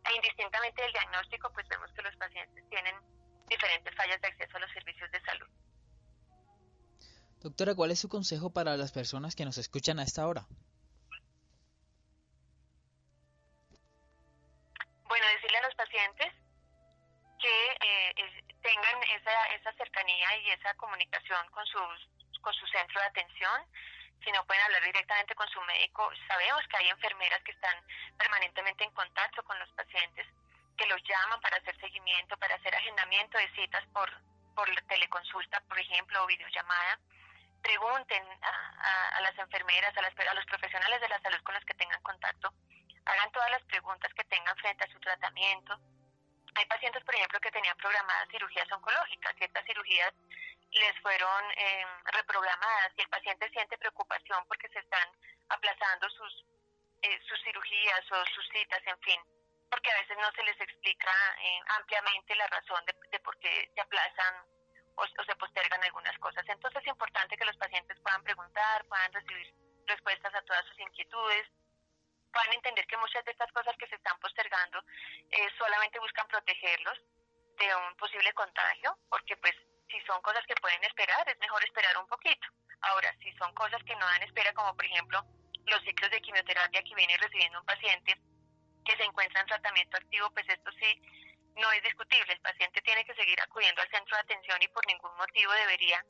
E 0.06 0.16
indistintamente 0.16 0.82
del 0.82 0.94
diagnóstico, 0.94 1.52
pues 1.52 1.68
vemos 1.68 1.92
que 1.92 2.04
los 2.04 2.16
pacientes 2.16 2.70
tienen 2.70 2.96
diferentes 3.50 3.96
fallas 3.96 4.22
de 4.22 4.28
acceso 4.28 4.58
a 4.58 4.60
los 4.60 4.72
servicios 4.72 5.12
de 5.12 5.22
salud. 5.22 5.48
Doctora, 7.42 7.76
¿cuál 7.76 7.92
es 7.92 8.00
su 8.00 8.10
consejo 8.10 8.52
para 8.52 8.78
las 8.78 8.92
personas 8.92 9.36
que 9.36 9.46
nos 9.46 9.58
escuchan 9.58 10.00
a 10.00 10.04
esta 10.04 10.28
hora? 10.28 10.46
Bueno, 15.08 15.26
decirle 15.36 15.58
a 15.58 15.62
los 15.62 15.76
pacientes 15.76 16.34
que 17.40 17.72
eh, 17.82 18.14
tengan 18.68 19.04
esa, 19.04 19.46
esa 19.56 19.72
cercanía 19.74 20.38
y 20.44 20.50
esa 20.52 20.74
comunicación 20.76 21.48
con, 21.52 21.66
sus, 21.68 22.10
con 22.42 22.54
su 22.54 22.68
centro 22.68 23.00
de 23.00 23.08
atención. 23.08 23.66
Si 24.24 24.32
no 24.32 24.44
pueden 24.46 24.62
hablar 24.64 24.84
directamente 24.84 25.36
con 25.36 25.48
su 25.48 25.62
médico, 25.62 26.12
sabemos 26.28 26.68
que 26.68 26.78
hay 26.78 26.90
enfermeras 26.90 27.42
que 27.44 27.52
están 27.52 27.78
permanentemente 28.18 28.84
en 28.84 28.92
contacto 28.92 29.42
con 29.44 29.58
los 29.60 29.70
pacientes, 29.72 30.28
que 30.76 30.86
los 30.88 31.02
llaman 31.04 31.40
para 31.40 31.58
hacer 31.58 31.80
seguimiento, 31.80 32.36
para 32.38 32.56
hacer 32.56 32.76
agendamiento 32.76 33.38
de 33.38 33.48
citas 33.56 33.86
por, 33.94 34.12
por 34.54 34.68
teleconsulta, 34.88 35.62
por 35.62 35.80
ejemplo, 35.80 36.24
o 36.24 36.28
videollamada 36.28 37.00
pregunten 37.62 38.24
a, 38.44 39.22
las 39.22 39.38
enfermeras, 39.38 39.94
a, 39.98 40.32
a 40.32 40.34
los 40.34 40.46
profesionales 40.46 41.02
de 41.02 41.10
la 41.10 41.20
salud 41.20 41.42
con 41.44 41.56
los 41.56 41.66
que 41.66 41.74
tengan 41.74 42.02
contacto, 42.02 42.54
hagan 43.06 43.32
todas 43.32 43.50
las 43.52 43.64
preguntas 43.64 44.14
que 44.14 44.24
tengan 44.26 44.56
frente 44.58 44.84
a 44.84 44.92
su 44.92 45.00
tratamiento. 45.00 45.80
Hay 46.58 46.66
pacientes, 46.66 47.04
por 47.04 47.14
ejemplo, 47.14 47.40
que 47.40 47.52
tenían 47.52 47.78
programadas 47.78 48.28
cirugías 48.30 48.72
oncológicas, 48.72 49.36
ciertas 49.38 49.64
cirugías 49.64 50.12
les 50.72 51.00
fueron 51.02 51.44
em, 51.56 51.88
reprogramadas 52.06 52.92
y 52.98 53.02
el 53.02 53.10
paciente 53.10 53.50
siente 53.52 53.78
preocupación 53.78 54.44
porque 54.48 54.68
se 54.70 54.80
están 54.80 55.08
aplazando 55.50 56.10
sus, 56.10 56.46
eh, 57.04 57.20
sus 57.28 57.40
cirugías 57.44 58.12
o 58.12 58.26
sus 58.34 58.48
citas, 58.50 58.82
en 58.86 59.00
fin, 59.02 59.22
porque 59.70 59.92
a 59.92 60.02
veces 60.02 60.18
no 60.18 60.32
se 60.32 60.44
les 60.44 60.60
explica 60.60 61.12
eh, 61.44 61.60
ampliamente 61.78 62.36
la 62.36 62.48
razón 62.48 62.84
de, 62.86 63.20
por 63.20 63.38
qué 63.38 63.70
se 63.74 63.82
aplazan 63.82 64.36
o, 64.96 65.04
o, 65.04 65.24
se 65.24 65.36
postergan 65.36 65.84
algunas 65.84 66.18
cosas. 66.18 66.44
Entonces 66.48 66.82
es 66.82 66.88
importante 66.88 67.38
que 67.38 67.46
los 67.46 67.58
pacientes 67.58 68.00
puedan 68.02 68.24
preguntar, 68.24 68.84
puedan 68.86 69.14
recibir 69.14 69.54
respuestas 69.86 70.34
a 70.34 70.42
todas 70.42 70.66
sus 70.66 70.80
inquietudes, 70.80 71.48
puedan 72.32 72.54
entender 72.54 72.86
que 72.88 72.98
muchas 72.98 73.24
de 73.26 73.32
estas 73.32 73.52
cosas 73.52 73.76
que 73.78 73.88
se 73.88 73.96
están 73.96 74.20
postergando 74.20 74.84
eh, 75.32 75.48
solamente 75.58 76.00
buscan 76.00 76.28
protegerlos 76.28 76.98
de 77.58 77.76
un 77.76 77.96
posible 77.98 78.32
contagio, 78.34 78.98
porque 79.10 79.36
pues 79.38 79.56
si 79.90 80.00
son 80.02 80.22
cosas 80.22 80.46
que 80.46 80.56
pueden 80.56 80.84
esperar, 80.84 81.28
es 81.30 81.40
mejor 81.40 81.64
esperar 81.64 81.98
un 81.98 82.08
poquito. 82.08 82.48
Ahora, 82.82 83.14
si 83.20 83.32
son 83.34 83.54
cosas 83.54 83.82
que 83.84 83.96
no 83.96 84.06
dan 84.06 84.24
espera, 84.24 84.54
como 84.54 84.76
por 84.76 84.86
ejemplo 84.86 85.24
los 85.66 85.84
ciclos 85.84 86.12
de 86.12 86.22
quimioterapia 86.22 86.84
que 86.84 86.96
viene 86.96 87.18
recibiendo 87.18 87.60
un 87.60 87.66
paciente 87.66 88.16
que 88.86 88.96
se 88.96 89.04
encuentra 89.04 89.42
en 89.42 89.48
tratamiento 89.48 89.98
activo, 89.98 90.30
pues 90.32 90.48
esto 90.48 90.72
sí 90.80 91.02
no 91.56 91.72
es 91.72 91.84
discutible. 91.84 92.34
El 92.34 92.42
paciente 92.42 92.82
tiene 92.82 93.04
que 93.06 93.16
seguir 93.16 93.40
acudiendo 93.42 93.82
al 93.82 93.90
centro 93.90 94.16
de 94.16 94.22
atención 94.22 94.62
y 94.62 94.68
por 94.70 94.86
ningún 94.88 95.16
motivo 95.18 95.52
debería 95.54 96.04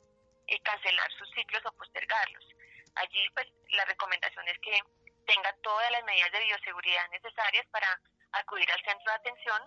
eh, 0.46 0.60
cancelar 0.60 1.10
sus 1.12 1.28
ciclos 1.30 1.62
o 1.66 1.72
postergarlos. 1.72 2.44
Allí, 2.94 3.28
pues, 3.34 3.46
la 3.70 3.84
recomendación 3.84 4.46
es 4.48 4.58
que 4.60 4.80
tenga 5.28 5.52
todas 5.62 5.90
las 5.92 6.02
medidas 6.04 6.32
de 6.32 6.40
bioseguridad 6.40 7.08
necesarias 7.10 7.66
para 7.70 8.00
acudir 8.32 8.70
al 8.72 8.82
centro 8.82 9.12
de 9.12 9.18
atención 9.18 9.62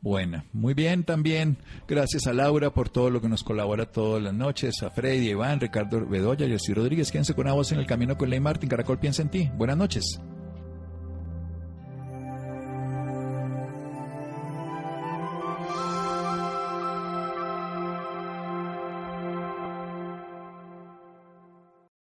buena. 0.00 0.44
Muy 0.52 0.74
bien 0.74 1.04
también. 1.04 1.58
Gracias 1.88 2.26
a 2.26 2.32
Laura 2.32 2.70
por 2.70 2.88
todo 2.88 3.10
lo 3.10 3.20
que 3.20 3.28
nos 3.28 3.42
colabora 3.42 3.90
todas 3.90 4.22
las 4.22 4.34
noches. 4.34 4.82
A 4.82 4.90
Freddy, 4.90 5.30
Iván, 5.30 5.60
Ricardo 5.60 6.06
Bedoya, 6.06 6.48
José 6.48 6.74
Rodríguez. 6.74 7.10
Quédense 7.10 7.34
con 7.34 7.46
la 7.46 7.52
voz 7.52 7.72
en 7.72 7.78
el 7.78 7.86
camino 7.86 8.16
con 8.16 8.30
Ley 8.30 8.40
Martín. 8.40 8.68
Caracol 8.68 8.98
piensa 8.98 9.22
en 9.22 9.30
ti. 9.30 9.50
Buenas 9.54 9.76
noches. 9.76 10.20